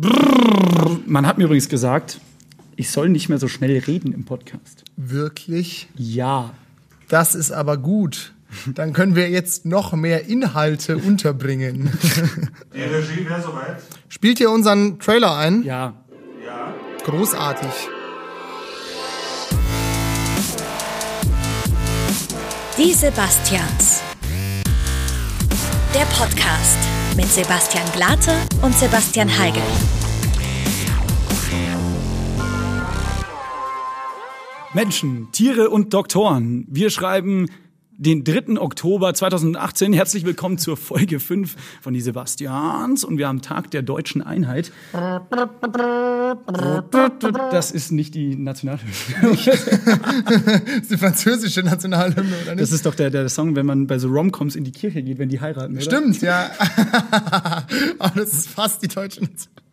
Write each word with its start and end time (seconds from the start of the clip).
Brrr. 0.00 1.00
Man 1.06 1.26
hat 1.26 1.38
mir 1.38 1.44
übrigens 1.44 1.68
gesagt, 1.68 2.20
ich 2.76 2.92
soll 2.92 3.08
nicht 3.08 3.28
mehr 3.28 3.38
so 3.38 3.48
schnell 3.48 3.76
reden 3.78 4.12
im 4.12 4.24
Podcast. 4.24 4.84
Wirklich? 4.96 5.88
Ja. 5.96 6.54
Das 7.08 7.34
ist 7.34 7.50
aber 7.50 7.76
gut. 7.78 8.32
Dann 8.74 8.92
können 8.92 9.16
wir 9.16 9.28
jetzt 9.28 9.66
noch 9.66 9.92
mehr 9.94 10.26
Inhalte 10.26 10.96
unterbringen. 10.98 11.90
Die 12.74 12.80
Regie 12.80 13.28
wäre 13.28 13.42
soweit. 13.42 13.82
Spielt 14.08 14.38
ihr 14.38 14.52
unseren 14.52 15.00
Trailer 15.00 15.36
ein? 15.36 15.64
Ja. 15.64 15.94
Ja. 16.46 16.72
Großartig. 17.04 17.68
Die 22.78 22.92
Sebastians. 22.92 24.02
Der 25.92 26.04
Podcast 26.16 26.87
mit 27.18 27.26
Sebastian 27.26 27.84
Glate 27.94 28.30
und 28.62 28.72
Sebastian 28.72 29.28
Heigel. 29.28 29.62
Menschen, 34.72 35.26
Tiere 35.32 35.68
und 35.68 35.92
Doktoren. 35.92 36.64
Wir 36.68 36.90
schreiben 36.90 37.46
den 37.98 38.22
3. 38.22 38.60
Oktober 38.60 39.12
2018. 39.12 39.92
Herzlich 39.92 40.24
willkommen 40.24 40.56
zur 40.56 40.76
Folge 40.76 41.18
5 41.18 41.56
von 41.80 41.92
Die 41.92 42.00
Sebastians. 42.00 43.02
Und 43.02 43.18
wir 43.18 43.26
haben 43.26 43.42
Tag 43.42 43.72
der 43.72 43.82
deutschen 43.82 44.22
Einheit. 44.22 44.70
Das 47.50 47.72
ist 47.72 47.90
nicht 47.90 48.14
die 48.14 48.36
Nationalhymne. 48.36 48.92
Das 49.20 49.46
ist 50.82 50.90
die 50.92 50.96
französische 50.96 51.64
Nationalhymne, 51.64 52.36
oder 52.42 52.54
nicht? 52.54 52.62
Das 52.62 52.70
ist 52.70 52.86
doch 52.86 52.94
der, 52.94 53.10
der 53.10 53.28
Song, 53.28 53.56
wenn 53.56 53.66
man 53.66 53.88
bei 53.88 53.98
so 53.98 54.06
Romcoms 54.08 54.54
in 54.54 54.62
die 54.62 54.72
Kirche 54.72 55.02
geht, 55.02 55.18
wenn 55.18 55.28
die 55.28 55.40
heiraten. 55.40 55.72
Oder? 55.72 55.82
Stimmt, 55.82 56.22
ja. 56.22 56.50
Aber 57.98 58.20
das 58.20 58.32
ist 58.32 58.48
fast 58.48 58.80
die 58.80 58.88
deutsche 58.88 59.22
Nationalhymne. 59.22 59.67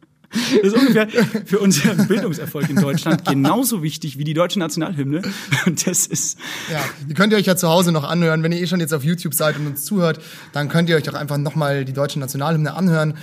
Das 0.62 0.74
ist 0.74 0.76
ungefähr 0.76 1.08
für 1.46 1.60
unseren 1.60 2.08
Bildungserfolg 2.08 2.70
in 2.70 2.78
Deutschland 2.78 3.26
genauso 3.26 3.84
wichtig 3.84 4.18
wie 4.18 4.24
die 4.24 4.34
deutsche 4.34 4.60
Nationalhymne. 4.60 5.22
Und 5.66 5.88
das 5.88 6.08
ist. 6.08 6.38
Ja, 6.72 6.84
die 7.08 7.14
könnt 7.14 7.34
ihr 7.34 7.38
euch 7.38 7.46
ja 7.46 7.56
zu 7.56 7.70
Hause 7.70 7.92
noch 7.92 8.04
anhören. 8.04 8.44
Wenn 8.44 8.52
ihr 8.52 8.62
eh 8.62 8.68
schon 8.68 8.80
jetzt 8.80 8.94
auf 8.94 9.04
YouTube 9.04 9.34
seid 9.34 9.58
und 9.58 9.68
uns 9.68 9.86
zuhört, 9.86 10.20
dann 10.54 10.70
könnt 10.70 10.90
ihr 10.90 10.96
euch 10.96 11.04
doch 11.04 11.14
einfach 11.14 11.38
nochmal 11.38 11.86
die 11.86 11.94
deutsche 11.94 12.20
Nationalhymne 12.20 12.74
anhören 12.74 13.16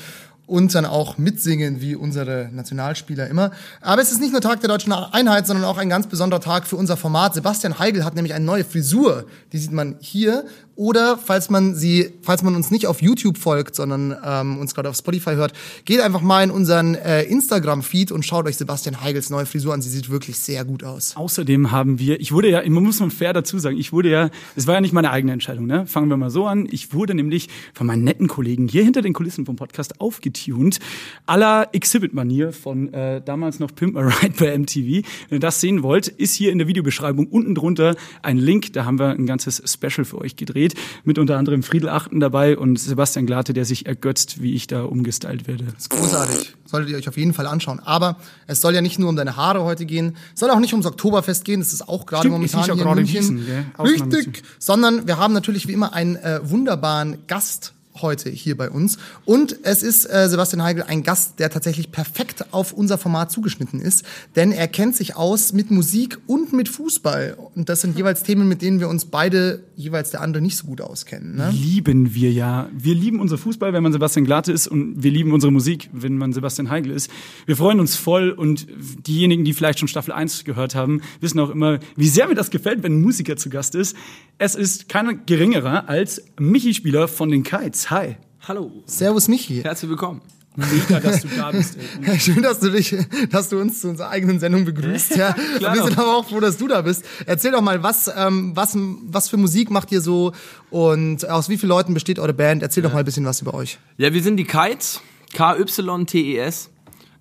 und 0.46 0.74
dann 0.74 0.84
auch 0.84 1.18
mitsingen, 1.18 1.80
wie 1.80 1.94
unsere 1.94 2.50
Nationalspieler 2.52 3.26
immer. 3.28 3.52
Aber 3.80 4.02
es 4.02 4.12
ist 4.12 4.20
nicht 4.20 4.32
nur 4.32 4.40
Tag 4.40 4.60
der 4.60 4.68
deutschen 4.68 4.92
Einheit, 4.92 5.46
sondern 5.46 5.64
auch 5.64 5.78
ein 5.78 5.88
ganz 5.88 6.08
besonderer 6.08 6.40
Tag 6.40 6.66
für 6.66 6.76
unser 6.76 6.96
Format. 6.96 7.34
Sebastian 7.34 7.78
Heigl 7.78 8.04
hat 8.04 8.14
nämlich 8.14 8.34
eine 8.34 8.44
neue 8.44 8.64
Frisur. 8.64 9.24
Die 9.52 9.58
sieht 9.58 9.72
man 9.72 9.96
hier. 10.00 10.44
Oder 10.74 11.18
falls 11.18 11.50
man 11.50 11.74
sie, 11.74 12.10
falls 12.22 12.42
man 12.42 12.54
uns 12.54 12.70
nicht 12.70 12.86
auf 12.86 13.02
YouTube 13.02 13.36
folgt, 13.36 13.74
sondern 13.74 14.16
ähm, 14.24 14.58
uns 14.58 14.74
gerade 14.74 14.88
auf 14.88 14.96
Spotify 14.96 15.34
hört, 15.34 15.52
geht 15.84 16.00
einfach 16.00 16.22
mal 16.22 16.42
in 16.42 16.50
unseren 16.50 16.94
äh, 16.94 17.24
Instagram-Feed 17.24 18.10
und 18.10 18.24
schaut 18.24 18.46
euch 18.46 18.56
Sebastian 18.56 19.02
Heigls 19.02 19.28
neue 19.28 19.46
Frisur 19.46 19.74
an. 19.74 19.82
Sie 19.82 19.90
sieht 19.90 20.08
wirklich 20.10 20.38
sehr 20.38 20.64
gut 20.64 20.82
aus. 20.82 21.14
Außerdem 21.16 21.70
haben 21.70 21.98
wir, 21.98 22.20
ich 22.20 22.32
wurde 22.32 22.48
ja, 22.48 22.62
man 22.68 22.82
muss 22.82 23.00
man 23.00 23.10
fair 23.10 23.32
dazu 23.32 23.58
sagen, 23.58 23.76
ich 23.76 23.92
wurde 23.92 24.10
ja, 24.10 24.30
es 24.56 24.66
war 24.66 24.74
ja 24.74 24.80
nicht 24.80 24.94
meine 24.94 25.10
eigene 25.10 25.32
Entscheidung, 25.32 25.66
ne? 25.66 25.86
Fangen 25.86 26.08
wir 26.08 26.16
mal 26.16 26.30
so 26.30 26.46
an. 26.46 26.66
Ich 26.70 26.94
wurde 26.94 27.14
nämlich 27.14 27.48
von 27.74 27.86
meinen 27.86 28.04
netten 28.04 28.28
Kollegen 28.28 28.66
hier 28.66 28.82
hinter 28.82 29.02
den 29.02 29.12
Kulissen 29.12 29.44
vom 29.44 29.56
Podcast 29.56 30.00
aufgetunt. 30.00 30.78
Aller 31.26 31.68
Exhibit-Manier 31.72 32.52
von 32.52 32.92
äh, 32.94 33.20
damals 33.22 33.58
noch 33.58 33.74
Pimp 33.74 33.94
My 33.94 34.00
Ride 34.02 34.34
bei 34.38 34.56
MTV. 34.56 35.06
Wenn 35.28 35.36
ihr 35.36 35.40
das 35.40 35.60
sehen 35.60 35.82
wollt, 35.82 36.08
ist 36.08 36.34
hier 36.34 36.50
in 36.50 36.58
der 36.58 36.66
Videobeschreibung 36.66 37.26
unten 37.26 37.54
drunter 37.54 37.94
ein 38.22 38.38
Link. 38.38 38.72
Da 38.72 38.84
haben 38.84 38.98
wir 38.98 39.10
ein 39.10 39.26
ganzes 39.26 39.62
Special 39.70 40.04
für 40.04 40.18
euch 40.18 40.36
gedreht. 40.36 40.61
Mit 41.04 41.18
unter 41.18 41.36
anderem 41.36 41.62
Friedel 41.62 41.88
Achten 41.88 42.20
dabei 42.20 42.56
und 42.56 42.78
Sebastian 42.78 43.26
Glate, 43.26 43.52
der 43.52 43.64
sich 43.64 43.86
ergötzt, 43.86 44.42
wie 44.42 44.54
ich 44.54 44.66
da 44.66 44.84
umgestylt 44.84 45.46
werde. 45.46 45.64
Das 45.64 45.74
ist 45.84 45.90
großartig. 45.90 46.54
Solltet 46.64 46.90
ihr 46.90 46.96
euch 46.96 47.08
auf 47.08 47.16
jeden 47.16 47.34
Fall 47.34 47.46
anschauen. 47.46 47.80
Aber 47.80 48.16
es 48.46 48.60
soll 48.60 48.74
ja 48.74 48.80
nicht 48.80 48.98
nur 48.98 49.08
um 49.08 49.16
deine 49.16 49.36
Haare 49.36 49.64
heute 49.64 49.84
gehen, 49.84 50.16
es 50.34 50.40
soll 50.40 50.50
auch 50.50 50.60
nicht 50.60 50.72
ums 50.72 50.86
Oktoberfest 50.86 51.44
gehen, 51.44 51.60
das 51.60 51.72
ist 51.72 51.88
auch 51.88 52.06
gerade 52.06 52.22
Stimmt, 52.22 52.34
momentan 52.34 52.64
hier 52.64 52.74
in 52.74 52.94
München. 52.94 53.46
Wiesen, 53.46 53.62
Richtig. 53.78 54.42
Sondern 54.58 55.06
wir 55.06 55.18
haben 55.18 55.34
natürlich 55.34 55.68
wie 55.68 55.72
immer 55.72 55.92
einen 55.92 56.16
äh, 56.16 56.40
wunderbaren 56.42 57.18
Gast 57.26 57.74
heute 58.00 58.30
hier 58.30 58.56
bei 58.56 58.70
uns. 58.70 58.98
Und 59.24 59.58
es 59.62 59.82
ist 59.82 60.06
äh, 60.06 60.28
Sebastian 60.28 60.62
Heigl 60.62 60.82
ein 60.82 61.02
Gast, 61.02 61.38
der 61.38 61.50
tatsächlich 61.50 61.90
perfekt 61.90 62.52
auf 62.52 62.72
unser 62.72 62.98
Format 62.98 63.30
zugeschnitten 63.30 63.80
ist, 63.80 64.04
denn 64.36 64.52
er 64.52 64.68
kennt 64.68 64.96
sich 64.96 65.16
aus 65.16 65.52
mit 65.52 65.70
Musik 65.70 66.18
und 66.26 66.52
mit 66.52 66.68
Fußball. 66.68 67.36
Und 67.54 67.68
das 67.68 67.80
sind 67.80 67.96
jeweils 67.96 68.22
Themen, 68.22 68.48
mit 68.48 68.62
denen 68.62 68.80
wir 68.80 68.88
uns 68.88 69.04
beide 69.04 69.64
jeweils 69.76 70.10
der 70.10 70.20
andere 70.20 70.42
nicht 70.42 70.56
so 70.56 70.66
gut 70.66 70.80
auskennen. 70.80 71.36
Ne? 71.36 71.50
lieben 71.52 72.14
wir 72.14 72.32
ja. 72.32 72.68
Wir 72.72 72.94
lieben 72.94 73.20
unser 73.20 73.38
Fußball, 73.38 73.72
wenn 73.72 73.82
man 73.82 73.92
Sebastian 73.92 74.24
Glate 74.24 74.52
ist 74.52 74.68
und 74.68 75.02
wir 75.02 75.10
lieben 75.10 75.32
unsere 75.32 75.52
Musik, 75.52 75.88
wenn 75.92 76.16
man 76.16 76.32
Sebastian 76.32 76.70
Heigl 76.70 76.90
ist. 76.90 77.10
Wir 77.46 77.56
freuen 77.56 77.80
uns 77.80 77.96
voll 77.96 78.30
und 78.30 78.66
diejenigen, 79.06 79.44
die 79.44 79.52
vielleicht 79.52 79.78
schon 79.78 79.88
Staffel 79.88 80.12
1 80.12 80.44
gehört 80.44 80.74
haben, 80.74 81.02
wissen 81.20 81.38
auch 81.40 81.50
immer, 81.50 81.78
wie 81.96 82.08
sehr 82.08 82.28
mir 82.28 82.34
das 82.34 82.50
gefällt, 82.50 82.82
wenn 82.82 82.98
ein 82.98 83.02
Musiker 83.02 83.36
zu 83.36 83.50
Gast 83.50 83.74
ist. 83.74 83.96
Es 84.38 84.54
ist 84.54 84.88
kein 84.88 85.24
geringerer 85.26 85.88
als 85.88 86.22
Michi 86.38 86.74
Spieler 86.74 87.08
von 87.08 87.30
den 87.30 87.42
Kites. 87.42 87.81
Hi. 87.90 88.16
Hallo, 88.46 88.70
Servus 88.86 89.28
Michi. 89.28 89.62
herzlich 89.62 89.88
willkommen. 89.88 90.20
Mega, 90.56 91.00
dass 91.00 91.22
du 91.22 91.28
da 91.28 91.50
bist. 91.50 91.78
Ey. 92.02 92.20
Schön, 92.20 92.42
dass 92.42 92.60
du 92.60 92.70
dich, 92.70 92.94
dass 93.30 93.48
du 93.48 93.58
uns 93.58 93.80
zu 93.80 93.88
unserer 93.88 94.10
eigenen 94.10 94.38
Sendung 94.38 94.66
begrüßt. 94.66 95.16
Ja, 95.16 95.34
wir 95.58 95.82
sind 95.82 95.98
aber 95.98 96.16
auch 96.16 96.28
froh, 96.28 96.40
dass 96.40 96.58
du 96.58 96.68
da 96.68 96.82
bist. 96.82 97.04
Erzähl 97.24 97.52
doch 97.52 97.62
mal, 97.62 97.82
was, 97.82 98.12
ähm, 98.14 98.52
was, 98.54 98.76
was 99.06 99.30
für 99.30 99.38
Musik 99.38 99.70
macht 99.70 99.90
ihr 99.92 100.02
so 100.02 100.32
und 100.70 101.28
aus 101.28 101.48
wie 101.48 101.56
vielen 101.56 101.70
Leuten 101.70 101.94
besteht 101.94 102.18
eure 102.18 102.34
Band? 102.34 102.62
Erzähl 102.62 102.82
doch 102.82 102.92
mal 102.92 102.98
ein 102.98 103.04
bisschen 103.04 103.24
was 103.24 103.40
über 103.40 103.54
euch. 103.54 103.78
Ja, 103.96 104.12
wir 104.12 104.22
sind 104.22 104.36
die 104.36 104.44
Kites, 104.44 105.00
K-Y-T-E-S, 105.32 106.70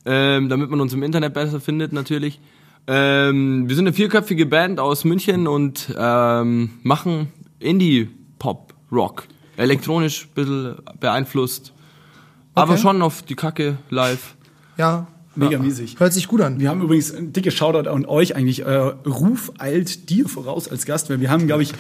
ähm, 0.06 0.50
damit 0.50 0.70
man 0.70 0.82
uns 0.82 0.92
im 0.92 1.04
Internet 1.04 1.34
besser 1.34 1.62
findet 1.62 1.94
natürlich. 1.94 2.42
Ähm, 2.88 3.70
wir 3.70 3.76
sind 3.76 3.88
eine 3.88 3.94
vierköpfige 3.94 4.46
Band 4.46 4.80
aus 4.80 5.06
München 5.06 5.48
und 5.48 5.94
ähm, 5.98 6.72
machen 6.84 7.32
Indie-Pop-Rock. 7.60 9.28
Elektronisch 9.62 10.26
ein 10.26 10.34
bisschen 10.36 10.76
beeinflusst. 11.00 11.74
Aber 12.54 12.74
Okay. 12.74 12.82
schon 12.82 13.02
auf 13.02 13.22
die 13.22 13.36
Kacke 13.36 13.78
live. 13.90 14.36
Ja, 14.78 15.08
Mega 15.36 15.58
miesig. 15.60 15.96
hört 16.00 16.12
sich 16.12 16.28
gut 16.28 16.42
an. 16.42 16.60
Wir 16.60 16.70
haben 16.70 16.82
übrigens 16.82 17.14
ein 17.14 17.32
dickes 17.32 17.54
Shoutout 17.54 17.90
an 17.90 18.06
euch 18.06 18.36
eigentlich. 18.36 18.62
Äh, 18.66 18.76
Ruf 19.06 19.52
eilt 19.58 20.10
dir 20.10 20.28
voraus 20.28 20.68
als 20.68 20.86
Gast, 20.86 21.10
weil 21.10 21.22
wir 21.22 21.30
haben, 21.30 21.48
glaube 21.48 21.64
ich, 21.64 21.74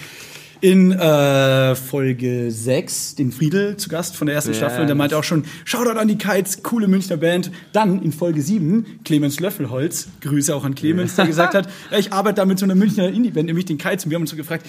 in 0.62 0.92
äh, 0.92 1.74
Folge 1.76 2.52
6 2.52 3.16
den 3.16 3.32
Friedel 3.32 3.78
zu 3.78 3.90
Gast 3.90 4.16
von 4.16 4.28
der 4.28 4.36
ersten 4.36 4.52
Ja. 4.52 4.58
Staffel. 4.58 4.82
Und 4.82 4.88
der 4.88 4.96
meinte 4.96 5.18
auch 5.18 5.24
schon, 5.24 5.44
Shoutout 5.66 5.98
an 6.00 6.08
die 6.08 6.18
Kites, 6.20 6.62
coole 6.62 6.88
Münchner 6.88 7.18
Band. 7.18 7.52
Dann 7.74 8.02
in 8.04 8.12
Folge 8.12 8.42
7 8.44 8.86
Clemens 9.04 9.40
Löffelholz, 9.40 10.08
Grüße 10.22 10.56
auch 10.56 10.64
an 10.64 10.76
Clemens, 10.76 11.16
der 11.16 11.26
gesagt 11.34 11.56
hat, 11.56 11.68
ja, 11.92 11.98
ich 11.98 12.14
arbeite 12.14 12.36
da 12.36 12.46
mit 12.46 12.60
so 12.60 12.66
einer 12.66 12.76
Münchner 12.76 13.10
Indie-Band, 13.10 13.48
nämlich 13.48 13.66
den 13.66 13.80
Kites. 13.80 14.06
Und 14.06 14.12
wir 14.12 14.16
haben 14.16 14.22
uns 14.22 14.30
so 14.30 14.38
gefragt, 14.38 14.66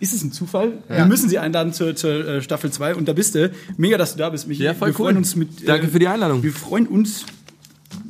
ist 0.00 0.12
es 0.14 0.22
ein 0.22 0.32
Zufall? 0.32 0.72
Wir 0.88 1.04
müssen 1.06 1.28
sie 1.28 1.38
einladen 1.38 1.72
zur, 1.72 1.94
zur 1.96 2.26
äh, 2.26 2.42
Staffel 2.42 2.70
2 2.70 2.94
und 2.94 3.08
da 3.08 3.12
bist 3.12 3.34
du. 3.34 3.50
Mega, 3.76 3.96
dass 3.96 4.12
du 4.12 4.18
da 4.18 4.30
bist, 4.30 4.46
Michi. 4.48 4.62
Ja, 4.62 4.74
voll 4.74 4.88
wir 4.88 4.94
freuen 4.94 5.16
cool. 5.16 5.18
uns 5.18 5.36
mit. 5.36 5.62
äh, 5.62 5.66
Danke 5.66 5.88
für 5.88 5.98
die 5.98 6.08
Einladung. 6.08 6.42
Wir 6.42 6.52
freuen 6.52 6.86
uns 6.86 7.24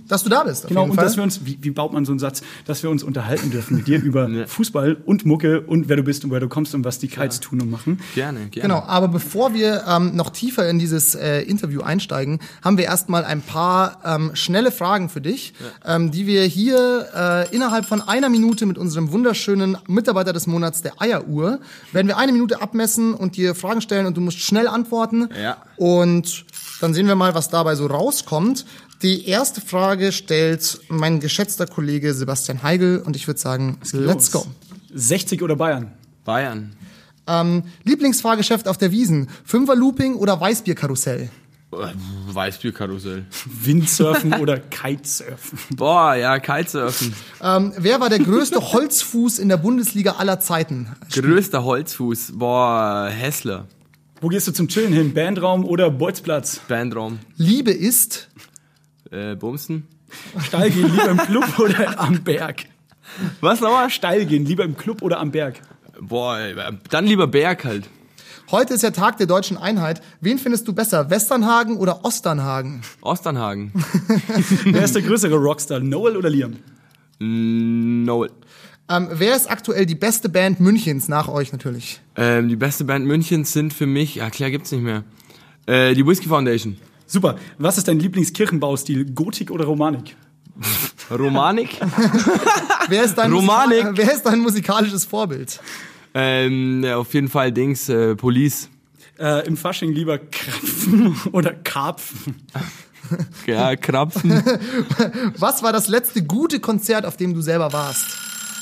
Dass 0.08 0.22
du 0.22 0.28
da 0.28 0.44
bist. 0.44 0.64
Auf 0.64 0.68
Genau, 0.68 0.82
jeden 0.82 0.90
und 0.90 0.96
Fall. 0.96 1.04
dass 1.04 1.16
wir 1.16 1.22
uns, 1.22 1.44
wie, 1.44 1.58
wie 1.62 1.70
baut 1.70 1.92
man 1.92 2.04
so 2.04 2.12
einen 2.12 2.18
Satz, 2.18 2.42
dass 2.66 2.82
wir 2.82 2.90
uns 2.90 3.02
unterhalten 3.02 3.50
dürfen 3.50 3.76
mit 3.76 3.86
dir 3.86 4.02
über 4.02 4.28
Ja. 4.28 4.46
Fußball 4.46 4.98
und 5.06 5.24
Mucke 5.24 5.62
und 5.62 5.88
wer 5.88 5.96
du 5.96 6.02
bist 6.02 6.24
und 6.24 6.30
woher 6.30 6.40
du 6.40 6.48
kommst 6.48 6.74
und 6.74 6.84
was 6.84 6.98
die 6.98 7.08
Kites 7.08 7.40
tun 7.40 7.60
und 7.62 7.70
machen. 7.70 8.00
Gerne, 8.14 8.48
gerne. 8.48 8.68
Genau, 8.68 8.82
aber 8.86 9.08
bevor 9.08 9.54
wir 9.54 9.84
ähm, 9.88 10.14
noch 10.14 10.30
tiefer 10.30 10.68
in 10.68 10.78
dieses 10.78 11.14
äh, 11.14 11.40
Interview 11.42 11.80
einsteigen, 11.82 12.40
haben 12.62 12.76
wir 12.78 12.84
erstmal 12.84 13.24
ein 13.24 13.40
paar 13.42 13.98
ähm, 14.04 14.30
schnelle 14.34 14.70
Fragen 14.72 15.08
für 15.08 15.20
dich, 15.20 15.54
ähm, 15.84 16.10
die 16.10 16.26
wir 16.26 16.42
hier 16.44 17.06
äh, 17.50 17.54
innerhalb 17.54 17.84
von 17.86 18.00
einer 18.02 18.28
Minute 18.28 18.66
mit 18.66 18.78
unserem 18.78 19.10
wunderschönen 19.12 19.76
Mitarbeiter 19.88 20.32
des 20.32 20.46
Monats, 20.46 20.82
der 20.82 21.00
Eieruhr, 21.00 21.60
werden 21.92 22.08
wir 22.08 22.18
eine 22.18 22.32
Minute 22.32 22.60
abmessen 22.60 23.14
und 23.14 23.36
dir 23.36 23.54
Fragen 23.54 23.80
stellen 23.80 24.06
und 24.06 24.16
du 24.16 24.20
musst 24.20 24.40
schnell 24.40 24.68
antworten. 24.68 25.28
Ja. 25.40 25.56
Und 25.76 26.44
dann 26.84 26.92
sehen 26.92 27.06
wir 27.06 27.14
mal, 27.14 27.34
was 27.34 27.48
dabei 27.48 27.76
so 27.76 27.86
rauskommt. 27.86 28.66
Die 29.00 29.26
erste 29.26 29.62
Frage 29.62 30.12
stellt 30.12 30.80
mein 30.88 31.18
geschätzter 31.18 31.66
Kollege 31.66 32.12
Sebastian 32.12 32.62
Heigl 32.62 32.98
und 32.98 33.16
ich 33.16 33.26
würde 33.26 33.40
sagen, 33.40 33.78
let's 33.92 34.30
go. 34.30 34.46
60 34.92 35.42
oder 35.42 35.56
Bayern? 35.56 35.92
Bayern. 36.26 36.76
Ähm, 37.26 37.62
Lieblingsfahrgeschäft 37.84 38.68
auf 38.68 38.76
der 38.76 38.92
Wiesen, 38.92 39.30
Fünfer 39.46 39.74
Looping 39.74 40.16
oder 40.16 40.38
Weißbierkarussell? 40.38 41.30
Äh, 41.72 41.76
Weißbierkarussell. 42.34 43.24
Windsurfen 43.46 44.34
oder 44.40 44.58
Kitesurfen? 44.58 45.58
Boah, 45.76 46.14
ja, 46.16 46.38
Kitesurfen. 46.38 47.14
Ähm, 47.42 47.72
wer 47.78 47.98
war 48.00 48.10
der 48.10 48.18
größte 48.18 48.60
Holzfuß 48.60 49.38
in 49.38 49.48
der 49.48 49.56
Bundesliga 49.56 50.16
aller 50.18 50.38
Zeiten? 50.38 50.88
Größter 51.10 51.64
Holzfuß. 51.64 52.32
Boah, 52.34 53.08
Hessler. 53.10 53.68
Wo 54.20 54.28
gehst 54.28 54.46
du 54.48 54.52
zum 54.52 54.68
Chillen 54.68 54.92
hin? 54.92 55.12
Bandraum 55.14 55.64
oder 55.64 55.90
Bolzplatz? 55.90 56.60
Bandraum. 56.68 57.18
Liebe 57.36 57.70
ist 57.72 58.28
Äh, 59.10 59.34
Bumsen. 59.36 59.86
Steil 60.46 60.70
gehen, 60.70 60.90
lieber 60.90 61.08
im 61.10 61.16
Club 61.18 61.58
oder 61.58 61.98
am 62.00 62.22
Berg? 62.22 62.64
Was 63.40 63.60
nochmal? 63.60 63.90
Steil 63.90 64.24
gehen, 64.26 64.46
lieber 64.46 64.64
im 64.64 64.76
Club 64.76 65.02
oder 65.02 65.18
am 65.20 65.30
Berg? 65.30 65.60
Boah, 66.00 66.38
ey, 66.38 66.54
dann 66.90 67.06
lieber 67.06 67.26
Berg 67.26 67.64
halt. 67.64 67.88
Heute 68.50 68.74
ist 68.74 68.82
ja 68.82 68.90
Tag 68.90 69.16
der 69.18 69.26
deutschen 69.26 69.56
Einheit. 69.56 70.00
Wen 70.20 70.38
findest 70.38 70.68
du 70.68 70.72
besser, 70.72 71.10
Westernhagen 71.10 71.76
oder 71.76 72.04
Osternhagen? 72.04 72.82
Osternhagen. 73.00 73.72
Wer 74.64 74.84
ist 74.84 74.94
der 74.94 75.02
größere 75.02 75.36
Rockstar, 75.36 75.80
Noel 75.80 76.16
oder 76.16 76.30
Liam? 76.30 76.56
Noel. 77.18 78.30
Ähm, 78.88 79.08
wer 79.12 79.34
ist 79.34 79.50
aktuell 79.50 79.86
die 79.86 79.94
beste 79.94 80.28
Band 80.28 80.60
Münchens, 80.60 81.08
nach 81.08 81.28
euch 81.28 81.52
natürlich? 81.52 82.00
Ähm, 82.16 82.48
die 82.48 82.56
beste 82.56 82.84
Band 82.84 83.06
Münchens 83.06 83.52
sind 83.52 83.72
für 83.72 83.86
mich, 83.86 84.16
ja 84.16 84.28
klar 84.30 84.50
gibt's 84.50 84.72
nicht 84.72 84.82
mehr. 84.82 85.04
Äh, 85.66 85.94
die 85.94 86.06
Whiskey 86.06 86.28
Foundation. 86.28 86.76
Super. 87.06 87.36
Was 87.58 87.78
ist 87.78 87.88
dein 87.88 87.98
Lieblingskirchenbaustil, 87.98 89.06
Gotik 89.12 89.50
oder 89.50 89.64
Romanik? 89.64 90.14
Romanik. 91.10 91.80
Wer 92.88 93.04
ist 93.04 93.14
dein, 93.16 93.32
Romanik. 93.32 93.84
Musika- 93.84 93.96
wer 93.96 94.12
ist 94.14 94.22
dein 94.24 94.38
musikalisches 94.40 95.04
Vorbild? 95.06 95.58
ähm, 96.14 96.84
ja, 96.84 96.96
auf 96.98 97.12
jeden 97.14 97.28
Fall 97.28 97.50
Dings, 97.52 97.88
äh, 97.88 98.14
Police. 98.14 98.68
Äh, 99.18 99.46
Im 99.46 99.56
Fasching 99.56 99.92
lieber 99.92 100.18
Krapfen 100.18 101.16
oder 101.32 101.52
Karpfen? 101.54 102.34
Ja, 103.46 103.74
Krapfen. 103.76 104.42
Was 105.38 105.62
war 105.62 105.72
das 105.72 105.88
letzte 105.88 106.22
gute 106.24 106.60
Konzert, 106.60 107.04
auf 107.06 107.16
dem 107.16 107.32
du 107.34 107.40
selber 107.40 107.72
warst? 107.72 108.04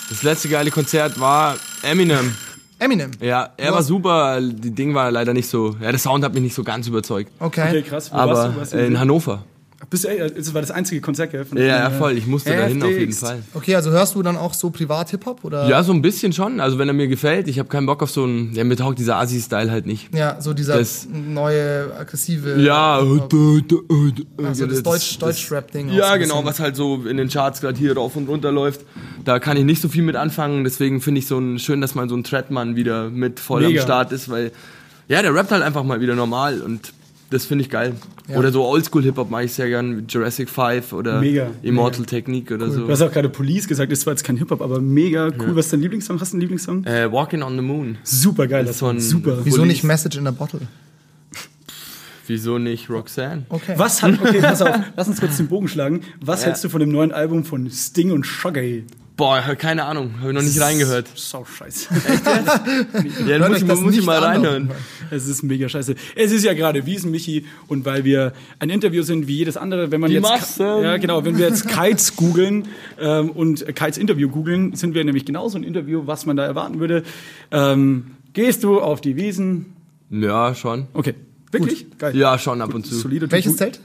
Das 0.08 0.22
letzte 0.22 0.48
geile 0.48 0.70
Konzert 0.70 1.18
war 1.18 1.56
Eminem. 1.82 2.34
Eminem. 2.78 3.12
Ja, 3.20 3.50
er 3.56 3.72
war 3.72 3.82
super, 3.82 4.40
die 4.40 4.72
Ding 4.72 4.92
war 4.94 5.10
leider 5.10 5.32
nicht 5.32 5.48
so, 5.48 5.76
ja, 5.80 5.90
der 5.90 6.00
Sound 6.00 6.24
hat 6.24 6.34
mich 6.34 6.42
nicht 6.42 6.54
so 6.54 6.64
ganz 6.64 6.88
überzeugt. 6.88 7.30
Okay. 7.38 7.68
Okay, 7.68 7.82
krass. 7.82 8.10
Wo 8.12 8.16
warst 8.16 8.30
Aber 8.30 8.48
du? 8.48 8.58
Warst 8.58 8.72
du 8.72 8.76
äh, 8.78 8.86
in 8.86 8.98
Hannover. 8.98 9.44
Bist 9.90 10.04
du, 10.04 10.08
das 10.36 10.54
war 10.54 10.60
das 10.60 10.70
einzige 10.70 11.00
Konzert, 11.00 11.32
gell? 11.32 11.44
Von 11.44 11.58
Ja, 11.58 11.64
ja, 11.66 11.90
voll, 11.90 12.16
ich 12.16 12.26
musste 12.26 12.50
dahin 12.56 12.82
auf 12.82 12.90
jeden. 12.90 13.12
Fall. 13.12 13.42
Okay, 13.52 13.74
also 13.74 13.90
hörst 13.90 14.14
du 14.14 14.22
dann 14.22 14.36
auch 14.36 14.54
so 14.54 14.70
privat 14.70 15.10
Hip-Hop? 15.10 15.44
Oder? 15.44 15.68
Ja, 15.68 15.82
so 15.82 15.92
ein 15.92 16.00
bisschen 16.02 16.32
schon. 16.32 16.60
Also 16.60 16.78
wenn 16.78 16.88
er 16.88 16.94
mir 16.94 17.08
gefällt, 17.08 17.48
ich 17.48 17.58
habe 17.58 17.68
keinen 17.68 17.86
Bock 17.86 18.02
auf 18.02 18.10
so 18.10 18.24
einen, 18.24 18.52
ja, 18.54 18.64
mir 18.64 18.76
taugt 18.76 18.98
dieser 18.98 19.16
Asi-Style 19.16 19.70
halt 19.70 19.86
nicht. 19.86 20.14
Ja, 20.14 20.40
so 20.40 20.54
dieser 20.54 20.78
Das- 20.78 21.06
neue, 21.12 21.92
aggressive. 21.98 22.60
Ja, 22.60 22.98
Also 22.98 24.66
das 24.66 24.82
Deutsch, 24.82 25.18
Deutsch-Rap-Ding. 25.18 25.88
so 25.90 25.94
Ja, 25.94 26.16
genau, 26.16 26.44
was 26.44 26.60
halt 26.60 26.76
so 26.76 27.04
in 27.06 27.16
den 27.16 27.28
Charts 27.28 27.60
gerade 27.60 27.78
hier 27.78 27.94
rauf 27.96 28.16
und 28.16 28.28
runter 28.28 28.52
läuft. 28.52 28.82
Da 29.24 29.38
kann 29.38 29.56
ich 29.56 29.64
nicht 29.64 29.80
so 29.82 29.88
viel 29.88 30.02
mit 30.02 30.16
anfangen. 30.16 30.64
Deswegen 30.64 31.00
finde 31.00 31.18
ich 31.20 31.26
so 31.26 31.38
ein, 31.38 31.58
schön, 31.58 31.80
dass 31.80 31.94
mal 31.94 32.08
so 32.08 32.16
ein 32.16 32.24
Treadmann 32.24 32.76
wieder 32.76 33.10
mit 33.10 33.40
voll 33.40 33.62
Mega. 33.66 33.80
am 33.80 33.84
Start 33.86 34.12
ist, 34.12 34.28
weil 34.28 34.52
ja, 35.08 35.20
der 35.22 35.34
rappt 35.34 35.50
halt 35.50 35.62
einfach 35.62 35.82
mal 35.84 36.00
wieder 36.00 36.14
normal 36.14 36.60
und 36.60 36.92
das 37.32 37.44
finde 37.46 37.64
ich 37.64 37.70
geil. 37.70 37.94
Ja. 38.28 38.38
Oder 38.38 38.52
so 38.52 38.64
Oldschool-Hip-Hop 38.64 39.30
mache 39.30 39.44
ich 39.44 39.52
sehr 39.52 39.68
gern, 39.68 40.04
Jurassic 40.08 40.48
5 40.48 40.92
oder 40.92 41.20
Mega, 41.20 41.50
Immortal 41.62 42.04
Technique 42.06 42.52
oder 42.52 42.70
so. 42.70 42.86
Du 42.86 42.88
hast 42.92 43.02
auch 43.02 43.10
gerade 43.12 43.28
Police 43.28 43.66
gesagt, 43.66 43.90
das 43.90 44.06
war 44.06 44.12
jetzt 44.12 44.22
kein 44.24 44.36
Hip-Hop, 44.36 44.60
aber 44.62 44.80
mega 44.80 45.26
cool. 45.38 45.56
Was 45.56 45.66
ist 45.66 45.72
dein 45.72 45.80
Lieblingssong? 45.80 46.20
Hast 46.20 46.32
du 46.32 46.36
einen 46.36 46.40
Lieblingssong? 46.42 46.84
Äh, 46.84 47.10
Walking 47.10 47.42
on 47.42 47.56
the 47.56 47.62
Moon. 47.62 47.98
Super 48.04 48.46
geil, 48.46 48.64
Das 48.64 48.78
von- 48.78 49.00
super. 49.00 49.38
Wieso 49.44 49.58
Police. 49.58 49.72
nicht 49.72 49.84
Message 49.84 50.16
in 50.18 50.26
a 50.26 50.30
Bottle? 50.30 50.60
Wieso 52.28 52.58
nicht 52.58 52.88
Roxanne? 52.88 53.44
Okay. 53.48 53.74
Was 53.76 54.00
hat, 54.02 54.12
okay, 54.22 54.40
pass 54.40 54.62
auf, 54.62 54.76
lass 54.96 55.08
uns 55.08 55.18
kurz 55.20 55.36
den 55.38 55.48
Bogen 55.48 55.66
schlagen. 55.66 56.02
Was 56.20 56.42
Ja. 56.42 56.46
hältst 56.46 56.62
du 56.64 56.68
von 56.68 56.78
dem 56.80 56.90
neuen 56.92 57.10
Album 57.12 57.44
von 57.44 57.68
Sting 57.68 58.12
und 58.12 58.24
Shaggy? 58.24 58.84
Boah, 59.16 59.40
keine 59.56 59.84
Ahnung, 59.84 60.14
habe 60.20 60.30
ich 60.30 60.34
noch 60.34 60.42
nicht 60.42 60.60
reingehört. 60.60 61.08
Sau 61.14 61.44
scheiße. 61.44 61.88
Ja, 63.26 63.38
Hört 63.38 63.48
muss 63.50 63.62
ich, 63.62 63.68
das 63.68 63.80
muss 63.80 63.90
ich 63.92 63.98
nicht 63.98 64.06
mal 64.06 64.16
an, 64.18 64.24
reinhören. 64.24 64.70
Es 65.10 65.26
ist 65.28 65.42
mega 65.42 65.68
scheiße. 65.68 65.94
Es 66.16 66.32
ist 66.32 66.44
ja 66.44 66.54
gerade 66.54 66.86
Wiesen, 66.86 67.10
Michi, 67.10 67.44
und 67.68 67.84
weil 67.84 68.04
wir 68.04 68.32
ein 68.58 68.70
Interview 68.70 69.02
sind 69.02 69.28
wie 69.28 69.36
jedes 69.36 69.56
andere, 69.56 69.90
wenn 69.90 70.00
man 70.00 70.08
Die 70.10 70.16
jetzt 70.16 70.22
Massen. 70.22 70.66
ja 70.82 70.96
genau, 70.96 71.24
wenn 71.24 71.36
wir 71.38 71.46
jetzt 71.48 71.68
Kites 71.68 72.16
googeln 72.16 72.68
ähm, 72.98 73.30
und 73.30 73.66
Kites 73.76 73.98
Interview 73.98 74.28
googeln, 74.28 74.74
sind 74.74 74.94
wir 74.94 75.04
nämlich 75.04 75.24
genauso 75.24 75.58
ein 75.58 75.62
Interview, 75.64 76.02
was 76.06 76.24
man 76.26 76.36
da 76.36 76.44
erwarten 76.44 76.80
würde. 76.80 77.02
Ähm, 77.50 78.12
gehst 78.32 78.64
du 78.64 78.80
auf 78.80 79.00
die 79.02 79.16
Wiesen? 79.16 79.76
Ja, 80.10 80.54
schon. 80.54 80.86
Okay, 80.94 81.14
wirklich 81.50 81.86
geil. 81.98 82.16
Ja, 82.16 82.38
schon 82.38 82.60
ab 82.62 82.74
und 82.74 82.86
zu. 82.86 82.94
Solide. 82.94 83.30
Welches 83.30 83.56
Zelt? 83.56 83.80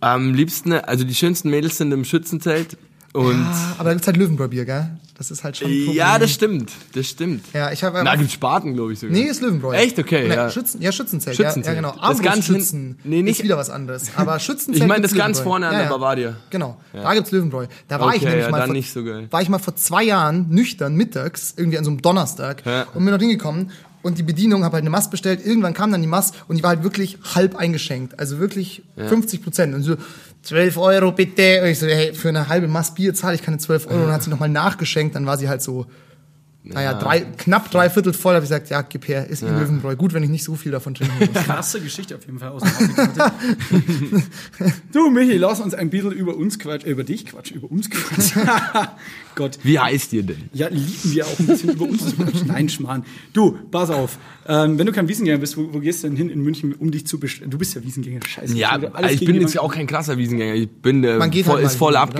Am 0.00 0.34
liebsten, 0.34 0.72
also 0.72 1.04
die 1.04 1.14
schönsten 1.14 1.50
Mädels 1.50 1.78
sind 1.78 1.90
im 1.92 2.04
Schützenzelt. 2.04 2.76
Und 3.14 3.34
Ah, 3.46 3.74
aber 3.78 3.84
da 3.84 3.92
gibt's 3.94 4.06
halt 4.06 4.16
Löwenbräu-Bier, 4.18 4.64
gell? 4.66 4.90
Das 5.16 5.30
ist 5.32 5.42
halt 5.42 5.56
schon. 5.56 5.68
ein 5.68 5.92
ja, 5.94 6.06
Problem. 6.12 6.20
das 6.20 6.30
stimmt, 6.30 6.72
das 6.94 7.06
stimmt. 7.08 7.44
Ja, 7.52 7.72
ich 7.72 7.82
habe. 7.82 8.02
Na, 8.04 8.14
gibt's 8.14 8.34
Spaten, 8.34 8.74
glaube 8.74 8.92
ich 8.92 9.00
sogar. 9.00 9.16
Nee, 9.16 9.24
ist 9.24 9.40
Löwenbräu. 9.42 9.74
Echt? 9.74 9.98
Okay, 9.98 10.28
Nee, 10.28 10.34
ja. 10.34 10.48
Schützen, 10.50 10.80
ja, 10.80 10.92
Schützenzelt. 10.92 11.34
Schützenzelt. 11.36 11.66
Ja, 11.66 11.72
ja, 11.72 11.80
genau. 11.80 11.92
Das 12.00 12.18
ganz 12.22 12.26
Armbrustschützen 12.48 12.78
hinten- 12.80 13.08
nee, 13.08 13.22
nicht- 13.22 13.38
ist 13.38 13.44
wieder 13.44 13.56
was 13.56 13.70
anderes. 13.70 14.10
Aber 14.16 14.38
Schützenzelt. 14.38 14.76
Ich 14.76 14.86
meine 14.86 15.02
das 15.02 15.14
ganz 15.14 15.40
vorne 15.40 15.66
an 15.66 15.72
ja, 15.72 15.78
der 15.80 15.88
ja. 15.88 15.92
Bavaria. 15.96 16.36
Genau, 16.50 16.76
da 16.92 17.14
gibt's 17.14 17.32
Löwenbräu. 17.32 17.66
Da 17.88 17.98
war 17.98 18.10
ich 18.14 18.16
Okay, 18.22 18.26
nämlich 18.26 18.44
ja, 18.44 18.50
mal 18.50 18.64
vor, 18.66 18.72
nicht 18.74 18.92
so 18.92 19.02
geil. 19.02 19.26
war 19.30 19.42
ich 19.42 19.48
mal 19.48 19.58
vor 19.58 19.74
zwei 19.74 20.04
Jahren 20.04 20.50
nüchtern 20.50 20.94
mittags 20.94 21.54
irgendwie 21.56 21.78
an 21.78 21.84
so 21.84 21.90
einem 21.90 22.00
Donnerstag 22.02 22.64
Ja. 22.64 22.82
und 22.94 23.00
bin 23.04 23.08
dort 23.08 23.20
hingekommen 23.22 23.70
und 24.02 24.18
die 24.18 24.22
Bedienung 24.22 24.62
habe 24.62 24.74
halt 24.74 24.82
eine 24.82 24.90
Mast 24.90 25.10
bestellt. 25.10 25.44
Irgendwann 25.44 25.74
kam 25.74 25.90
dann 25.90 26.00
die 26.00 26.06
Mast 26.06 26.36
und 26.46 26.56
die 26.56 26.62
war 26.62 26.70
halt 26.70 26.84
wirklich 26.84 27.18
halb 27.34 27.56
eingeschenkt, 27.56 28.20
also 28.20 28.38
wirklich 28.38 28.82
50 28.96 29.42
Prozent 29.42 29.74
und 29.74 29.82
so 29.82 29.96
12 30.48 30.78
Euro 30.78 31.12
bitte. 31.12 31.60
Und 31.62 31.68
ich 31.68 31.78
so, 31.78 31.86
hey, 31.86 32.14
für 32.14 32.30
eine 32.30 32.48
halbe 32.48 32.68
Mast 32.68 32.94
Bier 32.94 33.12
zahle 33.12 33.34
ich 33.34 33.42
keine 33.42 33.58
12 33.58 33.86
Euro. 33.86 33.96
Und 33.96 34.02
dann 34.06 34.12
hat 34.12 34.22
sie 34.22 34.30
nochmal 34.30 34.48
nachgeschenkt, 34.48 35.14
dann 35.14 35.26
war 35.26 35.36
sie 35.36 35.48
halt 35.48 35.60
so, 35.60 35.86
naja, 36.74 36.94
drei, 36.94 37.20
knapp 37.20 37.70
drei 37.70 37.88
Viertel 37.88 38.12
voll. 38.12 38.34
habe 38.34 38.44
ich 38.44 38.50
gesagt, 38.50 38.68
ja, 38.68 38.82
gib 38.82 39.08
her, 39.08 39.26
ist 39.26 39.42
ja. 39.42 39.48
Löwenbräu. 39.48 39.96
Gut, 39.96 40.12
wenn 40.12 40.22
ich 40.22 40.28
nicht 40.28 40.44
so 40.44 40.54
viel 40.54 40.70
davon 40.70 40.94
trinken 40.94 41.14
muss. 41.18 41.28
Krasse 41.44 41.80
Geschichte 41.80 42.16
auf 42.16 42.26
jeden 42.26 42.38
Fall 42.38 42.50
aus. 42.50 42.62
du, 44.92 45.10
Michi, 45.10 45.38
lass 45.38 45.60
uns 45.60 45.72
ein 45.72 45.88
bisschen 45.88 46.12
über 46.12 46.36
uns 46.36 46.58
quatschen, 46.58 46.88
äh, 46.88 46.92
über 46.92 47.04
dich 47.04 47.26
quatschen, 47.26 47.56
über 47.56 47.70
uns 47.70 47.88
quatschen. 47.88 48.42
Gott. 49.34 49.58
Wie 49.62 49.78
heißt 49.78 50.12
ihr 50.12 50.24
denn? 50.24 50.50
Ja, 50.52 50.68
lieben 50.68 50.92
wir 51.04 51.26
auch 51.26 51.38
ein 51.38 51.46
bisschen 51.46 51.70
über 51.70 51.86
uns 51.86 52.10
zu 52.10 52.16
quatschen. 52.16 52.48
Nein, 52.48 52.68
Schmarrn. 52.68 53.04
Du, 53.32 53.56
pass 53.70 53.90
auf. 53.90 54.18
Ähm, 54.46 54.78
wenn 54.78 54.86
du 54.86 54.92
kein 54.92 55.08
Wiesengänger 55.08 55.38
bist, 55.38 55.56
wo, 55.56 55.72
wo 55.72 55.80
gehst 55.80 56.02
du 56.02 56.08
denn 56.08 56.16
hin 56.16 56.28
in 56.28 56.42
München, 56.42 56.74
um 56.74 56.90
dich 56.90 57.06
zu 57.06 57.18
bestellen? 57.18 57.50
Du 57.50 57.58
bist 57.58 57.74
ja 57.74 57.82
Wiesengänger, 57.82 58.20
scheiße. 58.26 58.56
Ja, 58.56 58.78
ich 59.10 59.24
bin 59.24 59.40
jetzt 59.40 59.54
ja 59.54 59.62
auch 59.62 59.72
kein 59.72 59.86
krasser 59.86 60.18
Wiesengänger. 60.18 60.54
Ich 60.54 60.68
bin 60.68 61.02
äh, 61.04 61.16
Man 61.16 61.30
geht 61.30 61.46
voll, 61.46 61.56
halt 61.56 61.66
ist 61.66 61.76
voll 61.76 61.98
hin, 61.98 62.08
oder? 62.10 62.18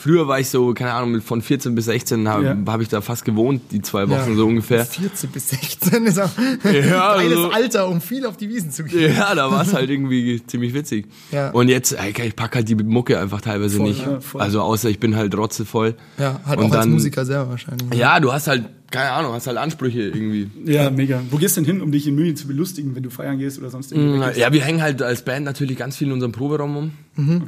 Früher 0.00 0.26
war 0.26 0.40
ich 0.40 0.48
so, 0.48 0.72
keine 0.72 0.94
Ahnung, 0.94 1.20
von 1.20 1.42
14 1.42 1.74
bis 1.74 1.84
16 1.84 2.26
habe 2.26 2.44
Ja. 2.44 2.56
hab 2.72 2.80
ich 2.80 2.88
da 2.88 3.00
fast 3.02 3.24
gewohnt, 3.24 3.60
die 3.70 3.82
zwei 3.82 4.08
Wochen 4.08 4.30
Ja. 4.30 4.34
so 4.34 4.46
ungefähr. 4.46 4.86
14 4.86 5.30
bis 5.30 5.50
16 5.50 6.06
ist 6.06 6.18
auch 6.18 6.30
Ja, 6.64 7.12
ein 7.12 7.18
geiles 7.20 7.36
also- 7.38 7.50
Alter, 7.50 7.88
um 7.88 8.00
viel 8.00 8.24
auf 8.24 8.36
die 8.38 8.48
Wiesen 8.48 8.70
zu 8.70 8.84
gehen. 8.84 9.14
Ja, 9.14 9.34
da 9.34 9.50
war 9.50 9.62
es 9.62 9.74
halt 9.74 9.90
irgendwie 9.90 10.42
ziemlich 10.46 10.72
witzig. 10.74 11.06
Ja. 11.32 11.50
Und 11.50 11.68
jetzt, 11.68 11.94
ich 12.24 12.34
pack 12.36 12.54
halt 12.54 12.68
die 12.68 12.76
Mucke 12.76 13.18
einfach 13.20 13.40
teilweise 13.42 13.76
Voll, 13.76 13.88
nicht. 13.88 14.04
Also 14.34 14.62
außer 14.62 14.88
ich 14.88 14.98
bin 15.00 15.16
halt 15.16 15.36
rotzevoll. 15.36 15.94
Ja, 16.18 16.40
halt 16.46 16.58
Und 16.60 16.66
auch 16.66 16.72
als 16.72 16.80
dann- 16.84 16.90
Musiker 16.92 17.24
selber 17.26 17.50
wahrscheinlich. 17.50 17.92
Ja, 17.98 18.20
du 18.20 18.32
hast 18.32 18.46
halt, 18.46 18.64
keine 18.90 19.12
Ahnung, 19.12 19.32
hast 19.32 19.46
halt 19.46 19.56
Ansprüche 19.56 20.02
irgendwie. 20.02 20.50
Ja, 20.64 20.90
mega. 20.90 21.22
Wo 21.30 21.36
gehst 21.36 21.56
du 21.56 21.60
denn 21.60 21.74
hin, 21.74 21.82
um 21.82 21.92
dich 21.92 22.06
in 22.06 22.14
München 22.16 22.36
zu 22.36 22.46
belustigen, 22.46 22.94
wenn 22.96 23.02
du 23.02 23.10
feiern 23.10 23.38
gehst 23.38 23.58
oder 23.58 23.70
sonst 23.70 23.92
irgendwie? 23.92 24.20
weg 24.20 24.28
gehst? 24.28 24.40
Ja, 24.40 24.52
wir 24.52 24.62
hängen 24.62 24.82
halt 24.82 25.00
als 25.02 25.22
Band 25.22 25.44
natürlich 25.44 25.76
ganz 25.76 25.96
viel 25.96 26.08
in 26.08 26.12
unserem 26.12 26.32
Proberaum 26.32 26.76
um. 26.76 26.92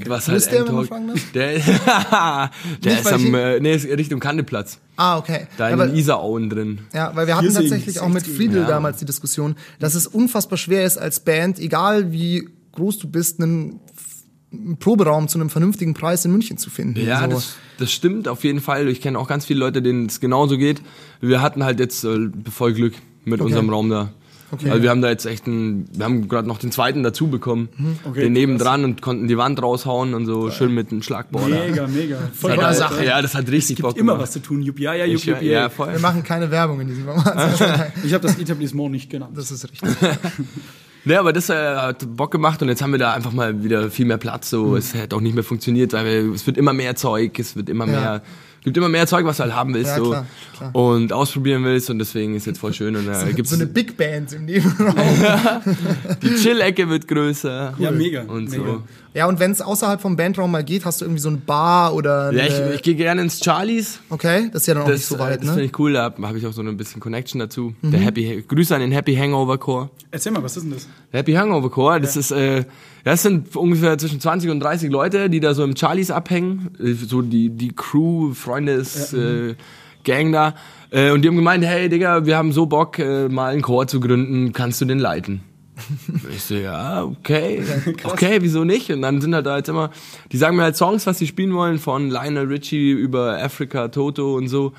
Was 0.06 0.26
Wo 0.26 0.32
halt 0.32 0.38
ist 0.38 0.52
der, 0.52 0.66
wenn 0.66 0.74
man 0.74 0.86
fragen 0.86 1.08
darf? 1.08 1.20
Der, 1.32 1.52
der 2.84 2.92
Nicht, 2.92 3.04
ist 3.04 3.12
am, 3.12 3.34
äh, 3.34 3.60
nee, 3.60 3.74
ist 3.74 3.86
Richtung 3.86 4.20
Kandeplatz. 4.20 4.78
Ah, 4.96 5.18
okay. 5.18 5.46
Da 5.56 5.68
ja, 5.68 5.74
in 5.74 5.90
den 5.90 5.96
Isarauen 5.96 6.48
drin. 6.48 6.80
ja, 6.92 7.14
weil 7.14 7.26
wir 7.26 7.36
hatten 7.36 7.52
tatsächlich 7.52 7.98
auch 8.00 8.08
mit 8.08 8.24
60, 8.24 8.36
Friedel 8.36 8.62
ja. 8.62 8.68
damals 8.68 8.98
die 8.98 9.06
Diskussion, 9.06 9.56
dass 9.78 9.94
es 9.94 10.06
unfassbar 10.06 10.58
schwer 10.58 10.84
ist 10.84 10.98
als 10.98 11.20
Band, 11.20 11.58
egal 11.58 12.12
wie 12.12 12.48
groß 12.72 12.98
du 12.98 13.08
bist, 13.08 13.40
einen 13.40 13.80
einen 14.52 14.76
Proberaum 14.76 15.28
zu 15.28 15.38
einem 15.38 15.50
vernünftigen 15.50 15.94
Preis 15.94 16.24
in 16.24 16.32
München 16.32 16.58
zu 16.58 16.70
finden. 16.70 17.00
Ja, 17.04 17.22
So. 17.24 17.26
das, 17.30 17.56
das 17.78 17.92
stimmt 17.92 18.28
auf 18.28 18.44
jeden 18.44 18.60
Fall. 18.60 18.88
Ich 18.88 19.00
kenne 19.00 19.18
auch 19.18 19.28
ganz 19.28 19.46
viele 19.46 19.60
Leute, 19.60 19.82
denen 19.82 20.06
es 20.06 20.20
genauso 20.20 20.58
geht. 20.58 20.82
Wir 21.20 21.40
hatten 21.42 21.64
halt 21.64 21.80
jetzt 21.80 22.04
äh, 22.04 22.28
voll 22.50 22.72
Glück 22.74 22.94
mit 23.24 23.40
unserem 23.40 23.70
Raum 23.70 23.88
da. 23.90 24.12
Okay. 24.50 24.68
Also 24.68 24.82
wir 24.82 24.90
haben 24.90 25.00
da 25.00 25.08
jetzt 25.08 25.24
echt 25.24 25.46
einen, 25.46 25.88
wir 25.96 26.04
haben 26.04 26.28
gerade 26.28 26.46
noch 26.46 26.58
den 26.58 26.70
zweiten 26.70 27.02
dazu 27.02 27.28
bekommen, 27.28 27.70
Okay, 28.04 28.20
den 28.20 28.34
nebendran 28.34 28.84
und 28.84 29.00
konnten 29.00 29.26
die 29.26 29.38
Wand 29.38 29.62
raushauen 29.62 30.12
und 30.12 30.26
so 30.26 30.50
schön 30.50 30.74
mit 30.74 30.92
einem 30.92 31.00
Schlagbohrer. 31.02 31.48
Mega, 31.48 31.86
mega. 31.86 32.18
Voll 32.34 32.52
hat, 32.58 32.60
Alter. 32.82 33.02
ja, 33.02 33.22
das 33.22 33.34
hat 33.34 33.48
richtig 33.50 33.76
Gibt 33.76 33.88
Bock 33.88 33.96
immer 33.96 34.12
gemacht. 34.12 34.24
was 34.24 34.32
zu 34.32 34.40
tun. 34.40 34.60
Jupp, 34.60 34.78
ja, 34.78 34.92
ja, 34.92 35.06
jupp, 35.06 35.24
jupp, 35.24 35.40
ja, 35.40 35.52
ja. 35.52 35.68
voll. 35.70 35.90
Wir 35.92 36.00
machen 36.00 36.22
keine 36.22 36.50
Werbung 36.50 36.82
in 36.82 36.88
diesem 36.88 37.04
Format. 37.06 37.50
Ich 38.04 38.12
habe 38.12 38.26
das 38.26 38.38
Etablissement 38.38 38.90
nicht 38.90 39.08
genannt. 39.08 39.32
Das 39.38 39.50
ist 39.50 39.64
richtig. 39.70 39.88
Nee, 41.04 41.16
aber 41.16 41.32
das 41.32 41.50
äh, 41.50 41.54
hat 41.54 42.04
Bock 42.16 42.30
gemacht 42.30 42.62
und 42.62 42.68
jetzt 42.68 42.80
haben 42.82 42.92
wir 42.92 42.98
da 42.98 43.12
einfach 43.12 43.32
mal 43.32 43.64
wieder 43.64 43.90
viel 43.90 44.06
mehr 44.06 44.18
Platz. 44.18 44.50
So, 44.50 44.66
Mhm. 44.66 44.76
es 44.76 44.94
hätte 44.94 45.16
auch 45.16 45.20
nicht 45.20 45.34
mehr 45.34 45.42
funktioniert, 45.44 45.92
weil 45.92 46.04
wir, 46.26 46.32
es 46.34 46.46
wird 46.46 46.56
immer 46.56 46.72
mehr 46.72 46.94
Zeug, 46.96 47.38
es 47.38 47.56
wird 47.56 47.68
immer 47.68 47.86
Ja. 47.86 47.92
mehr, 48.00 48.22
gibt 48.64 48.76
immer 48.76 48.88
mehr 48.88 49.06
Zeug, 49.06 49.24
was 49.24 49.38
du 49.38 49.42
halt 49.44 49.54
haben 49.54 49.74
willst 49.74 49.90
Ja, 49.90 49.96
so 49.96 50.10
klar, 50.10 50.26
klar. 50.56 50.74
und 50.74 51.12
ausprobieren 51.12 51.64
willst 51.64 51.90
und 51.90 51.98
deswegen 51.98 52.34
ist 52.36 52.46
jetzt 52.46 52.58
voll 52.58 52.72
schön 52.72 52.94
und 52.96 53.08
äh, 53.08 53.32
gibt's 53.32 53.50
so 53.50 53.56
eine 53.56 53.66
Big 53.66 53.96
Band 53.96 54.32
im 54.32 54.44
Nebenraum. 54.44 54.94
die 56.22 56.34
Chill-Ecke 56.36 56.88
wird 56.88 57.08
größer. 57.08 57.74
Ja, 57.78 57.90
mega. 57.90 58.22
Und 58.22 58.50
mega. 58.50 58.64
so. 58.64 58.82
Ja, 59.14 59.26
und 59.26 59.40
wenn 59.40 59.50
es 59.50 59.60
außerhalb 59.60 60.00
vom 60.00 60.16
Bandraum 60.16 60.50
mal 60.50 60.64
geht, 60.64 60.84
hast 60.86 61.00
du 61.00 61.04
irgendwie 61.04 61.20
so 61.20 61.28
eine 61.28 61.38
Bar 61.38 61.94
oder 61.94 62.32
Ja, 62.32 62.44
eine, 62.44 62.68
ich, 62.70 62.76
ich 62.76 62.82
gehe 62.82 62.94
gerne 62.94 63.20
ins 63.22 63.40
Charlies. 63.44 64.00
Okay, 64.08 64.48
das 64.52 64.62
ist 64.62 64.66
ja 64.68 64.74
dann 64.74 64.84
auch 64.84 64.86
Das, 64.88 64.96
nicht 65.00 65.06
so 65.06 65.16
äh, 65.16 65.18
weit, 65.18 65.38
das 65.40 65.46
finde 65.46 65.60
ne? 65.60 65.64
ich 65.66 65.78
cool, 65.78 65.92
da 65.92 66.04
habe 66.04 66.26
hab 66.26 66.34
ich 66.36 66.46
auch 66.46 66.52
so 66.52 66.62
ein 66.62 66.76
bisschen 66.76 67.00
Connection 67.00 67.38
dazu. 67.38 67.74
Der 67.82 68.00
Happy, 68.00 68.42
Grüße 68.46 68.74
an 68.74 68.80
den 68.80 68.92
Happy 68.92 69.14
Hangover 69.14 69.58
Chor. 69.58 69.90
Erzähl 70.10 70.32
mal, 70.32 70.42
was 70.42 70.56
ist 70.56 70.62
denn 70.62 70.72
das? 70.72 70.86
Der 71.12 71.20
Happy 71.20 71.32
Hangover 71.32 71.68
Chor, 71.70 72.00
das 72.00 72.16
ist, 72.16 72.30
äh, 72.30 72.58
ja, 72.58 72.64
das 73.04 73.22
sind 73.22 73.56
ungefähr 73.56 73.98
zwischen 73.98 74.20
20 74.20 74.50
und 74.50 74.60
30 74.60 74.90
Leute, 74.90 75.28
die 75.28 75.40
da 75.40 75.54
so 75.54 75.64
im 75.64 75.76
Charlies 75.76 76.10
abhängen. 76.10 76.70
So 76.78 77.22
die, 77.22 77.50
die 77.50 77.72
Crew, 77.74 78.32
Freundes, 78.34 79.12
äh, 79.12 79.54
Gang 80.04 80.32
da. 80.32 80.54
Äh, 80.90 81.10
und 81.10 81.22
die 81.22 81.28
haben 81.28 81.36
gemeint, 81.36 81.64
hey 81.64 81.88
Digga, 81.88 82.26
wir 82.26 82.36
haben 82.36 82.52
so 82.52 82.66
Bock, 82.66 82.98
äh, 82.98 83.28
mal 83.28 83.52
einen 83.52 83.62
Chor 83.62 83.86
zu 83.86 84.00
gründen, 84.00 84.52
kannst 84.52 84.80
du 84.80 84.84
den 84.84 84.98
leiten? 84.98 85.40
Ich 86.30 86.42
so, 86.42 86.54
ja, 86.54 87.04
okay, 87.04 87.62
okay, 88.04 88.38
wieso 88.40 88.64
nicht? 88.64 88.90
Und 88.90 89.02
dann 89.02 89.20
sind 89.20 89.34
halt 89.34 89.46
da 89.46 89.56
jetzt 89.56 89.68
immer, 89.68 89.90
die 90.30 90.36
sagen 90.36 90.56
mir 90.56 90.64
halt 90.64 90.76
Songs, 90.76 91.06
was 91.06 91.18
sie 91.18 91.26
spielen 91.26 91.54
wollen, 91.54 91.78
von 91.78 92.10
Lionel 92.10 92.46
Richie 92.46 92.92
über 92.92 93.42
Africa, 93.42 93.88
Toto 93.88 94.36
und 94.36 94.48
so. 94.48 94.72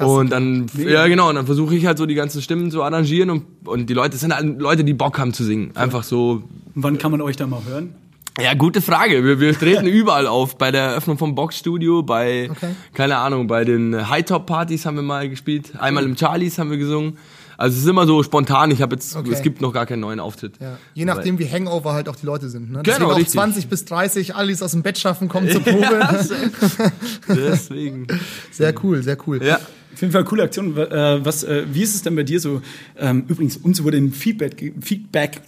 Und 0.00 0.30
dann, 0.30 0.66
ja 0.76 1.06
genau, 1.06 1.28
und 1.28 1.34
dann 1.36 1.46
versuche 1.46 1.74
ich 1.76 1.86
halt 1.86 1.98
so 1.98 2.06
die 2.06 2.14
ganzen 2.14 2.42
Stimmen 2.42 2.70
zu 2.70 2.82
arrangieren 2.82 3.30
und, 3.30 3.44
und 3.64 3.88
die 3.90 3.94
Leute, 3.94 4.14
es 4.14 4.20
sind 4.20 4.34
halt 4.34 4.60
Leute, 4.60 4.84
die 4.84 4.94
Bock 4.94 5.18
haben 5.18 5.32
zu 5.32 5.44
singen. 5.44 5.70
Einfach 5.74 6.02
so, 6.02 6.42
Wann 6.74 6.98
kann 6.98 7.10
man 7.10 7.20
euch 7.20 7.36
da 7.36 7.46
mal 7.46 7.62
hören? 7.66 7.94
ja, 8.38 8.52
gute 8.52 8.82
Frage. 8.82 9.24
Wir, 9.24 9.40
wir 9.40 9.58
treten 9.58 9.86
überall 10.00 10.26
auf. 10.26 10.58
Bei 10.58 10.70
der 10.70 10.82
Eröffnung 10.82 11.16
vom 11.16 11.34
Boxstudio, 11.34 12.02
bei, 12.02 12.48
Okay. 12.50 12.74
keine 12.92 13.16
Ahnung, 13.16 13.46
bei 13.46 13.64
den 13.64 14.10
High-Top-Partys 14.10 14.84
haben 14.84 14.96
wir 14.96 15.02
mal 15.02 15.28
gespielt. 15.28 15.72
Einmal 15.78 16.04
im 16.04 16.16
Charlies 16.18 16.58
haben 16.58 16.70
wir 16.70 16.76
gesungen. 16.76 17.16
Also 17.58 17.76
es 17.78 17.84
ist 17.84 17.88
immer 17.88 18.06
so 18.06 18.22
spontan. 18.22 18.70
Ich 18.70 18.82
habe 18.82 18.94
jetzt, 18.96 19.16
Okay. 19.16 19.30
es 19.32 19.40
gibt 19.40 19.62
noch 19.62 19.72
gar 19.72 19.86
keinen 19.86 20.00
neuen 20.00 20.20
Auftritt. 20.20 20.56
Ja. 20.60 20.76
Je 20.92 21.06
nachdem, 21.06 21.38
wie 21.38 21.50
Hangover 21.50 21.94
halt 21.94 22.10
auch 22.10 22.16
die 22.16 22.26
Leute 22.26 22.50
sind. 22.50 22.70
Ne? 22.70 22.82
Genau, 22.82 23.06
auch 23.12 23.16
richtig. 23.16 23.32
20 23.32 23.68
bis 23.68 23.86
30, 23.86 24.34
alle, 24.34 24.52
die 24.54 24.60
aus 24.62 24.72
dem 24.72 24.82
Bett 24.82 24.98
schaffen, 24.98 25.28
kommen 25.30 25.48
zur 25.48 25.60
Probe. 25.64 26.06
Deswegen. 27.28 28.06
Sehr 28.50 28.74
cool, 28.84 29.02
sehr 29.02 29.16
cool. 29.26 29.42
Ja. 29.42 29.58
Auf 29.94 30.00
jeden 30.00 30.12
Fall 30.12 30.24
coole 30.24 30.42
Aktion. 30.42 30.76
Äh, 30.76 31.24
was, 31.24 31.44
äh, 31.44 31.64
wie 31.72 31.82
ist 31.82 31.94
es 31.94 32.02
denn 32.02 32.16
bei 32.16 32.22
dir 32.22 32.40
so? 32.40 32.60
Ähm, 32.98 33.24
übrigens, 33.28 33.56
uns 33.56 33.82
wurde 33.82 33.96
im 33.96 34.12
Feedback, 34.12 34.74
Feedback 34.80 35.40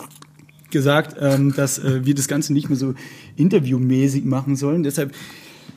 gesagt, 0.71 1.17
ähm, 1.21 1.55
dass 1.55 1.79
äh, 1.79 2.05
wir 2.05 2.15
das 2.15 2.29
Ganze 2.29 2.53
nicht 2.53 2.69
mehr 2.69 2.79
so 2.79 2.95
interviewmäßig 3.37 4.25
machen 4.25 4.57
sollen. 4.57 4.83
Deshalb 4.83 5.13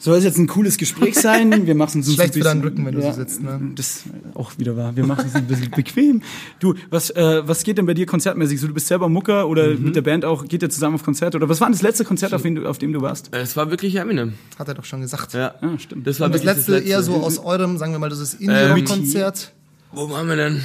soll 0.03 0.17
es 0.17 0.23
jetzt 0.23 0.37
ein 0.37 0.47
cooles 0.47 0.77
Gespräch 0.77 1.15
sein. 1.15 1.51
Wir 1.67 1.75
machen 1.75 1.99
es 2.01 2.07
uns 2.07 2.15
Schlecht 2.15 2.31
ein 2.35 2.39
für 2.39 2.39
deinen 2.43 2.61
bisschen- 2.61 2.77
Rücken, 2.83 2.85
wenn 2.87 2.95
du 2.95 3.01
so 3.01 3.11
sitzt, 3.11 3.41
ne? 3.41 3.59
Das 3.75 4.03
auch 4.33 4.51
wieder 4.57 4.75
wahr. 4.75 4.95
Wir 4.95 5.05
machen 5.05 5.25
es 5.27 5.35
ein 5.35 5.45
bisschen 5.47 5.69
bequem. 5.71 6.21
Du, 6.59 6.73
was, 6.89 7.09
äh, 7.11 7.47
was 7.47 7.63
geht 7.63 7.77
denn 7.77 7.85
bei 7.85 7.93
dir 7.93 8.05
konzertmäßig? 8.05 8.59
So, 8.59 8.67
du 8.67 8.73
bist 8.73 8.87
selber 8.87 9.09
Mucker 9.09 9.47
oder 9.47 9.69
Mhm. 9.69 9.83
mit 9.83 9.95
der 9.95 10.01
Band 10.01 10.25
auch? 10.25 10.45
Geht 10.45 10.63
ihr 10.63 10.69
zusammen 10.69 10.95
auf 10.95 11.03
Konzert? 11.03 11.35
Oder 11.35 11.47
was 11.47 11.61
war 11.61 11.67
denn 11.67 11.73
das 11.73 11.81
letzte 11.83 12.03
Konzert, 12.03 12.33
auf 12.33 12.41
dem 12.41 12.55
du, 12.55 12.67
auf 12.67 12.77
dem 12.79 12.93
du 12.93 13.01
warst? 13.01 13.29
Es 13.33 13.55
war 13.55 13.69
wirklich 13.69 13.95
Eminem. 13.95 14.33
Hat 14.57 14.67
er 14.67 14.73
doch 14.73 14.85
schon 14.85 15.01
gesagt. 15.01 15.33
Ja. 15.33 15.53
Ah, 15.61 15.77
stimmt. 15.77 16.07
Das 16.07 16.19
war 16.19 16.25
Und 16.27 16.33
das 16.35 16.43
wirklich 16.45 16.67
letzte, 16.67 16.79
eher 16.89 17.03
so 17.03 17.15
aus 17.15 17.37
eurem, 17.39 17.77
sagen 17.77 17.91
wir 17.91 17.99
mal, 17.99 18.09
das 18.09 18.19
ist 18.19 18.35
Indie-Konzert. 18.41 19.53
Wo 19.93 20.09
waren 20.09 20.27
wir 20.27 20.35
denn? 20.35 20.61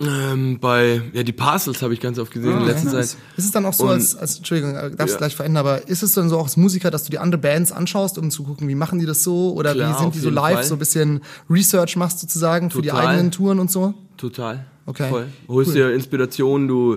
Ähm, 0.00 0.58
bei, 0.60 1.02
ja, 1.12 1.22
die 1.22 1.32
Parcels 1.32 1.82
habe 1.82 1.92
ich 1.92 2.00
ganz 2.00 2.18
oft 2.18 2.32
gesehen 2.32 2.58
in 2.58 2.64
letzter 2.66 2.92
nice. 2.92 3.10
Zeit. 3.10 3.18
Ist 3.36 3.44
es 3.44 3.50
dann 3.50 3.66
auch 3.66 3.74
so, 3.74 3.84
Und- 3.84 3.90
als, 3.90 4.16
als 4.16 4.38
Entschuldigung, 4.38 4.74
äh, 4.74 4.90
darfst 4.96 5.14
Ja. 5.14 5.18
gleich 5.18 5.36
verändern, 5.36 5.60
aber 5.66 5.86
ist 5.88 6.02
es 6.02 6.12
dann 6.14 6.28
so 6.30 6.38
auch 6.38 6.44
als 6.44 6.56
Musiker, 6.56 6.90
dass 6.90 7.04
du 7.04 7.10
die 7.10 7.18
andere 7.18 7.40
Bands 7.40 7.70
anschaust, 7.70 8.16
um 8.16 8.30
zu 8.30 8.44
gucken, 8.44 8.66
wie 8.68 8.74
machen 8.74 8.98
die 8.98 9.04
das 9.06 9.22
so? 9.22 9.52
Oder 9.52 9.74
Klar, 9.74 9.94
wie 9.94 10.02
sind 10.02 10.14
die 10.14 10.18
so 10.20 10.30
live, 10.30 10.54
Fall. 10.54 10.64
so 10.64 10.74
ein 10.76 10.78
bisschen 10.78 11.20
Research 11.50 11.96
machst 11.96 12.20
sozusagen 12.20 12.70
für 12.70 12.80
die 12.82 12.88
Total. 12.88 13.06
eigenen 13.08 13.30
Touren 13.30 13.58
und 13.58 13.70
so? 13.70 13.92
Total. 14.16 14.64
Okay. 14.86 15.08
Voll. 15.10 15.26
Holst 15.48 15.68
Cool. 15.70 15.74
dir 15.76 15.94
Inspiration, 15.94 16.66
du 16.66 16.96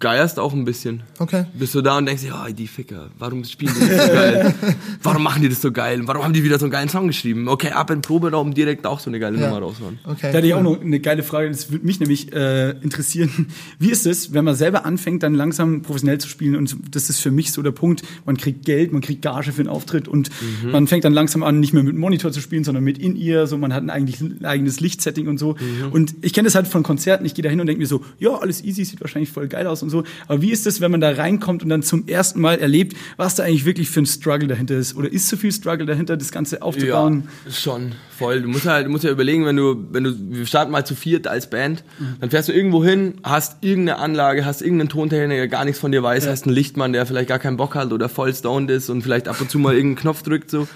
geierst 0.00 0.38
auch 0.38 0.52
ein 0.52 0.64
bisschen. 0.64 1.02
Okay. 1.18 1.44
Bist 1.54 1.74
du 1.74 1.82
da 1.82 1.98
und 1.98 2.06
denkst 2.06 2.22
dir, 2.22 2.34
oh, 2.34 2.52
die 2.52 2.66
Ficker, 2.66 3.10
warum 3.18 3.44
spielen 3.44 3.72
die 3.80 3.88
das 3.88 4.06
so 4.06 4.12
geil? 4.12 4.54
warum 5.02 5.22
machen 5.22 5.42
die 5.42 5.48
das 5.48 5.60
so 5.62 5.72
geil? 5.72 6.00
Warum 6.04 6.24
haben 6.24 6.32
die 6.32 6.42
wieder 6.44 6.58
so 6.58 6.64
einen 6.64 6.72
geilen 6.72 6.88
Song 6.88 7.06
geschrieben? 7.06 7.48
Okay, 7.48 7.70
ab 7.70 7.90
in 7.90 8.02
Proberaum 8.02 8.54
direkt 8.54 8.86
auch 8.86 9.00
so 9.00 9.10
eine 9.10 9.18
geile 9.20 9.38
Ja. 9.38 9.46
Nummer 9.48 9.60
raushauen. 9.60 9.98
Okay. 10.04 10.30
Da 10.32 10.38
hatte 10.38 10.46
ich 10.46 10.54
auch 10.54 10.62
noch 10.62 10.80
eine 10.80 11.00
geile 11.00 11.22
Frage, 11.22 11.48
das 11.48 11.70
würde 11.70 11.86
mich 11.86 12.00
nämlich 12.00 12.32
äh, 12.32 12.70
interessieren. 12.82 13.46
Wie 13.78 13.90
ist 13.90 14.06
es, 14.06 14.32
wenn 14.32 14.44
man 14.44 14.54
selber 14.56 14.84
anfängt, 14.84 15.22
dann 15.22 15.34
langsam 15.34 15.82
professionell 15.82 16.18
zu 16.18 16.28
spielen? 16.28 16.56
Und 16.56 16.76
das 16.90 17.08
ist 17.10 17.20
für 17.20 17.30
mich 17.30 17.52
so 17.52 17.62
der 17.62 17.72
Punkt, 17.72 18.02
man 18.26 18.36
kriegt 18.36 18.64
Geld, 18.64 18.92
man 18.92 19.00
kriegt 19.00 19.22
Gage 19.22 19.52
für 19.52 19.60
einen 19.60 19.68
Auftritt 19.68 20.08
und 20.08 20.30
Mhm. 20.62 20.70
man 20.72 20.86
fängt 20.86 21.04
dann 21.04 21.12
langsam 21.12 21.42
an, 21.42 21.60
nicht 21.60 21.72
mehr 21.72 21.82
mit 21.82 21.96
Monitor 21.96 22.32
zu 22.32 22.40
spielen, 22.40 22.64
sondern 22.64 22.84
mit 22.84 22.98
In-Ear, 22.98 23.46
so 23.46 23.56
man 23.58 23.72
hat 23.72 23.82
ein, 23.82 23.90
eigentlich 23.90 24.20
ein 24.20 24.44
eigenes 24.44 24.80
Lichtsetting 24.80 25.28
und 25.28 25.38
so. 25.38 25.54
Mhm. 25.58 25.92
Und 25.92 26.14
ich 26.22 26.32
kenne 26.32 26.46
das 26.46 26.54
halt 26.54 26.66
von 26.68 26.82
Konzerten, 26.82 27.24
ich 27.24 27.34
gehe 27.34 27.42
da 27.42 27.48
hin 27.48 27.60
und 27.60 27.66
denke 27.66 27.80
mir 27.80 27.86
so, 27.86 28.04
ja, 28.18 28.30
alles 28.34 28.64
easy, 28.64 28.84
sieht 28.84 29.00
wahrscheinlich 29.00 29.30
voll 29.30 29.48
geil 29.48 29.66
aus 29.68 29.82
und 29.82 29.90
so. 29.90 30.04
Aber 30.26 30.42
wie 30.42 30.50
ist 30.50 30.66
es, 30.66 30.80
wenn 30.80 30.90
man 30.90 31.00
da 31.00 31.10
reinkommt 31.10 31.62
und 31.62 31.68
dann 31.68 31.82
zum 31.82 32.08
ersten 32.08 32.40
Mal 32.40 32.58
erlebt, 32.58 32.96
was 33.16 33.34
da 33.34 33.44
eigentlich 33.44 33.64
wirklich 33.64 33.90
für 33.90 34.00
ein 34.00 34.06
Struggle 34.06 34.48
dahinter 34.48 34.76
ist? 34.76 34.96
Oder 34.96 35.12
ist 35.12 35.28
so 35.28 35.36
viel 35.36 35.52
Struggle 35.52 35.86
dahinter, 35.86 36.16
das 36.16 36.32
Ganze 36.32 36.62
aufzubauen? 36.62 37.28
Ja, 37.44 37.52
schon, 37.52 37.92
voll. 38.16 38.42
Du 38.42 38.48
musst 38.48 38.66
halt, 38.66 38.86
du 38.86 38.90
musst 38.90 39.04
ja 39.04 39.10
überlegen, 39.10 39.46
wenn 39.46 39.56
du, 39.56 39.86
wenn 39.90 40.04
du, 40.04 40.14
wir 40.18 40.46
starten 40.46 40.72
mal 40.72 40.84
zu 40.84 40.94
viert 40.94 41.26
als 41.26 41.50
Band, 41.50 41.84
dann 42.20 42.30
fährst 42.30 42.48
du 42.48 42.52
irgendwo 42.52 42.84
hin, 42.84 43.14
hast 43.22 43.62
irgendeine 43.62 43.98
Anlage, 43.98 44.44
hast 44.44 44.62
irgendeinen 44.62 44.88
Tontechniker, 44.88 45.36
der 45.36 45.48
gar 45.48 45.64
nichts 45.64 45.80
von 45.80 45.92
dir 45.92 46.02
weiß, 46.02 46.26
hast 46.26 46.46
einen 46.46 46.54
Lichtmann, 46.54 46.92
der 46.92 47.06
vielleicht 47.06 47.28
gar 47.28 47.38
keinen 47.38 47.56
Bock 47.56 47.74
hat 47.74 47.92
oder 47.92 48.08
voll 48.08 48.34
stoned 48.34 48.70
ist 48.70 48.90
und 48.90 49.02
vielleicht 49.02 49.28
ab 49.28 49.40
und 49.40 49.50
zu 49.50 49.58
mal 49.58 49.74
irgendeinen 49.74 50.02
Knopf 50.02 50.22
drückt, 50.22 50.50
so. 50.50 50.66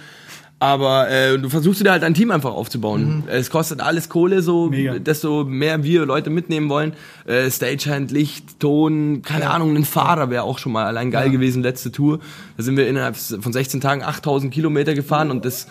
Aber 0.62 1.10
äh, 1.10 1.40
du 1.40 1.48
versuchst 1.48 1.84
dir 1.84 1.90
halt 1.90 2.04
ein 2.04 2.14
Team 2.14 2.30
einfach 2.30 2.52
aufzubauen. 2.52 3.24
Es 3.26 3.50
kostet 3.50 3.80
alles 3.80 4.08
Kohle, 4.08 4.42
so 4.42 4.68
Mega. 4.68 4.96
desto 5.00 5.42
mehr 5.42 5.82
wir 5.82 6.06
Leute 6.06 6.30
mitnehmen 6.30 6.68
wollen. 6.68 6.92
Äh, 7.26 7.50
Stagehand, 7.50 8.12
Licht, 8.12 8.60
Ton, 8.60 9.22
keine 9.22 9.50
Ahnung, 9.50 9.74
ein 9.74 9.84
Fahrer 9.84 10.30
wäre 10.30 10.44
auch 10.44 10.58
schon 10.58 10.70
mal 10.70 10.86
allein 10.86 11.10
geil 11.10 11.30
gewesen, 11.30 11.64
letzte 11.64 11.90
Tour. 11.90 12.20
Da 12.56 12.62
sind 12.62 12.76
wir 12.76 12.86
innerhalb 12.86 13.16
von 13.16 13.52
16 13.52 13.80
Tagen 13.80 14.04
8000 14.04 14.54
Kilometer 14.54 14.94
gefahren 14.94 15.32
und 15.32 15.44
das 15.44 15.66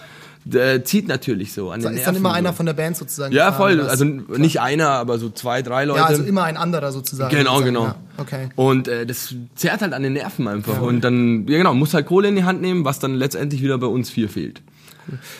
äh, 0.51 0.81
zieht 0.83 1.07
natürlich 1.07 1.53
so 1.53 1.71
an 1.71 1.79
den 1.79 1.93
Ist 1.93 2.05
dann 2.05 2.17
immer 2.17 2.29
Nerven 2.29 2.37
einer 2.39 2.49
so. 2.49 2.55
von 2.57 2.65
der 2.65 2.73
Band 2.73 2.97
sozusagen? 2.97 3.33
Ja, 3.33 3.53
voll. 3.53 3.79
Also 3.79 4.03
nicht 4.03 4.59
einer, 4.59 4.89
aber 4.89 5.19
so 5.19 5.29
zwei, 5.29 5.61
drei 5.61 5.85
Leute. 5.85 5.99
ja, 6.01 6.05
also 6.07 6.23
immer 6.23 6.43
ein 6.43 6.57
anderer 6.57 6.91
sozusagen. 6.91 7.33
Genau, 7.33 7.59
sozusagen. 7.59 7.73
genau. 7.73 7.85
Ja, 7.85 7.95
okay. 8.17 8.49
Und 8.57 8.89
äh, 8.89 9.05
das 9.05 9.35
zerrt 9.55 9.83
halt 9.83 9.93
an 9.93 10.03
den 10.03 10.11
Nerven 10.11 10.49
einfach. 10.49 10.81
Und 10.81 11.05
dann, 11.05 11.47
ja 11.47 11.59
genau, 11.59 11.73
musst 11.75 11.93
halt 11.93 12.07
Kohle 12.07 12.27
in 12.27 12.35
die 12.35 12.43
Hand 12.43 12.59
nehmen, 12.59 12.83
was 12.83 12.99
dann 12.99 13.15
letztendlich 13.15 13.61
wieder 13.61 13.77
bei 13.77 13.87
uns 13.87 14.09
vier 14.09 14.27
fehlt. 14.27 14.61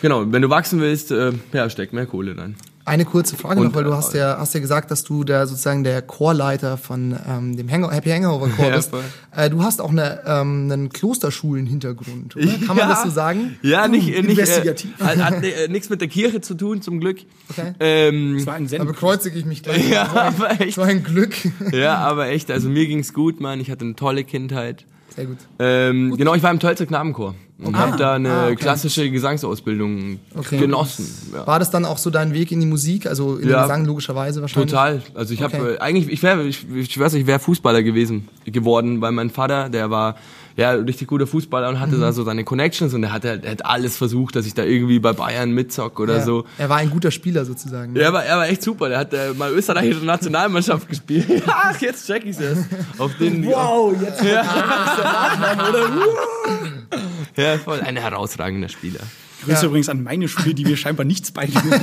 Genau, 0.02 0.30
wenn 0.32 0.42
du 0.42 0.50
wachsen 0.50 0.80
willst, 0.80 1.10
äh, 1.10 1.32
ja, 1.52 1.68
steck 1.70 1.92
mehr 1.92 2.06
Kohle 2.06 2.36
rein. 2.36 2.56
Eine 2.84 3.04
kurze 3.04 3.36
Frage 3.36 3.60
Und, 3.60 3.68
noch, 3.68 3.74
weil 3.76 3.84
du 3.84 3.90
äh, 3.90 3.94
hast 3.94 4.12
ja, 4.12 4.38
hast 4.40 4.54
ja 4.54 4.60
gesagt, 4.60 4.90
dass 4.90 5.04
du 5.04 5.22
da 5.22 5.46
sozusagen 5.46 5.84
der 5.84 6.02
Chorleiter 6.02 6.76
von 6.76 7.16
ähm, 7.28 7.56
dem 7.56 7.70
Hango 7.70 7.88
Happy 7.92 8.10
Hangover 8.10 8.48
Chor 8.48 8.66
Ja, 8.70 8.74
bist. 8.76 8.90
Äh, 9.36 9.50
du 9.50 9.62
hast 9.62 9.80
auch 9.80 9.90
eine, 9.90 10.20
ähm, 10.26 10.68
einen 10.68 10.88
Klosterschulen-Hintergrund, 10.88 12.34
oder? 12.36 12.46
Kann 12.66 12.66
man 12.68 12.78
Ja. 12.78 12.88
das 12.88 13.04
so 13.04 13.10
sagen? 13.10 13.56
Ja, 13.62 13.86
nicht, 13.88 14.08
äh, 14.14 14.22
nicht 14.22 14.30
investigativ. 14.30 14.90
Äh, 15.00 15.04
hat 15.04 15.18
hat 15.18 15.44
äh, 15.44 15.68
nichts 15.68 15.90
mit 15.90 16.00
der 16.00 16.08
Kirche 16.08 16.40
zu 16.40 16.54
tun, 16.54 16.82
zum 16.82 17.00
Glück. 17.00 17.18
Okay. 17.50 17.72
Ähm, 17.80 18.36
Das 18.38 18.46
war 18.46 18.54
ein 18.54 18.66
Da 18.68 18.82
bekreuzige 18.84 19.38
ich 19.38 19.44
mich 19.44 19.62
gleich. 19.62 19.88
Ja, 19.88 20.06
so, 20.12 20.18
ein, 20.18 20.26
aber 20.26 20.60
echt. 20.60 20.74
so 20.74 20.82
ein 20.82 21.04
Glück. 21.04 21.34
ja, 21.72 21.98
aber 21.98 22.28
echt, 22.28 22.50
also 22.50 22.68
mir 22.68 22.86
ging's 22.86 23.12
gut, 23.12 23.40
Mann. 23.40 23.60
Ich 23.60 23.70
hatte 23.70 23.84
eine 23.84 23.94
tolle 23.94 24.24
Kindheit. 24.24 24.86
Sehr 25.14 25.26
gut. 25.26 25.38
Ähm, 25.58 26.16
genau, 26.16 26.34
ich 26.34 26.42
war 26.42 26.50
im 26.50 26.58
Tölzer 26.58 26.86
Knabenchor 26.86 27.34
und 27.62 27.76
habe 27.76 27.96
da 27.96 28.14
eine 28.14 28.30
Ah, 28.32 28.46
okay. 28.46 28.56
klassische 28.56 29.10
Gesangsausbildung 29.10 30.18
Okay. 30.34 30.58
genossen. 30.58 31.06
Ja. 31.32 31.46
War 31.46 31.58
das 31.58 31.70
dann 31.70 31.84
auch 31.84 31.98
so 31.98 32.10
dein 32.10 32.32
Weg 32.32 32.50
in 32.52 32.60
die 32.60 32.66
Musik, 32.66 33.06
also 33.06 33.34
in 33.36 33.42
den 33.42 33.50
Ja. 33.50 33.62
Gesang 33.62 33.84
logischerweise 33.84 34.40
wahrscheinlich? 34.40 34.70
Total. 34.70 35.02
Also 35.14 35.34
ich 35.34 35.42
habe 35.42 35.56
Okay. 35.56 35.74
äh, 35.74 35.78
eigentlich, 35.78 36.08
ich 36.08 36.22
wäre, 36.22 36.42
ich, 36.44 36.66
ich 36.74 36.98
weiß 36.98 37.12
nicht, 37.12 37.22
ich 37.22 37.26
wäre 37.26 37.38
Fußballer 37.38 37.82
gewesen 37.82 38.28
geworden, 38.46 39.00
weil 39.00 39.12
mein 39.12 39.30
Vater, 39.30 39.68
der 39.68 39.90
war 39.90 40.16
ja 40.56 40.72
richtig 40.72 41.08
guter 41.08 41.26
Fußballer 41.26 41.68
und 41.68 41.74
Mhm. 41.76 41.80
hatte 41.80 41.98
da 41.98 42.12
so 42.12 42.24
seine 42.24 42.44
Connections 42.44 42.94
und 42.94 43.02
er 43.04 43.12
hat 43.12 43.24
halt 43.24 43.44
er 43.44 43.52
hat 43.52 43.64
alles 43.66 43.96
versucht, 43.96 44.36
dass 44.36 44.46
ich 44.46 44.54
da 44.54 44.64
irgendwie 44.64 44.98
bei 44.98 45.12
Bayern 45.12 45.52
mitzock 45.52 46.00
oder 46.00 46.18
Ja. 46.18 46.24
so. 46.24 46.44
Er 46.58 46.68
war 46.68 46.78
ein 46.78 46.90
guter 46.90 47.10
Spieler 47.10 47.44
sozusagen. 47.44 47.94
Er 47.96 48.12
war, 48.12 48.24
er 48.24 48.36
war 48.36 48.48
echt 48.48 48.62
super. 48.62 48.88
Der 48.88 48.98
hat 48.98 49.12
äh, 49.14 49.32
mal 49.34 49.52
österreichische 49.52 50.04
Nationalmannschaft 50.04 50.88
gespielt. 50.88 51.42
Ach, 51.46 51.78
jetzt 51.80 52.06
check 52.06 52.24
ich's 52.24 52.40
erst. 52.40 52.64
Auf 52.98 53.16
den 53.18 53.44
Wow, 53.46 53.94
jetzt 54.00 54.22
Ja, 57.36 57.58
voll. 57.58 57.80
Ein 57.80 57.96
herausragender 57.96 58.68
Spieler. 58.68 59.00
Grüße 59.44 59.62
Ja. 59.62 59.68
übrigens 59.68 59.88
an 59.88 60.02
meine 60.02 60.28
Schule, 60.28 60.54
die 60.54 60.64
mir 60.64 60.76
scheinbar 60.76 61.04
nichts 61.04 61.30
beibringen. 61.32 61.80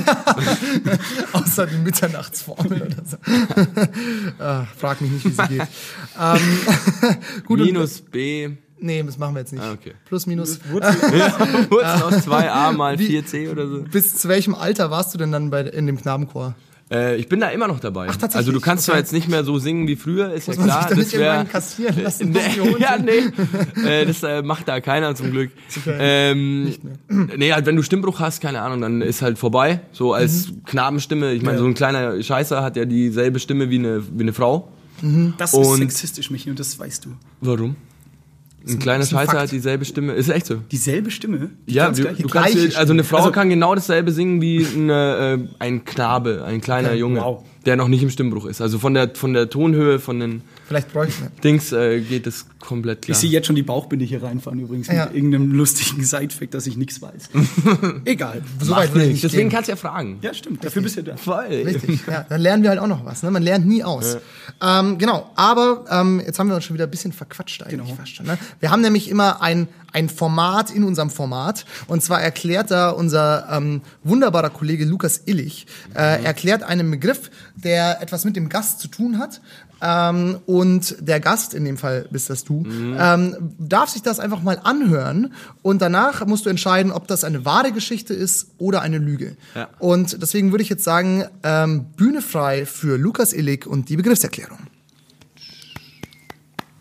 Außer 1.32 1.66
die 1.66 1.76
Mitternachtsformel 1.78 2.82
oder 2.82 3.02
so. 3.04 3.16
ah, 4.42 4.66
frag 4.78 5.00
mich 5.00 5.10
nicht, 5.10 5.24
wie 5.26 5.30
sie 5.30 5.48
geht. 5.48 5.66
ähm, 6.20 6.40
gut, 7.46 7.60
Minus 7.60 8.00
B. 8.00 8.50
Nee, 8.82 9.02
das 9.02 9.18
machen 9.18 9.34
wir 9.34 9.40
jetzt 9.40 9.52
nicht. 9.52 9.62
Ah, 9.62 9.72
okay. 9.72 9.92
Plus, 10.06 10.26
minus. 10.26 10.58
Wurzel 10.70 12.02
aus 12.02 12.14
2a 12.26 12.72
mal 12.72 12.98
Wie- 12.98 13.18
4c 13.20 13.50
oder 13.50 13.68
so. 13.68 13.82
Bis 13.82 14.16
zu 14.16 14.28
welchem 14.28 14.54
Alter 14.54 14.90
warst 14.90 15.12
du 15.12 15.18
denn 15.18 15.30
dann 15.32 15.50
bei, 15.50 15.60
in 15.62 15.86
dem 15.86 16.00
Knabenchor? 16.00 16.54
Äh, 16.90 17.16
ich 17.16 17.28
bin 17.28 17.38
da 17.40 17.48
immer 17.50 17.68
noch 17.68 17.78
dabei. 17.78 18.06
tatsächlich? 18.08 18.36
also 18.36 18.52
du 18.52 18.60
kannst 18.60 18.84
zwar 18.86 18.94
Okay. 18.94 19.00
jetzt 19.02 19.12
nicht 19.12 19.28
mehr 19.28 19.44
so 19.44 19.58
singen 19.58 19.86
wie 19.86 19.94
früher, 19.96 20.32
ist 20.32 20.48
Muss 20.48 20.56
ja 20.58 20.62
man 20.62 20.70
klar. 20.70 20.80
sich 20.82 20.88
da 20.90 20.94
nicht 20.96 21.06
das 21.06 21.20
irgendwann 21.20 21.48
kassieren 21.48 22.02
lassen? 22.02 22.34
Hunde- 22.34 22.80
ja, 22.80 22.98
nee. 22.98 23.88
äh, 23.88 24.06
das 24.06 24.22
äh, 24.24 24.42
macht 24.42 24.66
da 24.66 24.80
keiner 24.80 25.14
zum 25.14 25.30
Glück. 25.30 25.50
Okay. 25.78 25.96
Ähm, 26.00 26.74
nee, 27.36 27.52
halt, 27.52 27.66
wenn 27.66 27.76
du 27.76 27.82
Stimmbruch 27.82 28.18
hast, 28.18 28.40
keine 28.40 28.60
Ahnung, 28.62 28.80
dann 28.80 29.02
ist 29.02 29.22
halt 29.22 29.38
vorbei. 29.38 29.80
So 29.92 30.14
als 30.14 30.48
Mhm. 30.48 30.64
Knabenstimme. 30.64 31.32
Ich 31.32 31.42
meine, 31.42 31.58
so 31.58 31.64
ein 31.66 31.74
kleiner 31.74 32.20
Scheißer 32.22 32.62
hat 32.62 32.76
ja 32.76 32.84
dieselbe 32.84 33.38
Stimme 33.38 33.70
wie 33.70 33.78
eine, 33.78 34.02
wie 34.16 34.22
eine 34.22 34.32
Frau. 34.32 34.68
Das 35.38 35.52
ist 35.52 35.58
Und- 35.58 35.78
sexistisch, 35.78 36.30
Michi, 36.30 36.50
und 36.50 36.58
das 36.58 36.78
weißt 36.78 37.04
du. 37.04 37.10
Warum? 37.40 37.76
Ein 38.68 38.78
kleiner 38.78 39.04
Fakt. 39.06 39.32
hat 39.32 39.50
dieselbe 39.52 39.84
Stimme. 39.84 40.12
Ist 40.12 40.28
echt 40.28 40.46
so. 40.46 40.56
Dieselbe 40.70 41.10
Stimme? 41.10 41.50
Die 41.66 41.74
Ja, 41.74 41.90
du, 41.90 42.02
du 42.02 42.28
kannst, 42.28 42.54
dir- 42.54 42.76
also 42.78 42.92
eine 42.92 43.04
Frau 43.04 43.18
Also- 43.18 43.30
kann 43.32 43.48
genau 43.48 43.74
dasselbe 43.74 44.12
singen 44.12 44.40
wie 44.42 44.66
eine, 44.76 45.38
äh, 45.40 45.48
ein 45.58 45.84
Knabe, 45.84 46.44
ein 46.46 46.60
kleiner 46.60 46.88
Okay, 46.90 46.98
Junge. 46.98 47.20
Wow. 47.20 47.44
der 47.66 47.76
noch 47.76 47.88
nicht 47.88 48.02
im 48.02 48.10
Stimmbruch 48.10 48.46
ist. 48.46 48.60
Also 48.60 48.78
von 48.78 48.94
der, 48.94 49.10
von 49.14 49.32
der 49.32 49.48
Tonhöhe, 49.50 49.98
von 49.98 50.20
den 50.20 50.42
Vielleicht 50.70 50.92
bräuchten 50.92 51.22
wir. 51.24 51.30
Dings 51.42 51.72
äh, 51.72 52.00
geht 52.00 52.28
es 52.28 52.46
komplett 52.60 53.02
klar. 53.02 53.12
Ich 53.16 53.18
sehe 53.20 53.28
jetzt 53.28 53.48
schon 53.48 53.56
die 53.56 53.64
Bauchbinde 53.64 54.04
hier 54.04 54.22
reinfahren 54.22 54.60
übrigens 54.60 54.86
Ja. 54.86 55.06
mit 55.06 55.16
irgendeinem 55.16 55.50
lustigen 55.50 56.04
Sidefact, 56.04 56.54
dass 56.54 56.64
ich 56.68 56.76
nichts 56.76 57.02
weiß. 57.02 57.28
Egal. 58.04 58.40
So 58.60 58.76
weit 58.76 58.92
würde 58.94 59.06
ich 59.06 59.12
nicht 59.14 59.24
Deswegen 59.24 59.48
gehen. 59.48 59.50
kannst 59.50 59.66
du 59.66 59.72
ja 59.72 59.76
fragen. 59.76 60.20
Ja, 60.22 60.32
stimmt. 60.32 60.64
Dafür 60.64 60.82
bist 60.82 60.94
du 60.94 61.00
ja 61.00 61.06
da. 61.08 61.16
Voll. 61.16 61.44
Richtig, 61.46 62.06
ja, 62.06 62.24
dann 62.28 62.40
lernen 62.40 62.62
wir 62.62 62.70
halt 62.70 62.78
auch 62.78 62.86
noch 62.86 63.04
was. 63.04 63.24
Ne? 63.24 63.32
Man 63.32 63.42
lernt 63.42 63.66
nie 63.66 63.82
aus. 63.82 64.18
Ähm, 64.62 64.96
genau, 64.98 65.28
aber 65.34 65.86
ähm, 65.90 66.22
jetzt 66.24 66.38
haben 66.38 66.46
wir 66.46 66.54
uns 66.54 66.64
schon 66.64 66.74
wieder 66.74 66.84
ein 66.84 66.90
bisschen 66.92 67.10
verquatscht 67.12 67.64
eigentlich 67.64 67.80
Genau. 67.80 67.94
fast 67.96 68.14
schon. 68.14 68.26
Ne? 68.26 68.38
Wir 68.60 68.70
haben 68.70 68.80
nämlich 68.82 69.10
immer 69.10 69.42
ein, 69.42 69.66
ein 69.92 70.08
Format 70.08 70.70
in 70.70 70.84
unserem 70.84 71.10
Format 71.10 71.64
und 71.88 72.00
zwar 72.00 72.22
erklärt 72.22 72.70
da 72.70 72.90
unser 72.90 73.48
ähm, 73.50 73.80
wunderbarer 74.04 74.50
Kollege 74.50 74.84
Lukas 74.84 75.22
Illich, 75.26 75.66
äh, 75.96 76.22
erklärt 76.22 76.62
einen 76.62 76.88
Begriff, 76.92 77.28
der 77.56 78.00
etwas 78.02 78.24
mit 78.24 78.36
dem 78.36 78.48
Gast 78.48 78.78
zu 78.78 78.86
tun 78.86 79.18
hat. 79.18 79.40
Ähm, 79.82 80.38
und 80.46 80.96
der 81.00 81.20
Gast, 81.20 81.54
in 81.54 81.64
dem 81.64 81.78
Fall 81.78 82.06
bist 82.10 82.30
das 82.30 82.44
du, 82.44 82.64
ähm, 82.66 83.54
darf 83.58 83.90
sich 83.90 84.02
das 84.02 84.20
einfach 84.20 84.42
mal 84.42 84.60
anhören 84.62 85.32
und 85.62 85.80
danach 85.80 86.26
musst 86.26 86.46
du 86.46 86.50
entscheiden, 86.50 86.92
ob 86.92 87.06
das 87.06 87.24
eine 87.24 87.44
wahre 87.44 87.72
Geschichte 87.72 88.12
ist 88.14 88.48
oder 88.58 88.82
eine 88.82 88.98
Lüge. 88.98 89.36
Ja. 89.54 89.68
Und 89.78 90.20
deswegen 90.20 90.50
würde 90.52 90.62
ich 90.62 90.68
jetzt 90.68 90.84
sagen, 90.84 91.24
ähm, 91.42 91.86
Bühne 91.96 92.22
frei 92.22 92.66
für 92.66 92.96
Lukas 92.98 93.32
Illig 93.32 93.66
und 93.66 93.88
die 93.88 93.96
Begriffserklärung. 93.96 94.58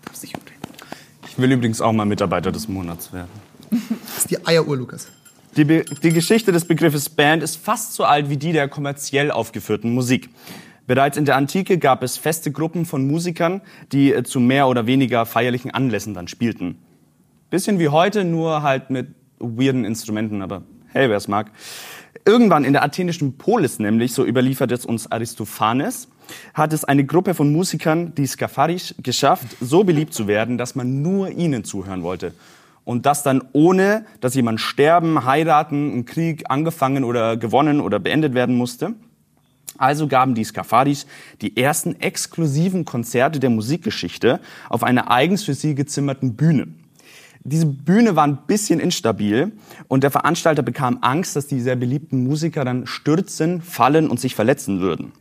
Darfst 0.06 0.24
dich 0.24 0.36
umdrehen. 0.36 0.58
Ich 1.28 1.38
will 1.38 1.52
übrigens 1.52 1.82
auch 1.82 1.94
mal 1.94 2.06
Mitarbeiter 2.06 2.52
des 2.52 2.68
Monats 2.68 3.14
werden. 3.14 3.30
Das 4.16 4.26
ist 4.26 4.32
die 4.32 4.46
Eieruhr, 4.46 4.76
Lukas. 4.76 5.08
Die, 5.56 5.64
Be 5.64 5.86
die 6.04 6.12
Geschichte 6.12 6.52
des 6.52 6.66
Begriffes 6.66 7.10
Band 7.10 7.44
ist 7.44 7.56
fast 7.56 7.94
so 7.94 8.04
alt 8.04 8.30
wie 8.30 8.38
die 8.38 8.52
der 8.52 8.68
kommerziell 8.68 9.32
aufgeführten 9.32 9.94
Musik. 9.94 10.30
Bereits 10.90 11.18
in 11.18 11.26
der 11.26 11.36
Antike 11.36 11.78
gab 11.78 12.02
es 12.02 12.18
feste 12.18 12.52
Gruppen 12.52 12.84
von 12.84 13.06
Musikern, 13.06 13.62
die 13.92 14.12
äh, 14.12 14.24
zu 14.24 14.40
mehr 14.40 14.68
oder 14.68 14.88
weniger 14.88 15.28
feierlichen 15.28 15.70
Anlässen 15.70 16.16
dann 16.16 16.28
spielten. 16.28 16.80
Bisschen 17.52 17.78
wie 17.78 17.90
heute, 17.90 18.24
nur 18.24 18.64
halt 18.64 18.90
mit 18.90 19.10
weirden 19.38 19.86
Instrumenten, 19.86 20.42
aber 20.42 20.64
hey, 20.88 21.08
wer 21.08 21.18
es 21.18 21.28
mag. 21.28 21.52
Irgendwann 22.26 22.64
in 22.64 22.74
der 22.74 22.84
athenischen 22.84 23.38
Polis 23.38 23.78
nämlich, 23.78 24.14
so 24.14 24.26
überliefert 24.26 24.72
es 24.72 24.84
uns 24.84 25.12
Aristophanes, 25.12 26.08
hat 26.56 26.74
es 26.74 26.86
eine 26.86 27.06
Gruppe 27.06 27.36
von 27.36 27.54
Musikern, 27.54 28.16
die 28.16 28.26
Skapharis, 28.26 28.96
geschafft, 28.98 29.46
so 29.62 29.84
beliebt 29.84 30.16
zu 30.16 30.26
werden, 30.26 30.58
dass 30.58 30.74
man 30.74 31.04
nur 31.04 31.30
ihnen 31.30 31.64
zuhören 31.66 32.02
wollte. 32.02 32.34
Und 32.84 33.06
das 33.06 33.22
dann 33.22 33.44
ohne, 33.54 34.08
dass 34.22 34.34
jemand 34.34 34.60
sterben, 34.60 35.24
heiraten, 35.24 36.00
ein 36.00 36.06
Krieg 36.06 36.46
angefangen 36.50 37.04
oder 37.04 37.38
gewonnen 37.38 37.80
oder 37.80 38.00
beendet 38.00 38.34
werden 38.34 38.56
musste. 38.56 38.96
Also 39.80 40.08
gaben 40.08 40.36
die 40.36 40.44
Skafaris 40.44 41.08
die 41.42 41.58
ersten 41.58 42.00
exklusiven 42.00 42.86
Konzerte 42.86 43.40
der 43.40 43.50
Musikgeschichte 43.50 44.40
auf 44.70 44.84
einer 44.84 45.10
eigens 45.10 45.44
für 45.44 45.54
sie 45.54 45.74
gezimmerten 45.74 46.36
Bühne. 46.36 46.68
Diese 47.44 47.66
Bühne 47.66 48.18
war 48.18 48.28
ein 48.28 48.40
bisschen 48.46 48.82
instabil 48.82 49.54
und 49.88 50.04
der 50.04 50.12
Veranstalter 50.12 50.62
bekam 50.62 51.00
Angst, 51.02 51.38
dass 51.38 51.48
die 51.48 51.62
sehr 51.62 51.78
beliebten 51.78 52.24
Musiker 52.24 52.66
dann 52.66 52.86
stürzen, 52.86 53.62
fallen 53.62 54.10
und 54.10 54.20
sich 54.20 54.36
verletzen 54.36 54.82
würden. 54.82 55.14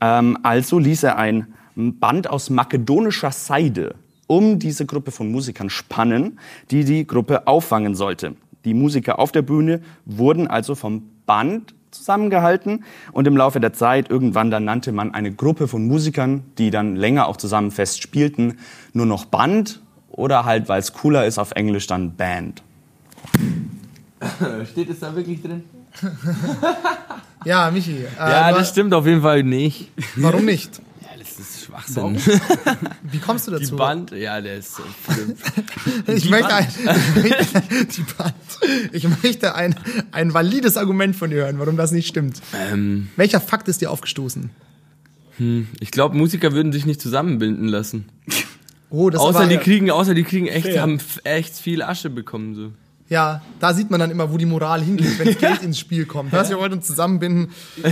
Ähm, 0.00 0.36
also 0.42 0.80
ließ 0.80 1.04
er 1.04 1.16
ein 1.16 1.54
Band 1.76 2.28
aus 2.28 2.50
makedonischer 2.50 3.30
Seide 3.30 3.94
um 4.26 4.58
diese 4.58 4.86
Gruppe 4.86 5.10
von 5.10 5.30
Musikern 5.30 5.70
spannen, 5.70 6.38
die 6.70 6.84
die 6.84 7.06
Gruppe 7.06 7.46
auffangen 7.46 7.94
sollte. 7.94 8.34
Die 8.64 8.74
Musiker 8.74 9.18
auf 9.18 9.32
der 9.32 9.42
Bühne 9.42 9.80
wurden 10.06 10.46
also 10.46 10.74
vom 10.74 11.10
Band 11.26 11.74
zusammengehalten 11.94 12.84
und 13.12 13.26
im 13.26 13.36
Laufe 13.36 13.60
der 13.60 13.72
Zeit 13.72 14.10
irgendwann 14.10 14.50
dann 14.50 14.64
nannte 14.64 14.92
man 14.92 15.14
eine 15.14 15.32
Gruppe 15.32 15.68
von 15.68 15.86
Musikern, 15.86 16.44
die 16.58 16.70
dann 16.70 16.96
länger 16.96 17.28
auch 17.28 17.36
zusammen 17.36 17.70
fest 17.70 18.02
spielten, 18.02 18.58
nur 18.92 19.06
noch 19.06 19.24
Band 19.24 19.80
oder 20.10 20.44
halt, 20.44 20.68
weil 20.68 20.80
es 20.80 20.92
cooler 20.92 21.24
ist, 21.26 21.38
auf 21.38 21.52
Englisch 21.52 21.86
dann 21.86 22.14
Band. 22.16 22.62
Steht 24.70 24.90
es 24.90 25.00
da 25.00 25.14
wirklich 25.14 25.42
drin? 25.42 25.64
Ja, 27.44 27.70
Michi. 27.70 27.92
Äh, 27.92 28.06
Ja, 28.18 28.52
das 28.52 28.70
stimmt 28.70 28.94
auf 28.94 29.06
jeden 29.06 29.20
Fall 29.20 29.42
nicht. 29.42 29.90
Warum 30.16 30.46
nicht? 30.46 30.80
Das 31.36 31.48
ist 31.50 31.64
Schwachsinn. 31.64 32.16
Wie 33.10 33.18
kommst 33.18 33.46
du 33.46 33.52
Die 33.52 33.58
dazu? 33.60 33.76
Band, 33.76 34.12
ja, 34.12 34.40
der 34.40 34.56
ist 34.58 34.76
so 34.76 34.82
ich 36.12 36.22
Die 36.22 36.28
möchte 36.28 36.48
Band. 36.48 36.68
ein, 36.86 37.86
die 37.96 38.04
Band. 38.16 38.34
Ich 38.92 39.08
möchte 39.22 39.54
ein, 39.54 39.74
ein 40.12 40.32
valides 40.34 40.76
Argument 40.76 41.16
von 41.16 41.30
dir 41.30 41.38
hören, 41.44 41.58
warum 41.58 41.76
das 41.76 41.90
nicht 41.92 42.06
stimmt. 42.06 42.40
ähm, 42.70 43.08
Welcher 43.16 43.40
Fakt 43.40 43.68
ist 43.68 43.80
dir 43.80 43.90
aufgestoßen? 43.90 44.50
Ich 45.80 45.90
glaube, 45.90 46.16
Musiker 46.16 46.52
würden 46.52 46.72
sich 46.72 46.86
nicht 46.86 47.00
zusammenbinden 47.00 47.66
lassen. 47.66 48.08
Oh, 48.90 49.10
das 49.10 49.20
Außer 49.20 49.48
die 49.48 49.56
kriegen, 49.56 49.90
außer 49.90 50.14
die 50.14 50.22
kriegen 50.22 50.46
echt, 50.46 50.66
Fair. 50.66 50.82
haben 50.82 51.00
echt 51.24 51.56
viel 51.56 51.82
Asche 51.82 52.10
bekommen 52.10 52.54
so. 52.54 52.70
Ja, 53.14 53.42
da 53.60 53.72
sieht 53.72 53.92
man 53.92 54.00
dann 54.00 54.10
immer, 54.10 54.32
wo 54.32 54.36
die 54.38 54.44
Moral 54.44 54.82
hingeht, 54.82 55.20
wenn 55.20 55.38
Geld 55.38 55.62
ins 55.62 55.78
Spiel 55.78 56.04
kommt. 56.04 56.32
Was, 56.32 56.50
wir 56.50 56.58
wollten 56.58 56.74
uns 56.74 56.86
zusammenbinden. 56.88 57.50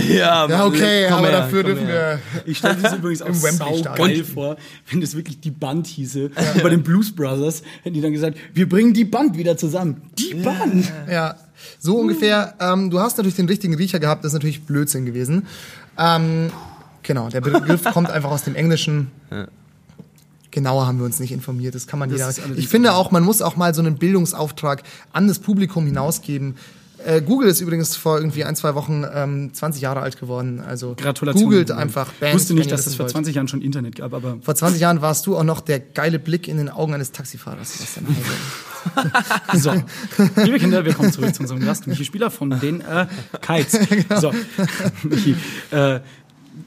Ja, 0.09 0.49
Ja, 0.49 0.65
okay, 0.65 1.05
aber 1.07 1.27
her, 1.29 1.31
dafür 1.31 1.63
dürfen 1.63 1.87
her. 1.87 2.19
wir. 2.33 2.41
Ich 2.45 2.57
stelle 2.57 2.75
das 2.81 2.93
übrigens 2.93 3.21
auch 3.23 3.27
Im 3.27 3.41
Wembley-Stadion. 3.41 3.83
saugeil 3.95 4.23
vor, 4.25 4.57
wenn 4.91 4.99
das 4.99 5.15
wirklich 5.15 5.39
die 5.39 5.51
Band 5.51 5.87
hieße. 5.87 6.29
Bei 6.61 6.67
den 6.69 6.83
Blues 6.83 7.15
Brothers 7.15 7.63
hätten 7.83 7.93
die 7.95 8.01
dann 8.01 8.11
gesagt, 8.11 8.37
wir 8.53 8.67
bringen 8.67 8.93
die 8.93 9.05
Band 9.05 9.37
wieder 9.37 9.55
zusammen. 9.55 10.01
Die 10.19 10.33
Band! 10.33 10.91
Ja, 11.09 11.35
so 11.79 11.95
ungefähr. 11.97 12.55
Ähm, 12.59 12.89
du 12.89 12.99
hast 12.99 13.15
natürlich 13.17 13.35
den 13.35 13.47
richtigen 13.47 13.75
Riecher 13.75 13.99
gehabt, 13.99 14.25
das 14.25 14.31
ist 14.31 14.33
natürlich 14.33 14.65
Blödsinn 14.65 15.05
gewesen. 15.05 15.47
Ähm, 15.97 16.51
genau, 17.01 17.29
der 17.29 17.39
Begriff 17.39 17.83
kommt 17.93 18.09
einfach 18.11 18.31
aus 18.31 18.43
dem 18.43 18.55
Englischen. 18.55 19.09
Genauer 20.53 20.85
haben 20.85 20.99
wir 20.99 21.05
uns 21.05 21.19
nicht 21.19 21.31
informiert, 21.31 21.73
das 21.73 21.87
kann 21.87 21.97
man 21.97 22.09
Das 22.15 22.37
jeder. 22.37 22.57
Ich 22.57 22.67
finde 22.67 22.93
auch, 22.93 23.09
man 23.09 23.23
muss 23.23 23.41
auch 23.41 23.55
mal 23.55 23.73
so 23.73 23.81
einen 23.81 23.95
Bildungsauftrag 23.95 24.83
an 25.11 25.27
das 25.27 25.39
Publikum 25.39 25.85
hinausgeben. 25.87 26.55
Äh, 27.05 27.21
Google 27.21 27.49
ist 27.49 27.59
übrigens 27.59 27.95
vor 27.95 28.17
irgendwie 28.17 28.45
ein, 28.45 28.55
zwei 28.55 28.75
Wochen 28.75 29.03
ähm, 29.13 29.53
20 29.53 29.81
Jahre 29.81 30.01
alt 30.01 30.19
geworden. 30.19 30.61
Also 30.65 30.95
Gratulation. 30.95 31.43
googelt 31.43 31.71
einfach 31.71 32.13
Ich 32.13 32.19
Bands. 32.19 32.35
wusste 32.35 32.53
nicht, 32.53 32.71
dass 32.71 32.81
es 32.81 32.85
wissen 32.85 32.97
vor 32.97 33.05
wollt. 33.05 33.11
20 33.11 33.35
Jahren 33.35 33.47
schon 33.47 33.61
Internet 33.61 33.95
gab, 33.95 34.13
aber 34.13 34.37
Vor 34.41 34.55
20 34.55 34.79
Jahren 34.79 35.01
warst 35.01 35.25
du 35.25 35.35
auch 35.35 35.43
noch 35.43 35.59
der 35.59 35.79
geile 35.79 36.19
Blick 36.19 36.47
in 36.47 36.57
den 36.57 36.69
Augen 36.69 36.93
eines 36.93 37.11
Taxifahrers. 37.11 37.73
Sebastian. 37.73 38.05
So, 39.53 39.71
liebe 40.43 40.59
Kinder, 40.59 40.83
wir 40.83 40.93
kommen 40.93 41.09
zurück 41.11 41.33
zu 41.33 41.41
unserem 41.41 41.61
Gast, 41.63 41.87
Michi 41.87 42.03
Spieler 42.03 42.29
von 42.29 42.59
den 42.59 42.81
äh, 42.81 43.07
Kites. 43.41 43.79
So, 44.19 44.33
Michi, 45.03 45.37
äh, 45.71 46.01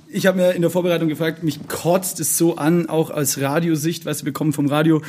ich 0.08 0.26
habe 0.26 0.38
mir 0.38 0.52
in 0.52 0.62
der 0.62 0.70
Vorbereitung 0.70 1.08
gefragt, 1.08 1.42
mich 1.42 1.66
kotzt 1.68 2.20
es 2.20 2.36
so 2.38 2.56
an, 2.56 2.88
auch 2.88 3.10
als 3.10 3.40
Radiosicht, 3.40 4.04
du, 4.06 4.24
wir 4.24 4.32
kommen 4.32 4.52
vom 4.52 4.66
Radio, 4.66 5.02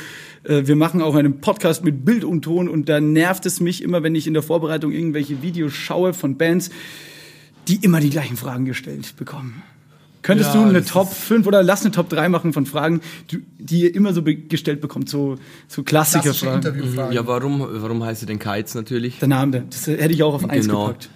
äh, 0.44 0.66
wir 0.66 0.76
machen 0.76 1.02
auch 1.02 1.14
einen 1.14 1.40
Podcast 1.40 1.84
mit 1.84 2.04
Bild 2.04 2.24
und 2.24 2.42
Ton 2.42 2.68
und 2.68 2.88
da 2.88 3.00
nervt 3.00 3.46
es 3.46 3.60
mich 3.60 3.82
immer, 3.82 4.02
wenn 4.02 4.14
ich 4.14 4.26
in 4.26 4.34
der 4.34 4.42
Vorbereitung 4.42 4.92
irgendwelche 4.92 5.42
Videos 5.42 5.72
schaue 5.72 6.14
von 6.14 6.36
Bands, 6.36 6.70
die 7.68 7.76
immer 7.76 8.00
die 8.00 8.10
gleichen 8.10 8.36
Fragen 8.36 8.64
gestellt 8.64 9.14
bekommen. 9.16 9.62
Könntest 10.22 10.52
Ja, 10.54 10.62
du 10.62 10.68
eine 10.68 10.84
Top 10.84 11.12
5 11.12 11.46
oder 11.46 11.62
lass 11.62 11.82
eine 11.82 11.92
Top 11.92 12.08
3 12.08 12.28
machen 12.28 12.52
von 12.52 12.66
Fragen, 12.66 13.00
die, 13.30 13.42
die 13.58 13.82
ihr 13.84 13.94
immer 13.94 14.12
so 14.12 14.22
be- 14.22 14.34
gestellt 14.36 14.80
bekommt, 14.80 15.08
so, 15.08 15.36
so 15.68 15.82
Klassische 15.84 16.22
Klassikerfragen? 16.22 16.56
Interviewfragen. 16.76 17.12
Ja, 17.14 17.26
warum, 17.26 17.64
warum 17.70 18.02
heißt 18.04 18.20
sie 18.20 18.26
denn 18.26 18.38
Kites 18.40 18.74
natürlich? 18.74 19.20
Der 19.20 19.28
Name, 19.28 19.64
das 19.70 19.86
hätte 19.86 20.12
ich 20.12 20.22
auch 20.24 20.34
auf 20.34 20.48
eins 20.48 20.66
Genau. 20.66 20.86
gepackt. 20.88 21.08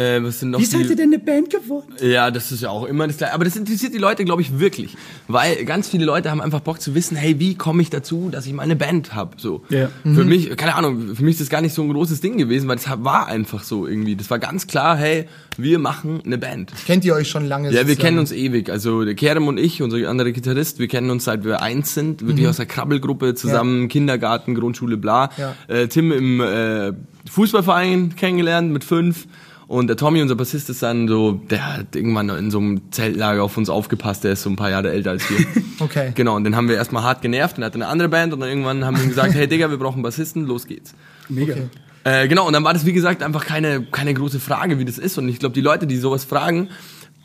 Äh, 0.00 0.24
was 0.24 0.40
sind 0.40 0.50
noch 0.50 0.58
Wie 0.58 0.64
die, 0.64 0.70
seid 0.70 0.88
ihr 0.88 0.96
denn 0.96 1.12
eine 1.12 1.18
Band 1.18 1.50
geworden? 1.50 1.92
Ja, 2.00 2.30
das 2.30 2.50
ist 2.52 2.62
ja 2.62 2.70
auch 2.70 2.84
immer 2.86 3.06
das 3.06 3.18
Gleiche. 3.18 3.34
Aber 3.34 3.44
das 3.44 3.54
interessiert 3.54 3.92
die 3.92 3.98
Leute, 3.98 4.24
glaube 4.24 4.40
ich, 4.40 4.58
wirklich. 4.58 4.96
Weil 5.28 5.66
ganz 5.66 5.88
viele 5.88 6.06
Leute 6.06 6.30
haben 6.30 6.40
einfach 6.40 6.60
Bock 6.60 6.80
zu 6.80 6.94
wissen, 6.94 7.18
hey, 7.18 7.38
wie 7.38 7.54
komme 7.54 7.82
ich 7.82 7.90
dazu, 7.90 8.30
dass 8.32 8.46
ich 8.46 8.54
mal 8.54 8.62
eine 8.62 8.76
Band 8.76 9.14
habe? 9.14 9.36
So. 9.36 9.62
Ja. 9.68 9.90
Für 10.02 10.24
mich, 10.24 10.56
keine 10.56 10.74
Ahnung, 10.76 11.14
für 11.14 11.22
mich 11.22 11.32
ist 11.32 11.42
das 11.42 11.48
gar 11.50 11.60
nicht 11.60 11.74
so 11.74 11.82
ein 11.82 11.92
großes 11.92 12.22
Ding 12.22 12.38
gewesen, 12.38 12.66
weil 12.66 12.76
das 12.76 12.86
war 13.04 13.26
einfach 13.26 13.62
so 13.62 13.86
irgendwie. 13.86 14.16
Das 14.16 14.30
war 14.30 14.38
ganz 14.38 14.66
klar, 14.66 14.96
hey, 14.96 15.26
wir 15.58 15.78
machen 15.78 16.22
eine 16.24 16.38
Band. 16.38 16.72
Kennt 16.86 17.04
ihr 17.04 17.14
euch 17.14 17.28
schon 17.28 17.46
lange? 17.46 17.70
Ja, 17.70 17.86
wir 17.86 17.96
kennen 17.96 18.18
uns 18.18 18.32
ewig. 18.32 18.70
Also 18.70 19.04
der 19.04 19.14
Kerem 19.14 19.48
und 19.48 19.58
ich, 19.58 19.82
unser 19.82 19.98
anderer 20.08 20.30
Gitarrist, 20.30 20.78
wir 20.78 20.88
kennen 20.88 21.10
uns 21.10 21.24
seit 21.24 21.44
wir 21.44 21.60
eins 21.60 21.92
sind, 21.92 22.26
wirklich 22.26 22.48
aus 22.48 22.56
der 22.56 22.66
Krabbelgruppe 22.66 23.34
zusammen, 23.34 23.88
Kindergarten, 23.88 24.54
Grundschule, 24.54 24.96
bla. 24.96 25.28
Ja. 25.36 25.54
Äh, 25.68 25.88
Tim 25.88 26.10
im 26.10 26.40
äh, 26.40 26.92
Fußballverein 27.30 28.16
kennengelernt 28.16 28.72
mit 28.72 28.82
fünf. 28.82 29.26
Und 29.70 29.86
der 29.86 29.96
Tommy, 29.96 30.20
unser 30.20 30.34
Bassist, 30.34 30.68
ist 30.68 30.82
dann 30.82 31.06
so, 31.06 31.30
der 31.48 31.76
hat 31.76 31.94
irgendwann 31.94 32.28
in 32.28 32.50
so 32.50 32.58
einem 32.58 32.90
Zeltlager 32.90 33.44
auf 33.44 33.56
uns 33.56 33.70
aufgepasst, 33.70 34.24
der 34.24 34.32
ist 34.32 34.42
so 34.42 34.50
ein 34.50 34.56
paar 34.56 34.68
Jahre 34.70 34.90
älter 34.90 35.10
als 35.10 35.30
wir. 35.30 35.46
Okay. 35.78 36.12
Genau, 36.14 36.36
und 36.36 36.44
den 36.44 36.56
haben 36.56 36.68
wir 36.68 36.74
erstmal 36.74 37.04
hart 37.04 37.22
genervt 37.22 37.56
und 37.56 37.62
er 37.62 37.66
hatte 37.66 37.76
eine 37.76 37.86
andere 37.86 38.08
Band 38.08 38.34
und 38.34 38.40
dann 38.40 38.48
irgendwann 38.48 38.84
haben 38.84 38.96
wir 38.96 39.04
ihm 39.04 39.08
gesagt, 39.08 39.32
hey 39.32 39.46
Digga, 39.46 39.70
wir 39.70 39.78
brauchen 39.78 39.94
einen 39.94 40.02
Bassisten, 40.02 40.44
los 40.44 40.66
geht's. 40.66 40.92
Mega. 41.28 41.54
Okay. 41.54 41.68
Äh, 42.02 42.28
genau, 42.28 42.46
und 42.48 42.52
dann 42.52 42.64
war 42.64 42.74
das, 42.74 42.84
wie 42.84 42.92
gesagt, 42.92 43.22
einfach 43.22 43.46
keine, 43.46 43.82
keine 43.82 44.12
große 44.12 44.40
Frage, 44.40 44.78
wie 44.80 44.84
das 44.84 44.98
ist. 44.98 45.16
Und 45.16 45.28
ich 45.28 45.38
glaube, 45.38 45.54
die 45.54 45.60
Leute, 45.60 45.86
die 45.86 45.96
sowas 45.96 46.24
fragen, 46.24 46.68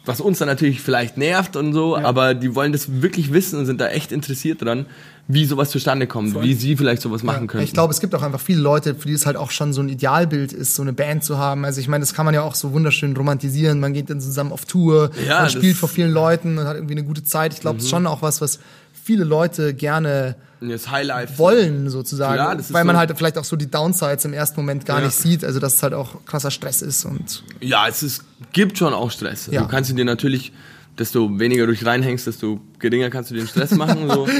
was 0.05 0.21
uns 0.21 0.37
dann 0.37 0.47
natürlich 0.47 0.81
vielleicht 0.81 1.17
nervt 1.17 1.55
und 1.55 1.73
so, 1.73 1.97
aber 1.97 2.35
die 2.35 2.53
wollen 2.53 2.71
das 2.71 3.01
wirklich 3.01 3.33
wissen 3.33 3.57
und 3.57 3.65
sind 3.65 3.81
da 3.81 3.87
echt 3.87 4.11
interessiert 4.11 4.61
dran, 4.61 4.85
wie 5.27 5.45
sowas 5.45 5.71
zustande 5.71 6.05
kommt, 6.05 6.39
wie 6.43 6.53
sie 6.53 6.77
vielleicht 6.77 7.01
sowas 7.01 7.23
machen 7.23 7.47
können. 7.47 7.63
Ich 7.63 7.73
glaube, 7.73 7.91
es 7.91 7.99
gibt 7.99 8.13
auch 8.13 8.21
einfach 8.21 8.39
viele 8.39 8.61
Leute, 8.61 8.93
für 8.93 9.07
die 9.07 9.13
es 9.15 9.25
halt 9.25 9.37
auch 9.37 9.49
schon 9.49 9.73
so 9.73 9.81
ein 9.81 9.89
Idealbild 9.89 10.53
ist, 10.53 10.75
so 10.75 10.83
eine 10.83 10.93
Band 10.93 11.23
zu 11.23 11.37
haben. 11.39 11.65
Also 11.65 11.81
ich 11.81 11.87
meine, 11.87 12.03
das 12.03 12.13
kann 12.13 12.25
man 12.25 12.35
ja 12.35 12.43
auch 12.43 12.53
so 12.53 12.73
wunderschön 12.73 13.17
romantisieren. 13.17 13.79
Man 13.79 13.93
geht 13.93 14.09
dann 14.11 14.21
zusammen 14.21 14.51
auf 14.51 14.65
Tour, 14.65 15.09
Ja, 15.27 15.41
man 15.41 15.49
spielt 15.49 15.77
vor 15.77 15.89
vielen 15.89 16.11
Leuten 16.11 16.57
und 16.59 16.65
hat 16.67 16.75
irgendwie 16.75 16.93
eine 16.93 17.03
gute 17.03 17.23
Zeit. 17.23 17.53
Ich 17.53 17.59
glaube, 17.61 17.79
es 17.79 17.85
ist 17.85 17.89
schon 17.89 18.05
auch 18.05 18.21
was, 18.21 18.39
was 18.41 18.59
viele 18.93 19.23
Leute 19.23 19.73
gerne 19.73 20.35
das 20.61 20.89
Highlife. 20.89 21.37
wollen, 21.37 21.89
sozusagen. 21.89 22.59
Ist 22.59 22.71
weil 22.73 22.83
man 22.85 22.95
so- 22.95 22.99
halt 22.99 23.13
vielleicht 23.17 23.37
auch 23.37 23.43
so 23.43 23.55
die 23.55 23.69
Downsides 23.69 24.25
im 24.25 24.33
ersten 24.33 24.59
Moment 24.59 24.85
gar 24.85 24.99
Ja. 24.99 25.05
nicht 25.05 25.15
sieht. 25.15 25.43
Also 25.43 25.59
dass 25.59 25.75
es 25.75 25.83
halt 25.83 25.93
auch 25.93 26.23
krasser 26.25 26.49
Stress 26.51 26.81
ist 26.83 27.03
und 27.05 27.43
Ja, 27.61 27.87
es 27.87 28.03
ist, 28.03 28.23
gibt 28.53 28.77
schon 28.77 28.93
auch 28.93 29.09
Stress. 29.11 29.47
Ja. 29.51 29.61
Du 29.63 29.67
kannst 29.67 29.95
dir 29.95 30.05
natürlich, 30.05 30.53
desto 30.97 31.39
weniger 31.39 31.65
du 31.67 31.71
dich 31.73 31.85
reinhängst, 31.85 32.25
desto 32.25 32.61
geringer 32.89 33.09
kannst 33.09 33.31
du 33.31 33.35
den 33.35 33.47
Stress 33.47 33.71
machen. 33.71 34.09
So. 34.09 34.27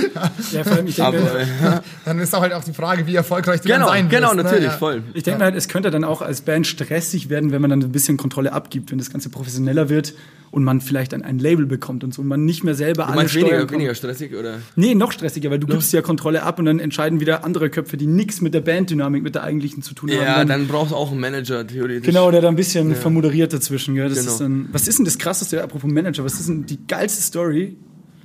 Ja, 0.51 0.63
vor 0.63 0.73
allem, 0.73 0.88
ich 0.88 0.95
denke, 0.95 1.17
Aber 1.19 1.39
äh, 1.39 1.45
ja. 1.63 1.84
dann 2.05 2.19
ist 2.19 2.34
auch 2.36 2.41
halt 2.41 2.53
auch 2.53 2.63
die 2.63 2.73
Frage, 2.73 3.08
wie 3.08 3.15
erfolgreich 3.15 3.62
du 3.62 3.67
genau, 3.67 3.88
dann 3.88 3.88
sein 3.89 4.10
genau, 4.10 4.27
wirst. 4.27 4.36
ne? 4.38 4.43
natürlich, 4.43 4.65
Ja. 4.65 4.71
voll. 4.77 5.03
Ich 5.13 5.23
denke 5.23 5.39
mal, 5.39 5.45
halt, 5.45 5.55
es 5.55 5.67
könnte 5.67 5.91
dann 5.91 6.03
auch 6.03 6.21
als 6.21 6.41
Band 6.41 6.67
stressig 6.67 7.29
werden, 7.29 7.51
wenn 7.51 7.62
man 7.62 7.69
dann 7.71 7.81
ein 7.81 7.91
bisschen 7.91 8.17
Kontrolle 8.17 8.53
abgibt, 8.53 8.91
wenn 8.91 8.97
das 8.97 9.10
Ganze 9.12 9.29
professioneller 9.29 9.89
wird 9.89 10.13
und 10.51 10.63
man 10.63 10.79
vielleicht 10.81 11.12
dann 11.13 11.23
ein 11.23 11.39
Label 11.39 11.65
bekommt 11.65 12.03
und 12.03 12.13
so 12.13 12.21
und 12.21 12.27
man 12.29 12.45
nicht 12.45 12.63
mehr 12.63 12.75
selber 12.75 13.03
Du 13.03 13.08
alle 13.10 13.15
meinst 13.15 13.34
steuern 13.34 13.45
weniger, 13.47 13.65
kann. 13.65 13.73
weniger 13.75 13.95
stressig 13.95 14.34
oder? 14.36 14.60
Nee, 14.75 14.95
noch 14.95 15.12
stressiger, 15.12 15.49
weil 15.51 15.60
du 15.60 15.67
gibst 15.67 15.91
ja 15.91 16.01
Kontrolle 16.01 16.43
ab 16.43 16.60
und 16.60 16.65
dann 16.65 16.79
entscheiden 16.79 17.19
wieder 17.19 17.43
andere 17.43 17.69
Köpfe, 17.69 17.97
die 17.97 18.08
nichts 18.08 18.39
mit 18.41 18.53
der 18.53 18.62
Banddynamik, 18.62 19.23
mit 19.23 19.36
der 19.36 19.43
eigentlichen 19.43 19.81
zu 19.84 19.93
tun 19.95 20.10
Ja, 20.10 20.38
haben. 20.38 20.47
dann 20.47 20.67
brauchst 20.67 20.91
du 20.91 20.95
auch 20.95 21.12
einen 21.12 21.19
Manager 21.19 21.65
theoretisch. 21.67 22.05
Genau, 22.05 22.31
der 22.31 22.41
da 22.41 22.47
ein 22.47 22.55
bisschen 22.55 22.95
vermoderiert 22.95 23.51
dazwischen. 23.51 23.95
Gell? 23.95 24.08
Das 24.10 24.19
Genau. 24.19 24.31
ist 24.31 24.39
dann, 24.41 24.69
was 24.71 24.88
ist 24.88 24.97
denn 24.99 25.05
das 25.05 25.17
Krasseste, 25.17 25.62
apropos 25.63 25.89
Manager, 25.91 26.23
was 26.23 26.36
ist 26.39 26.47
denn 26.47 26.65
die 26.65 26.79
geilste 26.88 27.21
Story, 27.21 27.75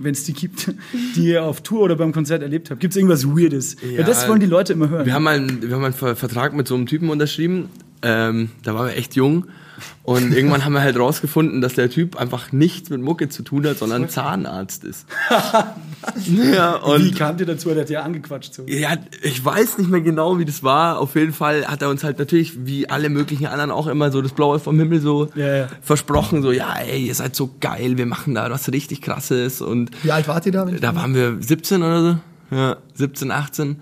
wenn 0.02 0.12
es 0.12 0.24
die 0.24 0.32
gibt, 0.32 0.72
die 1.16 1.26
ihr 1.28 1.44
auf 1.44 1.62
Tour 1.62 1.80
oder 1.82 1.96
beim 1.96 2.12
Konzert 2.12 2.42
erlebt 2.42 2.70
habt? 2.70 2.80
Gibt 2.80 2.92
es 2.92 2.96
irgendwas 2.96 3.26
Weirdes? 3.26 3.76
Ja, 3.82 3.98
Ja, 4.00 4.02
das 4.04 4.26
wollen 4.28 4.40
die 4.40 4.46
Leute 4.46 4.72
immer 4.72 4.88
hören. 4.88 5.06
Wir 5.06 5.14
haben 5.14 5.26
einen, 5.26 5.62
wir 5.62 5.74
haben 5.74 5.84
einen 5.84 5.94
Ver- 5.94 6.16
Vertrag 6.16 6.54
mit 6.54 6.66
so 6.68 6.74
einem 6.74 6.86
Typen 6.86 7.08
unterschrieben. 7.10 7.68
Ähm, 8.02 8.50
da 8.62 8.74
waren 8.74 8.86
wir 8.88 8.96
echt 8.96 9.14
jung. 9.14 9.46
Und 10.02 10.34
irgendwann 10.34 10.64
haben 10.64 10.72
wir 10.74 10.82
halt 10.82 10.98
rausgefunden, 10.98 11.60
dass 11.62 11.74
der 11.74 11.88
Typ 11.88 12.16
einfach 12.16 12.52
nichts 12.52 12.90
mit 12.90 13.00
Mucke 13.00 13.28
zu 13.30 13.42
tun 13.42 13.66
hat, 13.66 13.78
sondern 13.78 14.08
Zahnarzt 14.10 14.84
ist. 14.84 15.06
ja, 16.26 16.80
Wie 16.84 16.90
und 16.90 17.16
kamt 17.16 17.40
ihr 17.40 17.46
dazu? 17.46 17.70
Der 17.70 17.82
hat 17.82 17.90
ja 17.90 18.02
angequatscht. 18.02 18.54
So. 18.54 18.64
ja, 18.66 18.96
ich 19.22 19.42
weiß 19.44 19.78
nicht 19.78 19.90
mehr 19.90 20.00
genau, 20.00 20.38
wie 20.38 20.44
das 20.44 20.62
war. 20.62 20.98
Auf 20.98 21.14
jeden 21.14 21.32
Fall 21.32 21.66
hat 21.66 21.82
er 21.82 21.88
uns 21.88 22.04
halt 22.04 22.18
natürlich, 22.18 22.66
wie 22.66 22.88
alle 22.90 23.08
möglichen 23.08 23.46
anderen, 23.46 23.70
auch 23.70 23.86
immer 23.86 24.10
so 24.10 24.20
das 24.22 24.32
Blaue 24.32 24.58
vom 24.58 24.78
Himmel 24.78 25.00
so 25.00 25.28
Ja, 25.34 25.56
ja. 25.56 25.68
versprochen. 25.82 26.42
So, 26.42 26.52
ja, 26.52 26.74
ey, 26.74 27.06
ihr 27.06 27.14
seid 27.14 27.34
so 27.36 27.50
geil, 27.60 27.96
wir 27.96 28.06
machen 28.06 28.34
da 28.34 28.50
was 28.50 28.70
richtig 28.72 29.02
krasses. 29.02 29.60
Und 29.60 29.90
Wie 30.02 30.12
alt 30.12 30.28
wart 30.28 30.46
ihr 30.46 30.52
da? 30.52 30.64
da 30.64 30.94
waren 30.94 31.14
wir 31.14 31.36
17 31.40 31.82
oder 31.82 32.02
so. 32.02 32.56
Ja, 32.56 32.76
17, 32.94 33.30
18. 33.30 33.76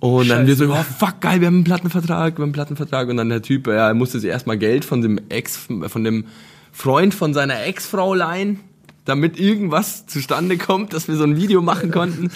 Und 0.00 0.28
dann 0.28 0.46
wir 0.46 0.54
so, 0.54 0.66
oh, 0.66 0.84
fuck, 0.98 1.20
geil, 1.20 1.40
wir 1.40 1.46
haben 1.46 1.56
einen 1.56 1.64
Plattenvertrag, 1.64 2.34
wir 2.34 2.42
haben 2.42 2.42
einen 2.42 2.52
Plattenvertrag. 2.52 3.08
Und 3.08 3.16
dann 3.16 3.28
der 3.30 3.42
Typ, 3.42 3.66
ja, 3.66 3.88
er 3.88 3.94
musste 3.94 4.20
sich 4.20 4.30
erstmal 4.30 4.58
Geld 4.58 4.84
von 4.84 5.00
dem 5.00 5.18
Ex, 5.30 5.68
von 5.86 6.04
dem 6.04 6.26
Freund 6.72 7.14
von 7.14 7.32
seiner 7.32 7.64
Ex-Frau 7.64 8.14
leihen, 8.14 8.60
damit 9.04 9.38
irgendwas 9.38 10.06
zustande 10.06 10.56
kommt, 10.56 10.94
dass 10.94 11.08
wir 11.08 11.16
so 11.16 11.24
ein 11.24 11.36
Video 11.36 11.60
machen 11.60 11.90
konnten. 11.90 12.30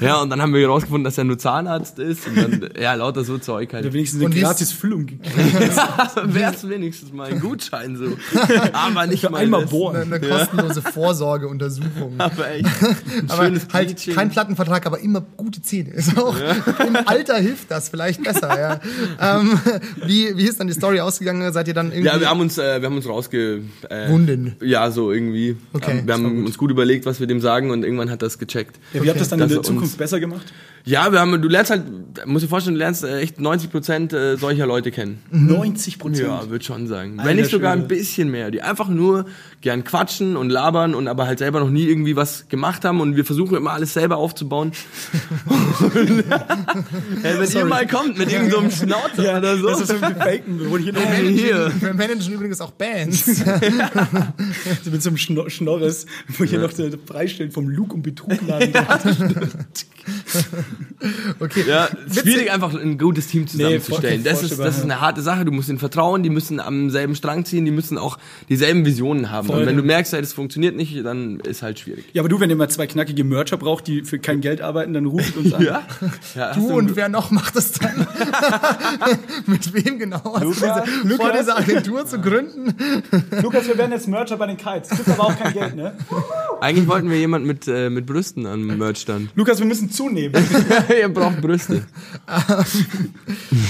Ja, 0.00 0.22
und 0.22 0.30
dann 0.30 0.40
haben 0.40 0.54
wir 0.54 0.60
herausgefunden, 0.62 1.04
dass 1.04 1.18
er 1.18 1.24
nur 1.24 1.38
Zahnarzt 1.38 1.98
ist. 1.98 2.26
Und 2.26 2.36
dann, 2.36 2.70
ja, 2.80 2.94
lauter 2.94 3.24
so 3.24 3.36
Zeug 3.36 3.70
Oder 3.70 3.82
halt. 3.82 3.92
wenigstens 3.92 4.20
eine 4.20 4.26
Und 4.26 4.34
gratis 4.40 4.72
Füllung 4.72 5.06
gekriegt. 5.06 5.76
Wär's 6.24 6.66
wenigstens 6.66 7.12
mal 7.12 7.30
ein 7.30 7.40
Gutschein 7.40 7.96
so. 7.96 8.16
Aber 8.72 9.06
nicht 9.06 9.28
mal 9.28 9.38
einmal 9.38 9.66
bohren. 9.66 9.96
eine, 9.96 10.16
eine 10.16 10.26
kostenlose 10.26 10.80
Vorsorgeuntersuchung. 10.80 12.14
Aber 12.18 12.50
echt. 12.50 12.68
Aber 13.28 13.44
schönes 13.44 13.66
halt 13.72 14.14
kein 14.14 14.30
Plattenvertrag, 14.30 14.86
aber 14.86 15.00
immer 15.00 15.20
gute 15.36 15.60
Zähne. 15.62 15.90
Ist 15.90 16.16
auch 16.16 16.36
im 16.86 16.96
Alter 17.04 17.36
hilft 17.36 17.70
das 17.70 17.88
vielleicht 17.90 18.22
besser. 18.22 18.58
Ja. 18.58 18.80
Ähm, 19.20 19.58
wie, 20.06 20.36
wie 20.36 20.44
ist 20.44 20.58
dann 20.58 20.66
die 20.66 20.72
Story 20.72 21.00
ausgegangen? 21.00 21.52
Seid 21.52 21.68
ihr 21.68 21.74
dann 21.74 21.88
irgendwie 21.88 22.06
Ja, 22.06 22.20
wir 22.20 22.28
haben 22.28 22.40
uns, 22.40 22.56
äh, 22.58 22.80
wir 22.80 22.86
haben 22.86 22.96
uns 22.96 23.08
rausge... 23.08 23.62
Äh, 23.88 24.08
Wunden? 24.10 24.56
Ja, 24.62 24.90
so 24.90 25.12
irgendwie. 25.12 25.56
Okay, 25.72 26.02
war 26.13 26.13
haben 26.14 26.36
gut. 26.36 26.46
uns 26.46 26.58
gut 26.58 26.70
überlegt, 26.70 27.06
was 27.06 27.20
wir 27.20 27.26
dem 27.26 27.40
sagen 27.40 27.70
und 27.70 27.84
irgendwann 27.84 28.10
hat 28.10 28.22
das 28.22 28.38
gecheckt. 28.38 28.78
Ja, 28.92 29.02
wie 29.02 29.08
habt 29.08 29.16
ihr 29.16 29.20
das 29.20 29.28
dann 29.28 29.40
in 29.40 29.48
der 29.48 29.58
er 29.58 29.62
Zukunft 29.62 29.98
besser 29.98 30.20
gemacht? 30.20 30.52
Ja, 30.86 31.10
wir 31.10 31.18
haben, 31.18 31.40
du 31.40 31.48
lernst 31.48 31.70
halt, 31.70 31.82
musst 32.26 32.44
dir 32.44 32.48
vorstellen, 32.48 32.74
du 32.74 32.78
lernst 32.78 33.04
äh, 33.04 33.20
echt 33.20 33.40
90 33.40 33.70
Prozent 33.70 34.12
äh, 34.12 34.36
solcher 34.36 34.66
Leute 34.66 34.90
kennen. 34.90 35.22
90 35.30 35.98
Prozent. 35.98 36.28
Ja, 36.28 36.50
würde 36.50 36.62
schon 36.62 36.86
sagen. 36.88 37.18
Alter 37.18 37.30
Wenn 37.30 37.38
nicht 37.38 37.50
sogar 37.50 37.72
ein 37.72 37.88
bisschen 37.88 38.30
mehr. 38.30 38.50
Die 38.50 38.60
einfach 38.60 38.88
nur 38.88 39.24
gern 39.62 39.84
quatschen 39.84 40.36
und 40.36 40.50
labern 40.50 40.94
und 40.94 41.08
aber 41.08 41.26
halt 41.26 41.38
selber 41.38 41.60
noch 41.60 41.70
nie 41.70 41.84
irgendwie 41.84 42.16
was 42.16 42.50
gemacht 42.50 42.84
haben 42.84 43.00
und 43.00 43.16
wir 43.16 43.24
versuchen 43.24 43.56
immer 43.56 43.72
alles 43.72 43.94
selber 43.94 44.18
aufzubauen. 44.18 44.72
hey, 47.22 47.34
wenn 47.38 47.50
ihr 47.50 47.64
mal 47.64 47.86
kommt 47.86 48.18
mit 48.18 48.30
irgendeinem 48.30 48.50
so 48.50 48.58
einem 48.58 48.70
Schnauzer 48.70 49.38
oder 49.38 49.56
so. 49.56 49.68
Das 49.68 49.80
ist 49.80 49.88
so 49.88 49.94
wie 49.94 50.12
Bacon, 50.12 50.70
wo 50.70 50.76
hier 50.76 50.92
noch 50.92 51.00
Hey, 51.00 51.32
hier. 51.32 51.72
Wir 51.80 51.94
managen 51.94 52.34
übrigens 52.34 52.60
auch 52.60 52.72
Bands. 52.72 53.26
mit 54.84 55.02
so 55.02 55.08
einem 55.08 55.16
Schno 55.16 55.48
Schnorres, 55.48 56.04
wo 56.28 56.44
hier 56.44 56.58
noch 56.58 56.74
der 56.74 56.90
Freistellen 57.06 57.52
vom 57.52 57.70
Lug 57.70 57.94
und 57.94 58.02
Betrug 58.02 58.38
laden. 58.46 58.74
Okay. 61.38 61.64
Ja, 61.66 61.88
schwierig 62.10 62.50
einfach 62.50 62.72
ein 62.74 62.96
gutes 62.96 63.26
Team 63.26 63.46
zusammenzustellen. 63.46 64.22
Nee, 64.22 64.28
das, 64.28 64.42
ist, 64.42 64.58
das 64.58 64.78
ist 64.78 64.84
eine 64.84 65.00
harte 65.00 65.20
Sache. 65.20 65.44
Du 65.44 65.52
musst 65.52 65.68
ihnen 65.68 65.78
vertrauen, 65.78 66.22
die 66.22 66.30
müssen 66.30 66.60
am 66.60 66.88
selben 66.88 67.14
Strang 67.14 67.44
ziehen, 67.44 67.64
die 67.64 67.70
müssen 67.70 67.98
auch 67.98 68.18
dieselben 68.48 68.86
Visionen 68.86 69.30
haben. 69.30 69.48
Voll. 69.48 69.60
Und 69.60 69.66
wenn 69.66 69.76
du 69.76 69.82
merkst, 69.82 70.14
ey, 70.14 70.20
das 70.20 70.32
funktioniert 70.32 70.76
nicht, 70.76 71.04
dann 71.04 71.40
ist 71.40 71.62
halt 71.62 71.78
schwierig. 71.78 72.06
Ja, 72.12 72.22
aber 72.22 72.28
du, 72.28 72.40
wenn 72.40 72.48
ihr 72.48 72.56
mal 72.56 72.70
zwei 72.70 72.86
knackige 72.86 73.24
Mercher 73.24 73.56
braucht, 73.56 73.86
die 73.86 74.02
für 74.02 74.18
kein 74.18 74.40
Geld 74.40 74.62
arbeiten, 74.62 74.94
dann 74.94 75.06
ruft 75.06 75.36
uns 75.36 75.52
an. 75.52 75.62
ja 75.64 75.86
hast 76.36 76.56
Du 76.56 76.72
und 76.72 76.96
wer 76.96 77.08
noch 77.08 77.30
macht 77.30 77.56
das 77.56 77.72
dann? 77.72 78.06
Mit 79.46 79.72
wem 79.74 79.98
genau 79.98 80.38
du 80.40 80.52
diese, 80.52 81.16
vor 81.16 81.32
dieser 81.32 81.58
Agentur 81.58 82.06
zu 82.06 82.20
gründen? 82.20 82.74
Lukas, 83.42 83.66
wir 83.66 83.76
werden 83.76 83.92
jetzt 83.92 84.08
Mercher 84.08 84.36
bei 84.36 84.46
den 84.46 84.56
Kites. 84.56 84.90
Kriegst 84.90 85.08
aber 85.08 85.24
auch 85.24 85.38
kein 85.38 85.52
Geld, 85.52 85.76
ne? 85.76 85.96
Eigentlich 86.60 86.88
wollten 86.88 87.10
wir 87.10 87.18
jemand 87.18 87.46
mit, 87.46 87.68
äh, 87.68 87.90
mit 87.90 88.06
Brüsten 88.06 88.46
am 88.46 88.66
Merchstand. 88.66 89.30
Lukas, 89.34 89.58
wir 89.58 89.66
müssen 89.66 89.90
zunehmen. 89.94 90.42
Ihr 91.00 91.08
braucht 91.08 91.40
Brüste. 91.40 91.84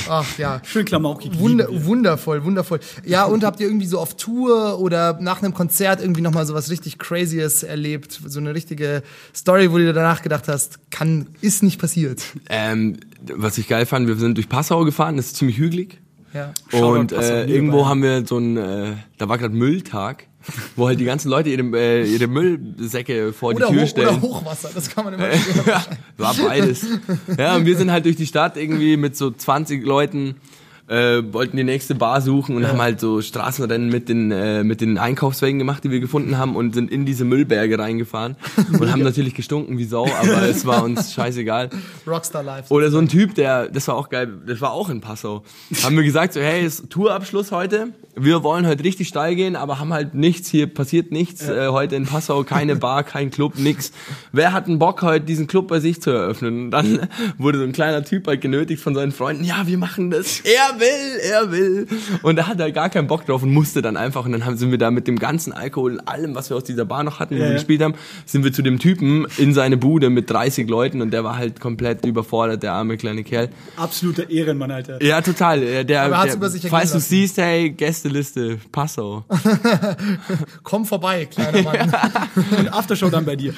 Ach 0.08 0.38
ja. 0.38 0.60
Schön 0.64 0.84
klamaukig. 0.84 1.38
Wunder, 1.38 1.68
wundervoll, 1.70 2.44
wundervoll. 2.44 2.80
Ja, 3.04 3.24
und 3.24 3.44
habt 3.44 3.60
ihr 3.60 3.66
irgendwie 3.66 3.86
so 3.86 3.98
auf 3.98 4.16
Tour 4.16 4.78
oder 4.80 5.18
nach 5.20 5.42
einem 5.42 5.54
Konzert 5.54 6.00
irgendwie 6.00 6.20
nochmal 6.20 6.46
so 6.46 6.54
was 6.54 6.70
richtig 6.70 6.98
Crazyes 6.98 7.62
erlebt? 7.62 8.20
So 8.26 8.40
eine 8.40 8.54
richtige 8.54 9.02
Story, 9.34 9.70
wo 9.70 9.78
du 9.78 9.84
dir 9.84 9.92
danach 9.92 10.22
gedacht 10.22 10.48
hast, 10.48 10.90
kann, 10.90 11.28
ist 11.40 11.62
nicht 11.62 11.80
passiert. 11.80 12.22
Ähm, 12.48 12.96
was 13.32 13.58
ich 13.58 13.68
geil 13.68 13.86
fand, 13.86 14.08
wir 14.08 14.16
sind 14.16 14.36
durch 14.36 14.48
Passau 14.48 14.84
gefahren, 14.84 15.16
das 15.16 15.26
ist 15.26 15.36
ziemlich 15.36 15.58
hügelig. 15.58 16.00
Ja. 16.32 16.52
Und 16.72 17.12
äh, 17.12 17.46
irgendwo 17.46 17.86
haben 17.86 18.02
wir 18.02 18.26
so 18.26 18.38
ein, 18.38 18.56
äh, 18.56 18.92
da 19.18 19.28
war 19.28 19.38
gerade 19.38 19.54
Mülltag, 19.54 20.26
wo 20.76 20.86
halt 20.86 21.00
die 21.00 21.04
ganzen 21.04 21.28
Leute 21.28 21.50
ihre, 21.50 21.62
äh, 21.76 22.04
ihre 22.04 22.26
Müllsäcke 22.26 23.32
vor 23.32 23.54
Oder, 23.54 23.66
die 23.66 23.72
Tür 23.72 23.82
Hoch, 23.82 23.88
stellen. 23.88 24.08
oder 24.08 24.22
Hochwasser, 24.22 24.70
das 24.74 24.88
kann 24.88 25.04
man 25.04 25.14
immer 25.14 25.28
ja, 25.66 25.84
war 26.16 26.34
beides. 26.34 26.86
Ja, 27.38 27.56
und 27.56 27.66
wir 27.66 27.76
sind 27.76 27.90
halt 27.90 28.04
durch 28.04 28.16
die 28.16 28.26
Stadt 28.26 28.56
irgendwie 28.56 28.96
mit 28.96 29.16
so 29.16 29.30
20 29.30 29.84
Leuten, 29.84 30.36
äh, 30.88 31.22
wollten 31.32 31.56
die 31.56 31.64
nächste 31.64 31.94
Bar 31.94 32.20
suchen 32.20 32.56
und 32.56 32.68
haben 32.68 32.80
halt 32.80 33.00
so 33.00 33.22
Straßenrennen 33.22 33.88
mit 33.88 34.08
den, 34.08 34.30
äh, 34.30 34.64
mit 34.64 34.80
den 34.80 34.98
Einkaufswagen 34.98 35.58
gemacht, 35.58 35.82
die 35.84 35.90
wir 35.90 36.00
gefunden 36.00 36.36
haben 36.36 36.56
und 36.56 36.74
sind 36.74 36.90
in 36.90 37.06
diese 37.06 37.24
Müllberge 37.24 37.78
reingefahren 37.78 38.36
und 38.78 38.92
haben 38.92 39.02
natürlich 39.02 39.34
gestunken 39.34 39.78
wie 39.78 39.84
Sau, 39.84 40.06
aber 40.06 40.42
es 40.42 40.66
war 40.66 40.84
uns 40.84 41.14
scheißegal. 41.14 41.70
Rockstar 42.06 42.42
Life. 42.42 42.72
Oder 42.72 42.90
so 42.90 42.98
ein 42.98 43.08
Typ, 43.08 43.34
der, 43.34 43.68
das 43.68 43.88
war 43.88 43.96
auch 43.96 44.10
geil, 44.10 44.28
das 44.46 44.60
war 44.60 44.72
auch 44.72 44.90
in 44.90 45.00
Passau. 45.00 45.42
Haben 45.82 45.96
wir 45.96 46.04
gesagt, 46.04 46.34
so, 46.34 46.40
hey, 46.40 46.64
ist 46.64 46.90
Tourabschluss 46.90 47.50
heute. 47.50 47.88
Wir 48.16 48.42
wollen 48.42 48.66
heute 48.66 48.84
richtig 48.84 49.08
steil 49.08 49.34
gehen, 49.34 49.56
aber 49.56 49.80
haben 49.80 49.92
halt 49.92 50.14
nichts, 50.14 50.48
hier 50.48 50.72
passiert 50.72 51.10
nichts. 51.10 51.48
Äh, 51.48 51.68
heute 51.68 51.96
in 51.96 52.04
Passau 52.04 52.44
keine 52.44 52.76
Bar, 52.76 53.02
kein 53.04 53.30
Club, 53.30 53.58
nix. 53.58 53.90
Wer 54.32 54.52
hat 54.52 54.66
einen 54.66 54.78
Bock, 54.78 55.02
heute 55.02 55.24
diesen 55.24 55.46
Club 55.46 55.68
bei 55.68 55.80
sich 55.80 56.00
zu 56.00 56.10
eröffnen? 56.10 56.66
Und 56.66 56.70
dann 56.70 57.08
wurde 57.38 57.58
so 57.58 57.64
ein 57.64 57.72
kleiner 57.72 58.04
Typ 58.04 58.26
halt 58.26 58.40
genötigt 58.40 58.82
von 58.82 58.94
seinen 58.94 59.12
Freunden, 59.12 59.44
ja, 59.44 59.66
wir 59.66 59.78
machen 59.78 60.10
das. 60.10 60.40
Er 60.40 60.73
will, 60.78 61.20
er 61.22 61.50
will. 61.50 61.86
Und 62.22 62.38
er 62.38 62.46
hat 62.46 62.60
halt 62.60 62.74
gar 62.74 62.88
keinen 62.90 63.06
Bock 63.06 63.26
drauf 63.26 63.42
und 63.42 63.52
musste 63.52 63.82
dann 63.82 63.96
einfach. 63.96 64.24
Und 64.24 64.32
dann 64.32 64.44
haben, 64.44 64.56
sind 64.56 64.70
wir 64.70 64.78
da 64.78 64.90
mit 64.90 65.06
dem 65.06 65.18
ganzen 65.18 65.52
Alkohol 65.52 65.92
und 65.92 66.08
allem, 66.08 66.34
was 66.34 66.50
wir 66.50 66.56
aus 66.56 66.64
dieser 66.64 66.84
Bar 66.84 67.04
noch 67.04 67.20
hatten, 67.20 67.34
Ja, 67.34 67.40
wir 67.40 67.48
ja. 67.48 67.54
gespielt 67.54 67.82
haben, 67.82 67.94
sind 68.26 68.44
wir 68.44 68.52
zu 68.52 68.62
dem 68.62 68.78
Typen 68.78 69.26
in 69.38 69.54
seine 69.54 69.76
Bude 69.76 70.10
mit 70.10 70.30
30 70.30 70.68
Leuten 70.68 71.02
und 71.02 71.10
der 71.10 71.24
war 71.24 71.36
halt 71.36 71.60
komplett 71.60 72.04
überfordert, 72.04 72.62
der 72.62 72.72
arme 72.72 72.96
kleine 72.96 73.24
Kerl. 73.24 73.48
Absoluter 73.76 74.30
Ehrenmann, 74.30 74.70
Alter. 74.70 75.02
Ja, 75.02 75.20
total. 75.20 75.60
Der, 75.60 75.84
der, 75.84 76.02
er 76.02 76.38
falls 76.68 76.92
du 76.92 77.00
siehst, 77.00 77.38
hey, 77.38 77.70
Gästeliste, 77.70 78.58
Passau. 78.72 79.24
Komm 80.62 80.84
vorbei, 80.84 81.26
kleiner 81.26 81.62
Mann. 81.62 81.92
Und 82.58 82.72
Aftershow 82.72 83.10
dann 83.10 83.24
bei 83.24 83.36
dir. 83.36 83.54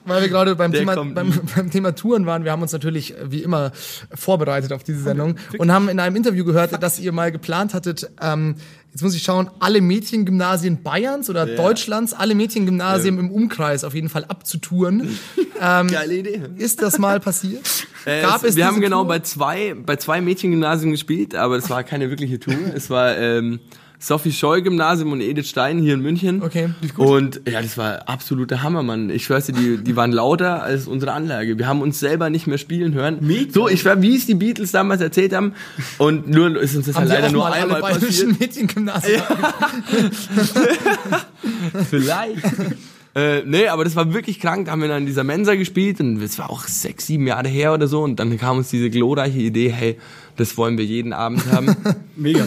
weil 0.04 0.22
wir 0.22 0.28
gerade 0.28 0.56
beim 0.56 0.72
Thema, 0.72 0.96
beim, 0.96 1.32
beim 1.54 1.70
Thema 1.70 1.94
Touren 1.94 2.26
waren. 2.26 2.44
Wir 2.44 2.52
haben 2.52 2.62
uns 2.62 2.72
natürlich 2.72 3.16
äh, 3.16 3.30
wie 3.30 3.42
immer 3.42 3.72
vorbereitet 4.14 4.72
auf 4.72 4.82
diese 4.82 5.00
Sendung 5.00 5.36
und 5.58 5.72
haben 5.72 5.88
in 5.88 6.00
einem 6.00 6.16
Interview 6.16 6.44
gehört, 6.44 6.82
dass 6.82 6.98
ihr 6.98 7.12
mal 7.12 7.32
geplant 7.32 7.74
hattet, 7.74 8.10
ähm, 8.20 8.56
jetzt 8.92 9.02
muss 9.02 9.14
ich 9.14 9.22
schauen, 9.22 9.50
alle 9.60 9.80
Mädchengymnasien 9.80 10.82
Bayerns 10.82 11.30
oder 11.30 11.46
Deutschlands, 11.46 12.12
alle 12.12 12.34
Mädchengymnasien 12.34 13.18
im 13.18 13.30
Umkreis 13.30 13.84
auf 13.84 13.94
jeden 13.94 14.08
Fall 14.08 14.24
abzutouren. 14.24 15.18
Geile 15.60 16.16
Idee. 16.16 16.42
Ist 16.56 16.82
das 16.82 16.98
mal 16.98 17.20
passiert? 17.20 17.68
Äh, 18.06 18.22
Gab 18.22 18.36
es, 18.36 18.50
es 18.50 18.56
wir 18.56 18.64
haben 18.64 18.80
genau 18.80 19.00
Tour? 19.00 19.08
bei 19.08 19.18
zwei, 19.18 19.74
bei 19.74 19.96
zwei 19.96 20.22
Mädchengymnasien 20.22 20.90
gespielt, 20.90 21.34
aber 21.34 21.58
es 21.58 21.68
war 21.68 21.84
keine 21.84 22.08
wirkliche 22.08 22.40
Tour. 22.40 22.54
Es 22.74 22.88
war 22.88 23.18
ähm, 23.18 23.60
Sophie 24.02 24.32
Scholl 24.32 24.62
Gymnasium 24.62 25.12
und 25.12 25.20
Edith 25.20 25.48
Stein 25.48 25.78
hier 25.78 25.92
in 25.92 26.00
München. 26.00 26.42
Okay, 26.42 26.70
lief 26.80 26.94
gut. 26.94 27.06
Und 27.06 27.42
ja, 27.46 27.60
das 27.60 27.76
war 27.76 28.08
absoluter 28.08 28.62
Hammer, 28.62 28.82
Mann. 28.82 29.10
Ich 29.10 29.24
schwör's 29.24 29.46
dir, 29.46 29.52
die, 29.52 29.76
die 29.76 29.94
waren 29.94 30.10
lauter 30.10 30.62
als 30.62 30.86
unsere 30.86 31.12
Anlage. 31.12 31.58
Wir 31.58 31.66
haben 31.66 31.82
uns 31.82 32.00
selber 32.00 32.30
nicht 32.30 32.46
mehr 32.46 32.56
spielen 32.56 32.94
hören. 32.94 33.18
Mega. 33.20 33.52
So, 33.52 33.68
ich 33.68 33.82
schwör, 33.82 34.00
wie 34.00 34.16
es 34.16 34.24
die 34.24 34.34
Beatles 34.34 34.72
damals 34.72 35.02
erzählt 35.02 35.34
haben. 35.34 35.52
Und 35.98 36.30
nur 36.30 36.58
ist 36.58 36.74
uns 36.74 36.86
das 36.86 36.96
Haben 36.96 37.10
halt 37.10 37.20
leider 37.20 37.32
nur 37.32 37.52
einmal 37.52 37.82
passiert. 37.82 38.40
Mädchengymnasien? 38.40 39.20
Vielleicht. 41.90 42.42
Äh, 43.14 43.42
nee, 43.44 43.66
aber 43.66 43.84
das 43.84 43.96
war 43.96 44.14
wirklich 44.14 44.40
krank. 44.40 44.66
Da 44.66 44.72
haben 44.72 44.80
wir 44.80 44.88
dann 44.88 45.02
in 45.02 45.06
dieser 45.06 45.24
Mensa 45.24 45.56
gespielt 45.56 46.00
und 46.00 46.22
es 46.22 46.38
war 46.38 46.48
auch 46.48 46.64
sechs, 46.64 47.06
sieben 47.06 47.26
Jahre 47.26 47.48
her 47.48 47.74
oder 47.74 47.86
so. 47.86 48.02
Und 48.02 48.18
dann 48.18 48.38
kam 48.38 48.56
uns 48.56 48.70
diese 48.70 48.88
glorreiche 48.88 49.38
Idee, 49.38 49.70
hey, 49.70 49.98
das 50.36 50.56
wollen 50.56 50.78
wir 50.78 50.86
jeden 50.86 51.12
Abend 51.12 51.44
haben. 51.52 51.76
Mega. 52.16 52.46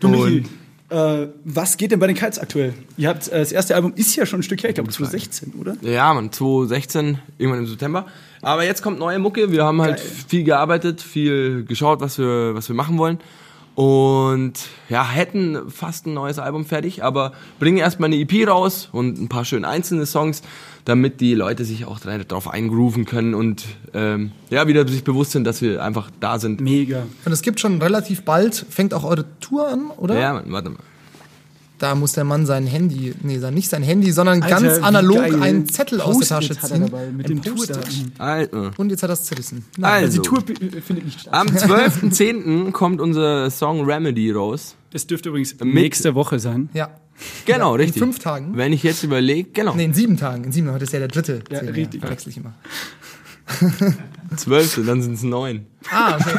Du, 0.00 0.08
Michi, 0.08 0.44
äh, 0.90 1.28
was 1.44 1.76
geht 1.76 1.92
denn 1.92 1.98
bei 1.98 2.06
den 2.06 2.16
Kites 2.16 2.38
aktuell? 2.38 2.74
Ihr 2.96 3.08
habt, 3.08 3.28
äh, 3.28 3.38
das 3.38 3.52
erste 3.52 3.74
Album 3.74 3.92
ist 3.96 4.14
ja 4.16 4.26
schon 4.26 4.40
ein 4.40 4.42
Stück 4.42 4.62
her, 4.62 4.70
ich 4.70 4.74
glaube 4.74 4.90
2016, 4.90 5.54
oder? 5.58 5.76
ja, 5.80 6.12
man, 6.12 6.30
2016, 6.30 7.18
irgendwann 7.38 7.60
im 7.60 7.66
September. 7.66 8.06
Aber 8.42 8.64
jetzt 8.64 8.82
kommt 8.82 8.98
neue 8.98 9.18
Mucke. 9.18 9.50
Wir 9.50 9.64
haben 9.64 9.80
halt 9.80 9.96
Geil. 9.96 10.06
viel 10.28 10.44
gearbeitet, 10.44 11.00
viel 11.00 11.64
geschaut, 11.64 12.00
was 12.00 12.18
wir, 12.18 12.54
was 12.54 12.68
wir 12.68 12.76
machen 12.76 12.98
wollen. 12.98 13.18
Und 13.74 14.52
ja, 14.88 15.08
hätten 15.08 15.70
fast 15.70 16.06
ein 16.06 16.14
neues 16.14 16.38
Album 16.38 16.64
fertig, 16.64 17.02
aber 17.02 17.32
bringen 17.58 17.78
erstmal 17.78 18.06
eine 18.06 18.16
EP 18.16 18.46
raus 18.46 18.88
und 18.92 19.18
ein 19.18 19.28
paar 19.28 19.44
schön 19.44 19.64
einzelne 19.64 20.06
Songs, 20.06 20.42
damit 20.84 21.20
die 21.20 21.34
Leute 21.34 21.64
sich 21.64 21.84
auch 21.86 21.98
darauf 22.00 22.48
eingrooven 22.48 23.04
können 23.06 23.34
und 23.34 23.64
ähm, 23.94 24.32
ja, 24.50 24.66
wieder 24.68 24.86
sich 24.86 25.02
bewusst 25.04 25.32
sind, 25.32 25.44
dass 25.44 25.62
wir 25.62 25.82
einfach 25.82 26.10
da 26.20 26.38
sind. 26.38 26.60
Mega. 26.60 27.04
Und 27.24 27.32
es 27.32 27.40
gibt 27.42 27.58
schon 27.60 27.80
relativ 27.80 28.22
bald, 28.22 28.66
fängt 28.68 28.92
auch 28.92 29.04
eure 29.04 29.24
Tour 29.40 29.68
an, 29.68 29.86
oder? 29.96 30.18
Ja, 30.18 30.34
Mann, 30.34 30.44
warte 30.52 30.70
mal. 30.70 30.78
Da 31.78 31.94
muss 31.96 32.12
der 32.12 32.22
Mann 32.24 32.46
sein 32.46 32.66
Handy, 32.66 33.14
nee, 33.22 33.38
sein- 33.38 33.52
nicht 33.52 33.68
sein 33.68 33.82
Handy, 33.82 34.12
sondern 34.12 34.42
Alter, 34.42 34.60
ganz 34.60 34.78
analog 34.82 35.16
geil. 35.18 35.42
einen 35.42 35.68
Zettel 35.68 36.00
aus 36.00 36.18
der 36.18 36.28
Tasche 36.28 36.54
hat 36.54 36.62
er 36.62 36.68
ziehen. 36.76 36.80
dabei 36.86 37.08
mit 37.10 37.26
Post-it. 37.42 37.74
Tourdaten. 37.74 38.12
Alter. 38.18 38.70
Und 38.76 38.90
jetzt 38.90 39.02
hat 39.02 39.10
er 39.10 39.14
es 39.14 39.24
zerrissen. 39.24 39.64
Also, 39.82 40.22
Die 40.22 40.28
Tour 40.28 40.38
äh, 40.38 40.80
findet 40.80 41.04
nicht 41.04 41.20
statt. 41.20 41.34
am 41.34 41.48
12.10. 41.48 42.70
kommt 42.72 43.00
unser 43.00 43.50
Song 43.50 43.84
Remedy 43.84 44.30
raus. 44.30 44.76
Das 44.92 45.06
dürfte 45.06 45.30
übrigens 45.30 45.56
nächste 45.64 46.14
Woche 46.14 46.38
sein. 46.38 46.68
Ja. 46.74 46.90
Genau, 47.46 47.70
Ja, 47.70 47.74
in 47.74 47.80
richtig. 47.80 48.02
fünf 48.02 48.18
Tagen? 48.18 48.56
Wenn 48.56 48.72
ich 48.72 48.82
jetzt 48.82 49.02
überlege, 49.02 49.50
genau. 49.52 49.74
Nee, 49.74 49.84
in 49.84 49.94
sieben 49.94 50.16
Tagen. 50.16 50.44
In 50.44 50.52
sieben 50.52 50.66
Tagen. 50.66 50.74
Heute 50.74 50.84
ist 50.84 50.92
ja 50.92 50.98
der 50.98 51.08
dritte. 51.08 51.42
Ja, 51.50 51.60
Zehn, 51.60 51.68
richtig. 51.70 52.00
Verwechsel 52.00 52.30
ich 52.30 52.36
immer. 52.38 52.54
12. 54.36 54.86
dann 54.86 55.02
sind 55.02 55.14
es 55.14 55.22
neun. 55.22 55.66
Ah, 55.90 56.16
okay. 56.16 56.38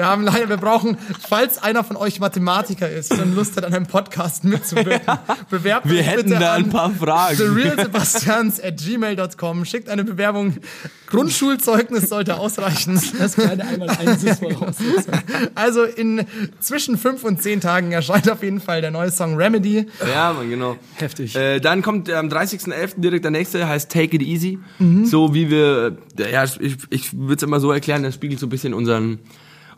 Wir 0.00 0.06
haben 0.06 0.22
leider, 0.22 0.48
wir 0.48 0.56
brauchen, 0.56 0.96
falls 1.28 1.62
einer 1.62 1.84
von 1.84 1.94
euch 1.94 2.20
Mathematiker 2.20 2.88
ist 2.88 3.12
und 3.12 3.36
Lust 3.36 3.58
hat, 3.58 3.66
an 3.66 3.74
einem 3.74 3.84
Podcast 3.84 4.44
mitzuwirken, 4.44 5.18
bewerbt 5.50 5.90
Wir 5.90 6.00
euch 6.00 6.06
hätten 6.06 6.30
bitte 6.30 6.40
da 6.40 6.54
an 6.54 6.64
ein 6.64 6.70
paar 6.70 6.90
Fragen. 6.90 7.36
therealsebastians 7.36 8.64
at 8.64 8.78
gmail.com. 8.78 9.66
Schickt 9.66 9.90
eine 9.90 10.02
Bewerbung. 10.02 10.56
Grundschulzeugnis 11.06 12.08
sollte 12.08 12.38
ausreichen. 12.38 12.98
Das 13.18 13.34
kleine 13.34 13.66
einmal 13.66 13.90
eins. 13.90 14.24
Also 15.54 15.82
in 15.84 16.24
zwischen 16.60 16.96
fünf 16.96 17.22
und 17.24 17.42
zehn 17.42 17.60
Tagen 17.60 17.92
erscheint 17.92 18.30
auf 18.30 18.42
jeden 18.42 18.60
Fall 18.60 18.80
der 18.80 18.90
neue 18.90 19.10
Song 19.10 19.36
Remedy. 19.36 19.86
Ja, 20.10 20.32
man, 20.32 20.48
genau. 20.48 20.76
Heftig. 20.94 21.36
Äh, 21.36 21.60
dann 21.60 21.82
kommt 21.82 22.10
am 22.10 22.28
30.11. 22.28 23.00
direkt 23.00 23.24
der 23.24 23.32
nächste, 23.32 23.68
heißt 23.68 23.92
Take 23.92 24.16
It 24.16 24.22
Easy. 24.22 24.58
Mhm. 24.78 25.04
So 25.04 25.34
wie 25.34 25.50
wir, 25.50 25.98
ja, 26.16 26.44
ich, 26.44 26.76
ich 26.88 27.12
würde 27.18 27.34
es 27.34 27.42
immer 27.42 27.60
so 27.60 27.70
erklären, 27.70 28.02
das 28.02 28.14
spiegelt 28.14 28.40
so 28.40 28.46
ein 28.46 28.50
bisschen 28.50 28.72
unseren, 28.72 29.18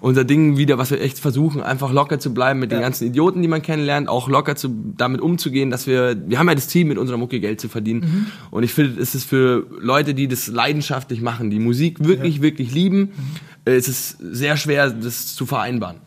unser 0.03 0.25
Ding 0.25 0.57
wieder, 0.57 0.79
was 0.79 0.91
wir 0.91 1.01
echt 1.01 1.19
versuchen, 1.21 1.63
einfach 1.63 1.93
locker 1.93 2.19
zu 2.19 2.35
bleiben 2.35 2.59
mit 2.59 2.73
den 2.73 2.81
ganzen 2.81 3.07
Idioten, 3.07 3.41
die 3.41 3.49
man 3.49 3.63
kennenlernt, 3.63 4.09
auch 4.09 4.29
locker 4.29 4.57
zu, 4.57 4.69
damit 4.97 5.21
umzugehen, 5.21 5.71
dass 5.71 5.87
wir, 5.87 6.17
wir 6.27 6.39
haben 6.41 6.49
ja 6.49 6.57
das 6.57 6.69
Ziel, 6.69 6.85
mit 6.85 6.99
unserer 6.99 7.19
Mucke 7.19 7.39
Geld 7.39 7.61
zu 7.61 7.69
verdienen. 7.69 8.01
Mhm. 8.01 8.27
Und 8.51 8.65
ich 8.65 8.75
finde, 8.75 9.01
es 9.01 9.15
ist 9.15 9.25
für 9.25 9.65
Leute, 9.81 10.13
die 10.13 10.27
das 10.27 10.49
leidenschaftlich 10.49 11.21
machen, 11.23 11.51
die 11.51 11.61
Musik 11.61 12.05
wirklich, 12.05 12.43
wirklich 12.43 12.75
lieben, 12.75 12.99
Mhm. 12.99 13.13
äh, 13.65 13.77
es 13.77 13.87
ist 13.89 14.17
sehr 14.21 14.57
schwer, 14.57 14.91
das 14.91 15.35
zu 15.37 15.47
vereinbaren. 15.47 15.99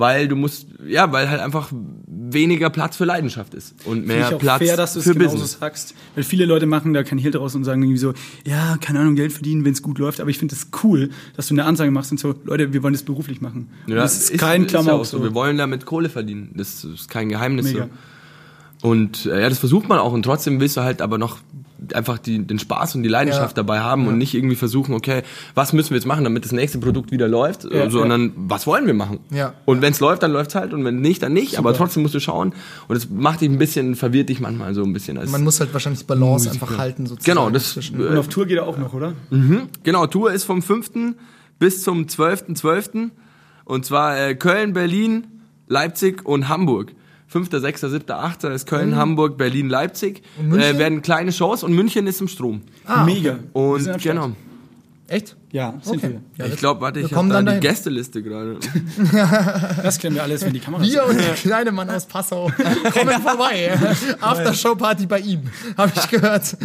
Weil 0.00 0.28
du 0.28 0.34
musst, 0.34 0.66
ja, 0.86 1.12
weil 1.12 1.28
halt 1.28 1.40
einfach 1.40 1.70
weniger 2.06 2.70
Platz 2.70 2.96
für 2.96 3.04
Leidenschaft 3.04 3.52
ist 3.52 3.74
und 3.84 3.98
Finde 3.98 4.06
mehr 4.06 4.28
ich 4.28 4.34
auch 4.34 4.38
Platz 4.38 4.58
fair, 4.58 4.76
dass 4.76 4.94
du 4.94 5.00
es 5.00 5.04
für 5.04 5.12
genauso 5.12 5.32
Business. 5.32 5.58
sagst. 5.60 5.94
Weil 6.14 6.24
viele 6.24 6.46
Leute 6.46 6.64
machen 6.64 6.94
da 6.94 7.02
kein 7.02 7.18
Hehl 7.18 7.30
draus 7.30 7.54
und 7.54 7.64
sagen 7.64 7.82
irgendwie 7.82 7.98
so, 7.98 8.14
ja, 8.46 8.78
keine 8.80 9.00
Ahnung, 9.00 9.14
Geld 9.14 9.30
verdienen, 9.32 9.64
wenn 9.66 9.72
es 9.72 9.82
gut 9.82 9.98
läuft. 9.98 10.20
Aber 10.20 10.30
ich 10.30 10.38
finde 10.38 10.54
es 10.54 10.68
cool, 10.82 11.10
dass 11.36 11.48
du 11.48 11.54
eine 11.54 11.64
Ansage 11.64 11.90
machst 11.90 12.12
und 12.12 12.18
so, 12.18 12.34
Leute, 12.44 12.72
wir 12.72 12.82
wollen 12.82 12.94
das 12.94 13.02
beruflich 13.02 13.42
machen. 13.42 13.68
Und 13.86 13.94
das 13.94 14.30
ist 14.30 14.38
kein 14.38 14.64
ist 14.64 14.72
ja 14.72 14.80
auch 14.80 15.04
so. 15.04 15.22
Wir 15.22 15.34
wollen 15.34 15.58
damit 15.58 15.84
Kohle 15.84 16.08
verdienen. 16.08 16.52
Das 16.54 16.82
ist 16.82 17.10
kein 17.10 17.28
Geheimnis. 17.28 17.66
Mega. 17.66 17.88
So. 18.80 18.88
Und 18.88 19.26
äh, 19.26 19.42
ja, 19.42 19.48
das 19.50 19.58
versucht 19.58 19.86
man 19.88 19.98
auch. 19.98 20.14
Und 20.14 20.22
trotzdem 20.22 20.60
willst 20.60 20.78
du 20.78 20.80
halt 20.80 21.02
aber 21.02 21.18
noch 21.18 21.38
einfach 21.94 22.18
die, 22.18 22.38
den 22.46 22.58
Spaß 22.58 22.94
und 22.94 23.02
die 23.02 23.08
Leidenschaft 23.08 23.56
Ja. 23.56 23.62
dabei 23.62 23.80
haben 23.80 24.06
und 24.06 24.18
nicht 24.18 24.34
irgendwie 24.34 24.56
versuchen, 24.56 24.94
okay, 24.94 25.22
was 25.54 25.72
müssen 25.72 25.90
wir 25.90 25.96
jetzt 25.96 26.06
machen, 26.06 26.24
damit 26.24 26.44
das 26.44 26.52
nächste 26.52 26.78
Produkt 26.78 27.10
wieder 27.10 27.28
läuft, 27.28 27.64
Ja, 27.64 27.88
sondern 27.90 28.32
was 28.36 28.66
wollen 28.66 28.86
wir 28.86 28.94
machen? 28.94 29.20
Ja. 29.30 29.54
Und 29.64 29.80
wenn 29.82 29.92
es 29.92 30.00
läuft, 30.00 30.22
dann 30.22 30.32
läuft's 30.32 30.54
halt 30.54 30.72
und 30.74 30.84
wenn 30.84 31.00
nicht, 31.00 31.22
dann 31.22 31.32
nicht. 31.32 31.58
Aber 31.58 31.72
trotzdem 31.74 32.02
musst 32.02 32.14
du 32.14 32.20
schauen. 32.20 32.52
Und 32.88 32.96
es 32.96 33.08
macht 33.08 33.40
dich 33.40 33.48
ein 33.50 33.58
bisschen, 33.58 33.94
verwirrt 33.96 34.28
dich 34.28 34.40
manchmal 34.40 34.74
so 34.74 34.82
ein 34.82 34.92
bisschen. 34.92 35.16
Als, 35.18 35.30
Man 35.30 35.42
muss 35.44 35.60
halt 35.60 35.72
wahrscheinlich 35.72 36.00
die 36.00 36.06
Balance 36.06 36.50
einfach 36.50 36.76
halten 36.78 37.06
sozusagen. 37.06 37.36
genau, 37.38 37.50
das, 37.50 37.72
zwischen- 37.72 38.00
Und 38.06 38.16
auf 38.18 38.28
Tour 38.28 38.46
geht 38.46 38.56
er 38.58 38.66
auch 38.66 38.78
noch, 38.78 38.92
oder? 38.94 39.14
Genau, 39.82 40.06
Tour 40.06 40.32
ist 40.32 40.44
vom 40.44 40.62
5. 40.62 41.14
bis 41.58 41.82
zum 41.82 42.06
12.12. 42.08 43.10
Und 43.64 43.84
zwar 43.84 44.18
äh, 44.18 44.34
Köln, 44.34 44.72
Berlin, 44.72 45.26
Leipzig 45.68 46.24
und 46.26 46.48
Hamburg. 46.48 46.92
5., 47.30 47.48
6., 47.50 47.80
7., 47.82 48.10
8. 48.10 48.44
ist 48.44 48.66
Köln, 48.66 48.96
Hamburg, 48.96 49.38
Berlin, 49.38 49.68
Leipzig. 49.68 50.22
Äh, 50.38 50.78
werden 50.78 51.00
kleine 51.00 51.30
Shows 51.32 51.62
und 51.62 51.72
München 51.72 52.06
ist 52.08 52.20
im 52.20 52.26
Strom. 52.28 52.62
Ah, 52.84 53.04
Mega. 53.04 53.38
Und 53.52 54.02
genau. 54.02 54.32
Echt? 55.06 55.36
Ja, 55.50 55.74
sind 55.82 56.04
Okay. 56.04 56.20
wir. 56.36 56.46
Ja, 56.46 56.52
ich 56.52 56.56
glaube, 56.58 56.80
warte, 56.80 57.00
ich 57.00 57.12
habe 57.12 57.26
da 57.28 57.34
dann 57.34 57.44
die 57.44 57.48
dahin. 57.50 57.60
Gästeliste 57.62 58.22
gerade. 58.22 58.58
Das 59.82 59.98
klären 59.98 60.14
wir 60.14 60.22
alles, 60.22 60.42
wenn 60.44 60.52
die 60.52 60.60
Kamera 60.60 60.82
Wir 60.82 61.04
und 61.04 61.18
der 61.18 61.34
kleine 61.34 61.72
Mann 61.72 61.90
aus 61.90 62.06
Passau 62.06 62.50
kommen 62.92 63.20
vorbei. 63.20 63.76
Aftershow-Party 64.20 65.06
bei 65.06 65.18
ihm, 65.20 65.42
habe 65.76 65.90
ich 65.96 66.08
gehört. 66.10 66.56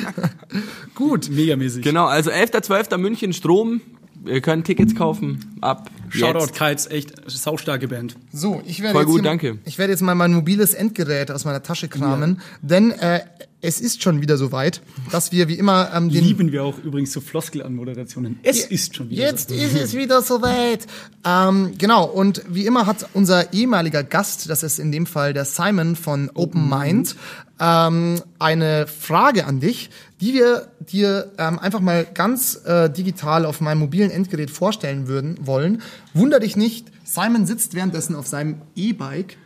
Gut. 0.94 1.28
Megamäßig. 1.30 1.82
Genau, 1.82 2.06
also 2.06 2.30
11.12. 2.30 2.96
München 2.98 3.32
Strom. 3.32 3.80
Ihr 4.26 4.40
könnt 4.40 4.66
Tickets 4.66 4.94
kaufen 4.94 5.56
ab 5.60 5.90
Shoutout 6.10 6.40
jetzt. 6.40 6.54
Kites, 6.54 6.86
echt 6.88 7.30
saustarke 7.30 7.88
Band. 7.88 8.16
So, 8.32 8.62
ich 8.66 8.80
werde 8.80 8.94
Voll 8.94 9.02
jetzt 9.02 9.10
gut, 9.10 9.20
hier, 9.20 9.30
danke. 9.30 9.58
Ich 9.64 9.78
werde 9.78 9.92
jetzt 9.92 10.02
mal 10.02 10.14
mein 10.14 10.32
mobiles 10.32 10.74
Endgerät 10.74 11.30
aus 11.30 11.44
meiner 11.44 11.62
Tasche 11.62 11.88
kramen, 11.88 12.40
denn 12.62 12.90
äh, 12.90 13.20
es 13.62 13.80
ist 13.80 14.02
schon 14.02 14.22
wieder 14.22 14.36
soweit, 14.36 14.80
dass 15.10 15.32
wir 15.32 15.48
wie 15.48 15.54
immer 15.54 15.90
ähm, 15.94 16.08
den 16.08 16.24
Lieben 16.24 16.50
wir 16.50 16.64
auch 16.64 16.78
übrigens 16.78 17.12
so 17.12 17.20
Floskelanmoderationen. 17.20 18.40
Es 18.42 18.64
ist 18.64 18.96
schon 18.96 19.10
wieder 19.10 19.26
Jetzt 19.26 19.50
so. 19.50 19.54
ist 19.54 19.76
es 19.76 19.94
wieder 19.94 20.22
soweit. 20.22 20.86
Ähm, 21.26 21.72
genau, 21.76 22.06
und 22.06 22.42
wie 22.48 22.66
immer 22.66 22.86
hat 22.86 23.08
unser 23.12 23.52
ehemaliger 23.52 24.02
Gast, 24.02 24.48
das 24.48 24.62
ist 24.62 24.78
in 24.78 24.92
dem 24.92 25.06
Fall 25.06 25.34
der 25.34 25.44
Simon 25.44 25.94
von 25.96 26.30
Open 26.34 26.68
Mind, 26.68 27.16
ähm, 27.60 28.22
eine 28.38 28.86
Frage 28.86 29.44
an 29.44 29.60
dich, 29.60 29.90
die 30.20 30.34
wir 30.34 30.68
dir 30.80 31.32
ähm, 31.38 31.58
einfach 31.58 31.80
mal 31.80 32.04
ganz 32.04 32.64
äh, 32.64 32.90
digital 32.90 33.44
auf 33.44 33.60
meinem 33.60 33.78
mobilen 33.80 34.10
Endgerät 34.10 34.50
vorstellen 34.50 35.06
würden 35.06 35.36
wollen. 35.46 35.82
Wunder 36.14 36.40
dich 36.40 36.56
nicht, 36.56 36.88
Simon 37.04 37.46
sitzt 37.46 37.74
währenddessen 37.74 38.16
auf 38.16 38.26
seinem 38.26 38.62
E-Bike. 38.74 39.36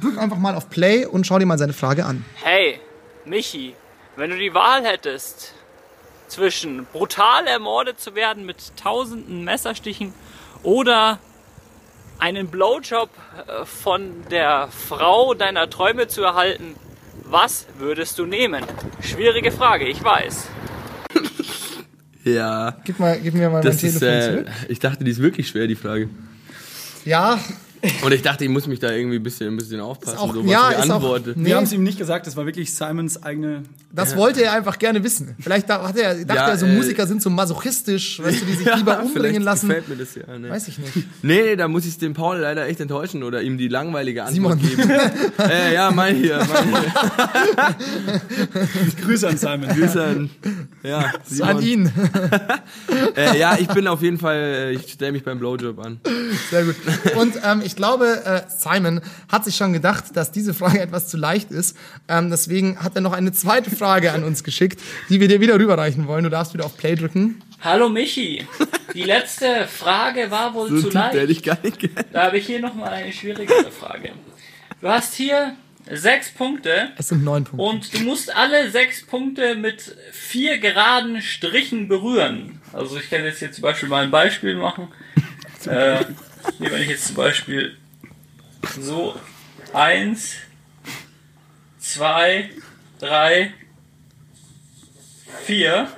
Drück 0.00 0.18
einfach 0.18 0.38
mal 0.38 0.54
auf 0.54 0.70
Play 0.70 1.04
und 1.04 1.26
schau 1.26 1.38
dir 1.38 1.46
mal 1.46 1.58
seine 1.58 1.72
Frage 1.72 2.04
an. 2.04 2.24
Hey, 2.42 2.80
Michi, 3.24 3.74
wenn 4.16 4.30
du 4.30 4.38
die 4.38 4.54
Wahl 4.54 4.84
hättest 4.84 5.54
zwischen 6.28 6.86
brutal 6.92 7.46
ermordet 7.46 8.00
zu 8.00 8.14
werden 8.14 8.46
mit 8.46 8.76
tausenden 8.76 9.44
Messerstichen 9.44 10.14
oder 10.62 11.18
einen 12.18 12.48
Blowjob 12.48 13.10
äh, 13.46 13.64
von 13.64 14.24
der 14.30 14.68
Frau 14.68 15.34
deiner 15.34 15.68
Träume 15.68 16.06
zu 16.06 16.22
erhalten, 16.22 16.76
was 17.24 17.66
würdest 17.78 18.18
du 18.18 18.26
nehmen? 18.26 18.64
Schwierige 19.00 19.50
Frage, 19.52 19.86
ich 19.86 20.02
weiß. 20.02 20.46
Ja. 22.24 22.76
Gib, 22.84 22.98
mal, 22.98 23.18
gib 23.20 23.34
mir 23.34 23.50
mal 23.50 23.62
Das 23.62 23.82
mein 23.82 23.90
ist, 23.90 23.98
Telefon 23.98 24.08
äh, 24.08 24.42
zurück. 24.44 24.54
ich 24.68 24.78
dachte, 24.78 25.04
die 25.04 25.10
ist 25.10 25.20
wirklich 25.20 25.48
schwer, 25.48 25.66
die 25.66 25.74
Frage. 25.76 26.08
Ja, 27.04 27.38
Und 28.02 28.12
ich 28.14 28.22
dachte, 28.22 28.44
ich 28.44 28.50
muss 28.50 28.66
mich 28.66 28.78
da 28.80 28.90
irgendwie 28.90 29.16
ein 29.16 29.22
bisschen, 29.22 29.48
ein 29.48 29.56
bisschen 29.58 29.80
aufpassen, 29.80 30.16
auch- 30.18 30.32
so 30.32 30.42
was 30.42 30.50
ja, 30.50 30.70
ich 30.72 30.78
ist 30.84 30.90
auch-. 30.90 31.18
Nee. 31.34 31.48
Wir 31.48 31.56
haben 31.56 31.64
es 31.64 31.72
ihm 31.74 31.82
nicht 31.82 31.98
gesagt, 31.98 32.26
das 32.26 32.34
war 32.36 32.46
wirklich 32.46 32.72
Simons 32.74 33.22
eigene 33.22 33.64
Das 33.94 34.16
wollte 34.16 34.42
er 34.42 34.52
einfach 34.52 34.78
gerne 34.78 35.02
wissen. 35.04 35.36
Vielleicht 35.40 35.68
hat 35.70 35.96
er, 35.96 36.14
dachte 36.24 36.34
Ja, 36.34 36.48
er, 36.48 36.58
so 36.58 36.66
äh, 36.66 36.74
Musiker 36.74 37.06
sind 37.06 37.22
so 37.22 37.30
masochistisch, 37.30 38.20
weißt 38.22 38.42
du, 38.42 38.46
die 38.46 38.54
sich 38.54 38.74
lieber 38.76 39.00
umbringen 39.00 39.42
lassen. 39.42 39.68
Gefällt 39.68 39.88
mir 39.88 39.96
das 39.96 40.14
ja. 40.16 40.36
Ne. 40.36 40.50
Weiß 40.50 40.66
ich 40.68 40.78
nicht. 40.78 40.92
Nee, 41.22 41.42
nee, 41.42 41.56
da 41.56 41.68
muss 41.68 41.86
ich 41.86 41.96
den 41.98 42.12
Paul 42.14 42.38
leider 42.38 42.66
echt 42.66 42.80
enttäuschen 42.80 43.22
oder 43.22 43.42
ihm 43.42 43.56
die 43.56 43.68
langweilige 43.68 44.24
Antwort 44.24 44.58
Simon. 44.60 44.76
geben. 44.76 44.90
äh, 45.38 45.74
ja, 45.74 45.90
mein 45.92 46.16
hier, 46.16 46.38
mein 46.52 46.68
hier. 46.68 46.92
Grüße 49.04 49.28
an 49.28 49.36
Simon. 49.36 49.68
Grüße 49.68 50.02
an, 50.04 50.30
ja, 50.82 51.12
So 51.28 51.44
an 51.44 51.60
Simon. 51.60 51.86
ihn. 51.86 51.92
Äh, 53.16 53.38
ja, 53.38 53.56
ich 53.58 53.68
bin 53.68 53.86
auf 53.86 54.02
jeden 54.02 54.18
Fall, 54.18 54.36
äh, 54.36 54.70
ich 54.72 54.92
stelle 54.92 55.12
mich 55.12 55.22
beim 55.24 55.38
Blowjob 55.38 55.78
an. 55.78 56.00
Sehr 56.50 56.64
gut. 56.64 56.74
Und 57.16 57.34
ähm, 57.44 57.62
ich 57.64 57.76
glaube, 57.76 58.24
äh, 58.24 58.42
Simon 58.48 59.00
hat 59.30 59.44
sich 59.44 59.54
schon 59.56 59.72
gedacht, 59.72 60.06
dass 60.14 60.32
diese 60.32 60.52
Frage 60.52 60.80
etwas 60.80 61.06
zu 61.08 61.16
leicht 61.16 61.50
ist. 61.52 61.76
Ähm, 62.08 62.30
deswegen 62.30 62.78
hat 62.80 62.96
er 62.96 63.00
noch 63.00 63.12
eine 63.12 63.32
zweite 63.32 63.70
Frage 63.70 63.83
an 63.84 64.24
uns 64.24 64.44
geschickt, 64.44 64.80
die 65.08 65.20
wir 65.20 65.28
dir 65.28 65.40
wieder 65.40 65.58
rüberreichen 65.58 66.06
wollen. 66.06 66.24
Du 66.24 66.30
darfst 66.30 66.54
wieder 66.54 66.64
auf 66.64 66.76
Play 66.76 66.94
drücken. 66.94 67.42
Hallo 67.62 67.88
Michi. 67.88 68.46
Die 68.94 69.02
letzte 69.04 69.66
Frage 69.66 70.30
war 70.30 70.54
wohl 70.54 70.68
So 70.68 70.90
zu 70.90 70.98
hätte 70.98 71.18
leicht. 71.18 71.30
ich 71.30 71.42
gar 71.42 71.58
nicht 71.62 71.78
gern. 71.78 71.92
Da 72.12 72.24
habe 72.24 72.38
ich 72.38 72.46
hier 72.46 72.60
nochmal 72.60 72.90
eine 72.90 73.12
schwierigere 73.12 73.70
Frage. 73.70 74.12
Du 74.80 74.88
hast 74.88 75.14
hier 75.14 75.56
sechs 75.90 76.30
Punkte 76.30 76.92
Es 76.96 77.08
sind 77.08 77.24
neun 77.24 77.44
Punkte. 77.44 77.64
und 77.66 77.94
du 77.94 78.00
musst 78.04 78.34
alle 78.34 78.70
sechs 78.70 79.04
Punkte 79.06 79.54
mit 79.54 79.96
vier 80.12 80.58
geraden 80.58 81.20
Strichen 81.22 81.88
berühren. 81.88 82.60
Also 82.72 82.96
ich 82.98 83.08
kann 83.10 83.22
jetzt 83.24 83.38
hier 83.38 83.52
zum 83.52 83.62
Beispiel 83.62 83.88
mal 83.88 84.04
ein 84.04 84.10
Beispiel 84.10 84.56
machen. 84.56 84.88
Äh, 85.66 86.04
hier, 86.58 86.70
wenn 86.70 86.82
ich 86.82 86.88
jetzt 86.90 87.06
zum 87.06 87.16
Beispiel 87.16 87.74
so 88.78 89.18
eins, 89.72 90.34
zwei, 91.78 92.50
drei, 92.98 93.52
vier. 95.42 95.88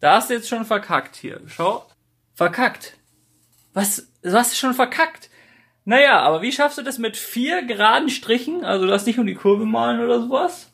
Da 0.00 0.16
hast 0.16 0.30
du 0.30 0.34
jetzt 0.34 0.48
schon 0.48 0.64
verkackt 0.64 1.16
hier. 1.16 1.40
Schau. 1.46 1.86
Verkackt. 2.34 2.96
Was? 3.72 4.08
Du 4.22 4.32
hast 4.32 4.56
schon 4.56 4.74
verkackt. 4.74 5.30
Naja, 5.84 6.20
aber 6.20 6.42
wie 6.42 6.52
schaffst 6.52 6.78
du 6.78 6.82
das 6.82 6.98
mit 6.98 7.16
vier 7.16 7.62
geraden 7.62 8.10
Strichen? 8.10 8.64
Also 8.64 8.86
du 8.86 8.92
hast 8.92 9.06
nicht 9.06 9.18
um 9.18 9.26
die 9.26 9.34
Kurve 9.34 9.64
malen 9.64 10.00
oder 10.00 10.20
sowas? 10.20 10.70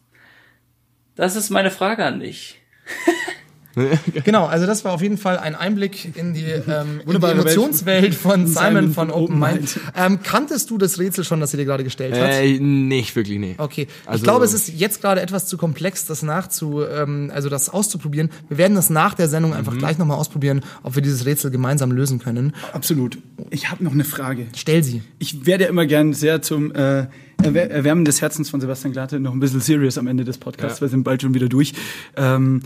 Das 1.14 1.36
ist 1.36 1.50
meine 1.50 1.70
Frage 1.70 2.04
an 2.04 2.20
dich. 2.20 2.60
Genau, 4.24 4.46
also 4.46 4.66
das 4.66 4.84
war 4.84 4.92
auf 4.92 5.02
jeden 5.02 5.18
Fall 5.18 5.38
ein 5.38 5.54
Einblick 5.54 6.16
in 6.16 6.32
die, 6.34 6.44
ähm, 6.44 6.62
in 6.66 6.98
die 7.00 7.06
Wunderbare 7.06 7.36
Welt 7.38 7.46
Emotionswelt 7.54 8.14
von 8.14 8.46
Simon, 8.46 8.92
von 8.92 9.10
Open 9.10 9.38
Mind. 9.38 9.78
Ähm, 9.94 10.20
kanntest 10.22 10.70
du 10.70 10.78
das 10.78 10.98
Rätsel 10.98 11.24
schon, 11.24 11.40
das 11.40 11.50
sie 11.50 11.58
dir 11.58 11.66
gerade 11.66 11.84
gestellt 11.84 12.14
hat? 12.14 12.30
Äh, 12.30 12.58
nicht 12.58 13.14
wirklich, 13.16 13.38
nee. 13.38 13.54
Okay, 13.58 13.86
ich 14.02 14.08
Also- 14.08 14.24
glaube, 14.24 14.44
es 14.46 14.54
ist 14.54 14.68
jetzt 14.68 15.02
gerade 15.02 15.20
etwas 15.20 15.46
zu 15.46 15.58
komplex, 15.58 16.06
das 16.06 16.22
nachzu, 16.22 16.82
ähm, 16.84 17.30
also 17.34 17.48
das 17.50 17.68
auszuprobieren. 17.68 18.30
Wir 18.48 18.58
werden 18.58 18.74
das 18.74 18.88
nach 18.90 19.14
der 19.14 19.28
Sendung 19.28 19.52
einfach 19.54 19.76
gleich 19.76 19.98
nochmal 19.98 20.16
ausprobieren, 20.18 20.62
ob 20.82 20.94
wir 20.94 21.02
dieses 21.02 21.26
Rätsel 21.26 21.50
gemeinsam 21.50 21.92
lösen 21.92 22.18
können. 22.18 22.54
Absolut. 22.72 23.18
Ich 23.50 23.70
habe 23.70 23.84
noch 23.84 23.92
eine 23.92 24.04
Frage. 24.04 24.46
Stell 24.56 24.82
sie. 24.82 25.02
Ich 25.18 25.44
werde 25.46 25.64
ja 25.64 25.70
immer 25.70 25.84
gern 25.86 26.14
sehr 26.14 26.40
zum 26.40 26.72
äh, 26.74 27.06
Erwär- 27.42 27.70
Erwärmen 27.70 28.06
des 28.06 28.22
Herzens 28.22 28.48
von 28.48 28.60
Sebastian 28.62 28.92
Glatte 28.94 29.20
noch 29.20 29.32
ein 29.34 29.40
bisschen 29.40 29.60
serious 29.60 29.98
am 29.98 30.06
Ende 30.06 30.24
des 30.24 30.38
Podcasts. 30.38 30.78
Ja. 30.78 30.86
Wir 30.86 30.88
sind 30.88 31.04
bald 31.04 31.20
schon 31.20 31.34
wieder 31.34 31.48
durch. 31.50 31.74
Ähm, 32.16 32.62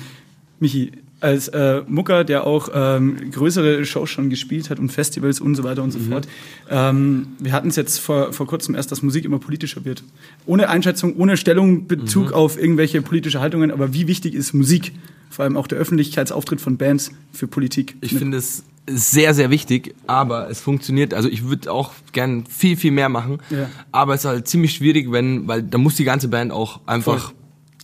Michi, 0.60 0.92
als 1.20 1.48
äh, 1.48 1.82
Mucker, 1.86 2.24
der 2.24 2.46
auch 2.46 2.70
ähm, 2.72 3.30
größere 3.30 3.84
Shows 3.84 4.08
schon 4.08 4.30
gespielt 4.30 4.70
hat 4.70 4.78
und 4.78 4.90
Festivals 4.90 5.40
und 5.40 5.54
so 5.54 5.64
weiter 5.64 5.82
und 5.82 5.90
so 5.90 5.98
fort. 5.98 6.26
Ähm, 6.70 7.28
wir 7.38 7.52
hatten 7.52 7.68
es 7.68 7.76
jetzt 7.76 7.98
vor, 7.98 8.32
vor 8.32 8.46
kurzem 8.46 8.74
erst, 8.74 8.90
dass 8.90 9.02
Musik 9.02 9.24
immer 9.26 9.38
politischer 9.38 9.84
wird. 9.84 10.02
Ohne 10.46 10.68
Einschätzung, 10.70 11.16
ohne 11.16 11.36
Stellung, 11.36 11.86
Bezug 11.86 12.32
auf 12.32 12.58
irgendwelche 12.58 13.02
politische 13.02 13.40
Haltungen. 13.40 13.70
Aber 13.70 13.92
wie 13.92 14.06
wichtig 14.08 14.34
ist 14.34 14.54
Musik? 14.54 14.92
Vor 15.28 15.44
allem 15.44 15.56
auch 15.58 15.66
der 15.66 15.78
Öffentlichkeitsauftritt 15.78 16.60
von 16.60 16.76
Bands 16.78 17.12
für 17.32 17.46
Politik. 17.46 17.96
Ich 18.00 18.14
finde 18.14 18.38
es 18.38 18.64
sehr, 18.88 19.34
sehr 19.34 19.50
wichtig, 19.50 19.94
aber 20.06 20.50
es 20.50 20.60
funktioniert, 20.60 21.14
also 21.14 21.28
ich 21.28 21.44
würde 21.44 21.70
auch 21.70 21.92
gern 22.12 22.44
viel, 22.46 22.76
viel 22.76 22.90
mehr 22.90 23.08
machen, 23.08 23.38
Ja. 23.50 23.68
aber 23.92 24.14
es 24.14 24.20
ist 24.22 24.26
halt 24.26 24.48
ziemlich 24.48 24.72
schwierig, 24.74 25.12
wenn, 25.12 25.46
weil 25.46 25.62
da 25.62 25.78
muss 25.78 25.94
die 25.94 26.02
ganze 26.04 26.26
Band 26.28 26.50
auch 26.50 26.80
einfach 26.86 27.26
Voll. 27.28 27.34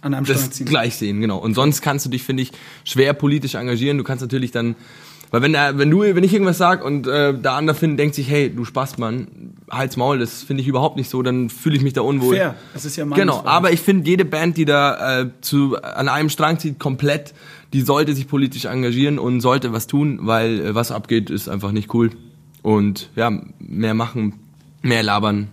An 0.06 0.14
einem 0.14 0.24
Strang 0.26 0.38
das 0.38 0.50
ziehen. 0.50 0.66
gleich 0.66 0.96
sehen, 0.96 1.20
genau. 1.20 1.38
Und 1.38 1.54
sonst 1.54 1.82
kannst 1.82 2.06
du 2.06 2.10
dich, 2.10 2.22
finde 2.22 2.42
ich, 2.44 2.52
schwer 2.84 3.12
politisch 3.12 3.54
engagieren. 3.54 3.98
Du 3.98 4.04
kannst 4.04 4.22
natürlich 4.22 4.50
dann, 4.52 4.74
weil 5.30 5.42
wenn, 5.42 5.54
er- 5.54 5.76
wenn 5.78 5.90
du, 5.90 6.00
wenn 6.02 6.22
ich 6.24 6.32
irgendwas 6.32 6.58
sag 6.58 6.84
und 6.84 7.06
äh, 7.06 7.36
der 7.38 7.52
andere 7.52 7.76
findet, 7.76 7.98
denkt 7.98 8.14
sich, 8.14 8.28
hey, 8.30 8.48
du 8.54 8.64
Spaß, 8.64 8.98
Mann, 8.98 9.26
halt's 9.70 9.96
Maul, 9.96 10.18
das 10.18 10.42
finde 10.42 10.62
ich 10.62 10.68
überhaupt 10.68 10.96
nicht 10.96 11.10
so, 11.10 11.20
dann 11.22 11.50
fühle 11.50 11.76
ich 11.76 11.82
mich 11.82 11.92
da 11.92 12.00
unwohl. 12.02 12.36
Fair. 12.36 12.54
Das 12.72 12.84
ist 12.84 12.96
ja 12.96 13.04
Genau, 13.04 13.16
Meinungsfreiheit. 13.16 13.52
aber 13.56 13.72
ich 13.72 13.80
finde, 13.80 14.08
jede 14.08 14.24
Band, 14.24 14.56
die 14.56 14.64
da 14.64 15.20
äh, 15.22 15.30
zu, 15.40 15.76
an 15.82 16.08
einem 16.08 16.28
Strang 16.30 16.58
zieht, 16.60 16.78
komplett, 16.78 17.34
die 17.72 17.80
sollte 17.82 18.14
sich 18.14 18.28
politisch 18.28 18.64
engagieren 18.66 19.18
und 19.18 19.40
sollte 19.40 19.72
was 19.72 19.86
tun, 19.88 20.20
weil 20.22 20.60
äh, 20.60 20.74
was 20.76 20.92
abgeht, 20.92 21.28
ist 21.30 21.48
einfach 21.48 21.72
nicht 21.72 21.92
cool. 21.92 22.10
Und 22.62 23.10
ja, 23.16 23.30
mehr 23.58 23.94
machen, 23.94 24.34
mehr 24.82 25.02
labern. 25.02 25.48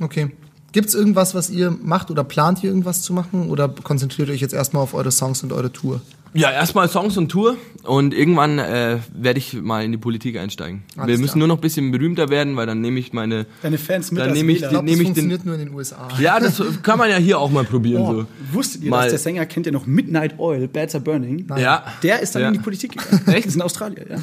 Okay. 0.00 0.30
Gibt's 0.76 0.92
irgendwas, 0.94 1.34
was 1.34 1.48
ihr 1.48 1.70
macht 1.82 2.10
oder 2.10 2.22
plant 2.22 2.62
ihr 2.62 2.68
irgendwas 2.68 3.00
zu 3.00 3.14
machen 3.14 3.48
oder 3.48 3.66
konzentriert 3.68 4.28
euch 4.28 4.42
jetzt 4.42 4.52
erstmal 4.52 4.82
auf 4.82 4.92
eure 4.92 5.10
Songs 5.10 5.42
und 5.42 5.50
eure 5.54 5.72
Tour? 5.72 6.02
Ja, 6.34 6.50
erstmal 6.50 6.86
Songs 6.90 7.16
und 7.16 7.30
Tour 7.30 7.56
und 7.82 8.12
irgendwann 8.12 8.58
äh, 8.58 8.98
werde 9.14 9.38
ich 9.38 9.54
mal 9.54 9.82
in 9.82 9.92
die 9.92 9.96
Politik 9.96 10.36
einsteigen. 10.36 10.82
Alles 10.94 11.08
Wir 11.08 11.18
müssen 11.18 11.32
klar. 11.32 11.38
nur 11.38 11.48
noch 11.48 11.54
ein 11.56 11.60
bisschen 11.62 11.90
berühmter 11.92 12.28
werden, 12.28 12.56
weil 12.56 12.66
dann 12.66 12.82
nehme 12.82 13.00
ich 13.00 13.14
meine. 13.14 13.46
Deine 13.62 13.78
Fans 13.78 14.10
mit 14.12 14.20
Dann 14.20 14.34
nehme 14.34 14.52
ich 14.52 14.60
das 14.60 14.70
Nehme 14.72 14.90
ich 14.90 14.96
den- 14.98 15.04
funktioniert 15.06 15.46
nur 15.46 15.54
in 15.54 15.60
den 15.64 15.74
USA. 15.74 16.08
Ja, 16.20 16.38
das 16.38 16.62
kann 16.82 16.98
man 16.98 17.08
ja 17.08 17.16
hier 17.16 17.38
auch 17.38 17.50
mal 17.50 17.64
probieren. 17.64 18.02
Oh, 18.02 18.12
so. 18.12 18.26
wusstet 18.52 18.82
ihr, 18.82 18.90
Mal- 18.90 19.04
dass 19.04 19.12
der 19.12 19.18
Sänger 19.18 19.46
kennt 19.46 19.64
ja 19.64 19.72
noch 19.72 19.86
Midnight 19.86 20.38
Oil, 20.38 20.68
Bats 20.68 20.94
Are 20.94 21.02
Burning? 21.02 21.46
Ja. 21.56 21.84
Der 22.02 22.20
ist 22.20 22.34
dann 22.34 22.42
Ja. 22.42 22.48
in 22.48 22.54
die 22.54 22.60
Politik 22.60 22.92
gegangen. 22.98 23.22
Echt? 23.28 23.38
Das 23.38 23.46
ist 23.46 23.56
in 23.56 23.62
Australien, 23.62 24.06
ja. 24.10 24.16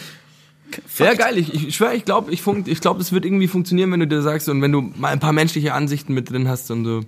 Ja, 0.98 1.14
geil. 1.14 1.38
Ich, 1.38 1.54
ich 1.54 1.76
schwöre, 1.76 1.96
ich 1.96 2.06
glaube, 2.06 2.32
ich, 2.32 2.42
funkt, 2.42 2.68
ich 2.68 2.82
glaub, 2.82 2.98
das 2.98 3.12
wird 3.12 3.26
irgendwie 3.26 3.48
funktionieren, 3.48 3.92
wenn 3.92 4.00
du 4.00 4.08
dir 4.08 4.22
sagst 4.22 4.50
und 4.50 4.62
wenn 4.62 4.72
du 4.72 4.82
mal 4.82 5.10
ein 5.10 5.20
paar 5.20 5.34
menschliche 5.34 5.74
Ansichten 5.74 6.14
mit 6.14 6.30
drin 6.30 6.48
hast 6.48 6.70
und 6.72 6.86
so. 6.86 7.02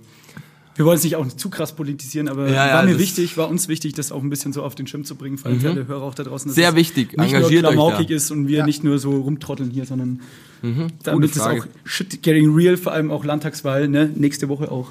Wir 0.74 0.84
wollen 0.84 0.98
es 0.98 1.04
nicht 1.04 1.16
auch 1.16 1.26
zu 1.26 1.48
krass 1.48 1.72
politisieren, 1.74 2.28
aber 2.28 2.48
Ja, 2.50 2.66
ja, 2.68 2.74
war 2.74 2.82
mir 2.82 2.98
wichtig, 2.98 3.38
war 3.38 3.48
uns 3.48 3.66
wichtig, 3.66 3.94
das 3.94 4.12
auch 4.12 4.22
ein 4.22 4.28
bisschen 4.28 4.52
so 4.52 4.62
auf 4.62 4.74
den 4.74 4.86
Schirm 4.86 5.04
zu 5.04 5.14
bringen, 5.14 5.38
vor 5.38 5.50
allem 5.50 5.60
für 5.60 5.70
alle 5.70 5.86
Hörer 5.86 6.02
auch 6.02 6.14
da 6.14 6.22
draußen. 6.22 6.48
dass 6.50 6.54
Sehr 6.54 6.68
es 6.70 6.74
wichtig. 6.76 7.16
Nicht 7.16 7.32
Engagiert 7.32 7.62
nur 7.62 7.70
euch 7.70 7.76
klamaukig 7.76 8.08
da. 8.08 8.14
ist 8.14 8.30
und 8.30 8.46
wir 8.46 8.58
Ja. 8.58 8.66
nicht 8.66 8.84
nur 8.84 8.98
so 8.98 9.12
rumtrotteln 9.12 9.70
hier, 9.70 9.86
sondern 9.86 10.20
damit 11.02 11.30
es 11.30 11.38
Frage. 11.38 11.62
auch 11.62 11.66
shit 11.84 12.22
getting 12.22 12.54
real, 12.54 12.76
vor 12.76 12.92
allem 12.92 13.10
auch 13.10 13.24
Landtagswahl, 13.24 13.88
ne? 13.88 14.10
nächste 14.14 14.48
Woche 14.50 14.70
auch. 14.70 14.90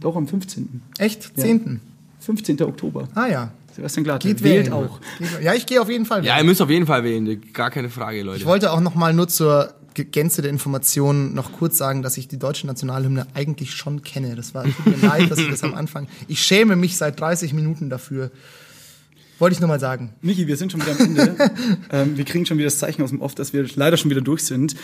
Doch 0.00 0.16
am 0.16 0.26
15. 0.26 0.80
Echt? 0.98 1.32
Zehnten? 1.38 1.80
15. 2.20 2.62
Oktober. 2.62 3.08
Ah 3.14 3.26
ja. 3.26 3.52
Sebastian 3.76 4.04
Glatte 4.04 4.26
Geht 4.28 4.42
wählt 4.42 4.66
wählen. 4.66 4.72
auch. 4.72 5.00
Geht- 5.18 5.42
Ja, 5.42 5.54
ich 5.54 5.66
gehe 5.66 5.80
auf 5.80 5.88
jeden 5.88 6.06
Fall 6.06 6.24
Ja, 6.24 6.32
wählen. 6.34 6.44
ihr 6.44 6.48
müsst 6.50 6.62
auf 6.62 6.70
jeden 6.70 6.86
Fall 6.86 7.04
wählen. 7.04 7.40
Gar 7.52 7.70
keine 7.70 7.90
Frage, 7.90 8.22
Leute. 8.22 8.38
Ich 8.38 8.46
wollte 8.46 8.72
auch 8.72 8.80
noch 8.80 8.94
mal 8.94 9.12
nur 9.12 9.28
zur 9.28 9.74
Gänze 9.94 10.42
der 10.42 10.50
Informationen 10.50 11.34
noch 11.34 11.52
kurz 11.52 11.78
sagen, 11.78 12.02
dass 12.02 12.16
ich 12.18 12.28
die 12.28 12.38
deutsche 12.38 12.66
Nationalhymne 12.66 13.26
eigentlich 13.34 13.72
schon 13.72 14.02
kenne. 14.02 14.34
Das 14.36 14.54
war 14.54 14.64
tut 14.64 14.86
mir 14.86 15.06
leid, 15.06 15.30
dass 15.30 15.38
ich 15.38 15.48
das 15.48 15.62
am 15.62 15.74
Anfang. 15.74 16.06
Ich 16.28 16.42
schäme 16.42 16.76
mich 16.76 16.96
seit 16.96 17.18
30 17.20 17.52
Minuten 17.54 17.88
dafür. 17.88 18.30
Wollte 19.38 19.52
ich 19.54 19.60
nur 19.60 19.68
mal 19.68 19.78
sagen. 19.80 20.14
Michi, 20.22 20.46
wir 20.46 20.56
sind 20.56 20.72
schon 20.72 20.80
wieder 20.80 20.92
am 20.92 20.98
Ende. 20.98 21.36
ähm, 21.92 22.16
wir 22.16 22.24
kriegen 22.24 22.46
schon 22.46 22.56
wieder 22.56 22.66
das 22.68 22.78
Zeichen 22.78 23.02
aus 23.02 23.10
dem 23.10 23.20
Off, 23.20 23.34
dass 23.34 23.52
wir 23.52 23.66
leider 23.74 23.98
schon 23.98 24.10
wieder 24.10 24.22
durch 24.22 24.42
sind. 24.44 24.74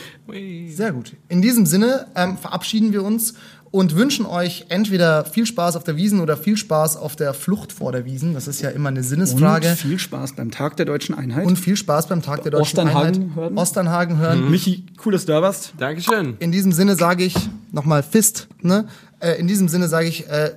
Sehr 0.68 0.92
gut. 0.92 1.14
In 1.30 1.40
diesem 1.40 1.64
Sinne 1.64 2.06
ähm, 2.14 2.36
verabschieden 2.36 2.92
wir 2.92 3.02
uns 3.02 3.34
und 3.72 3.96
wünschen 3.96 4.26
euch 4.26 4.66
entweder 4.68 5.24
viel 5.24 5.46
Spaß 5.46 5.76
auf 5.76 5.82
der 5.82 5.96
Wiesen 5.96 6.20
oder 6.20 6.36
viel 6.36 6.58
Spaß 6.58 6.98
auf 6.98 7.16
der 7.16 7.32
Flucht 7.32 7.72
vor 7.72 7.90
der 7.90 8.04
Wiesen. 8.04 8.34
Das 8.34 8.46
ist 8.46 8.60
ja 8.60 8.68
immer 8.68 8.90
eine 8.90 9.02
Sinnesfrage. 9.02 9.70
Und 9.70 9.76
viel 9.76 9.98
Spaß 9.98 10.34
beim 10.34 10.50
Tag 10.50 10.76
der 10.76 10.84
deutschen 10.84 11.14
Einheit. 11.14 11.46
Und 11.46 11.58
viel 11.58 11.76
Spaß 11.76 12.06
beim 12.06 12.20
Tag 12.22 12.42
der 12.42 12.52
deutschen 12.52 12.78
Osternhagen 12.78 13.22
Einheit. 13.22 13.36
hören. 13.36 13.58
Osternhagen 13.58 14.18
hören. 14.18 14.50
Michi, 14.50 14.84
cool, 15.04 15.12
dass 15.12 15.24
du 15.24 15.32
da 15.32 15.40
warst. 15.40 15.72
Dankeschön. 15.78 16.36
In 16.38 16.52
diesem 16.52 16.70
Sinne 16.70 16.96
sage 16.96 17.24
ich 17.24 17.34
nochmal 17.72 18.02
Fist. 18.02 18.46
Ne? 18.60 18.86
Äh, 19.20 19.40
in 19.40 19.48
diesem 19.48 19.68
Sinne 19.68 19.88
sage 19.88 20.06
ich, 20.06 20.28
äh, 20.28 20.52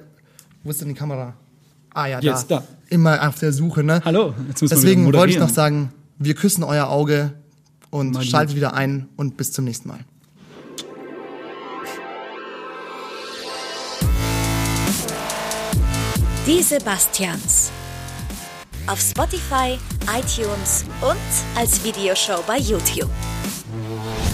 wo 0.66 0.70
ist 0.70 0.82
denn 0.82 0.90
die 0.90 0.94
Kamera? 0.94 1.36
Ah 1.94 2.08
ja, 2.08 2.20
Jetzt, 2.20 2.52
da. 2.52 2.58
da. 2.58 2.64
Immer 2.90 3.26
auf 3.30 3.40
der 3.40 3.54
Suche. 3.54 3.82
Ne? 3.82 4.02
Hallo, 4.04 4.34
jetzt 4.50 4.62
müssen 4.62 4.76
wir 4.76 4.82
Deswegen 4.82 5.08
wieder 5.08 5.20
wollte 5.20 5.32
ich 5.32 5.40
noch 5.40 5.50
sagen, 5.50 5.94
wir 6.20 6.34
küssen 6.34 6.66
euer 6.66 6.90
Auge 6.90 7.32
und 7.92 8.12
Mal 8.12 8.24
schaltet 8.24 8.58
wieder 8.58 8.74
ein 8.74 9.08
und 9.16 9.38
bis 9.38 9.54
zum 9.54 9.64
nächsten 9.64 9.88
Mal. 9.88 10.00
Die 16.48 16.62
Sebastians. 16.62 17.72
Auf 18.86 19.00
Spotify, 19.00 19.80
iTunes 20.16 20.86
und 21.02 21.58
als 21.58 21.84
Videoshow 21.84 22.44
bei 22.46 22.60
YouTube. 22.60 23.10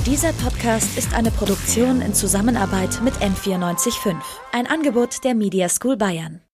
Dieser 0.05 0.33
Podcast 0.33 0.97
ist 0.97 1.13
eine 1.13 1.31
Produktion 1.31 2.01
in 2.01 2.13
Zusammenarbeit 2.13 3.01
mit 3.01 3.13
M945, 3.19 4.17
ein 4.51 4.67
Angebot 4.67 5.23
der 5.23 5.35
Media 5.35 5.69
School 5.69 5.95
Bayern. 5.95 6.41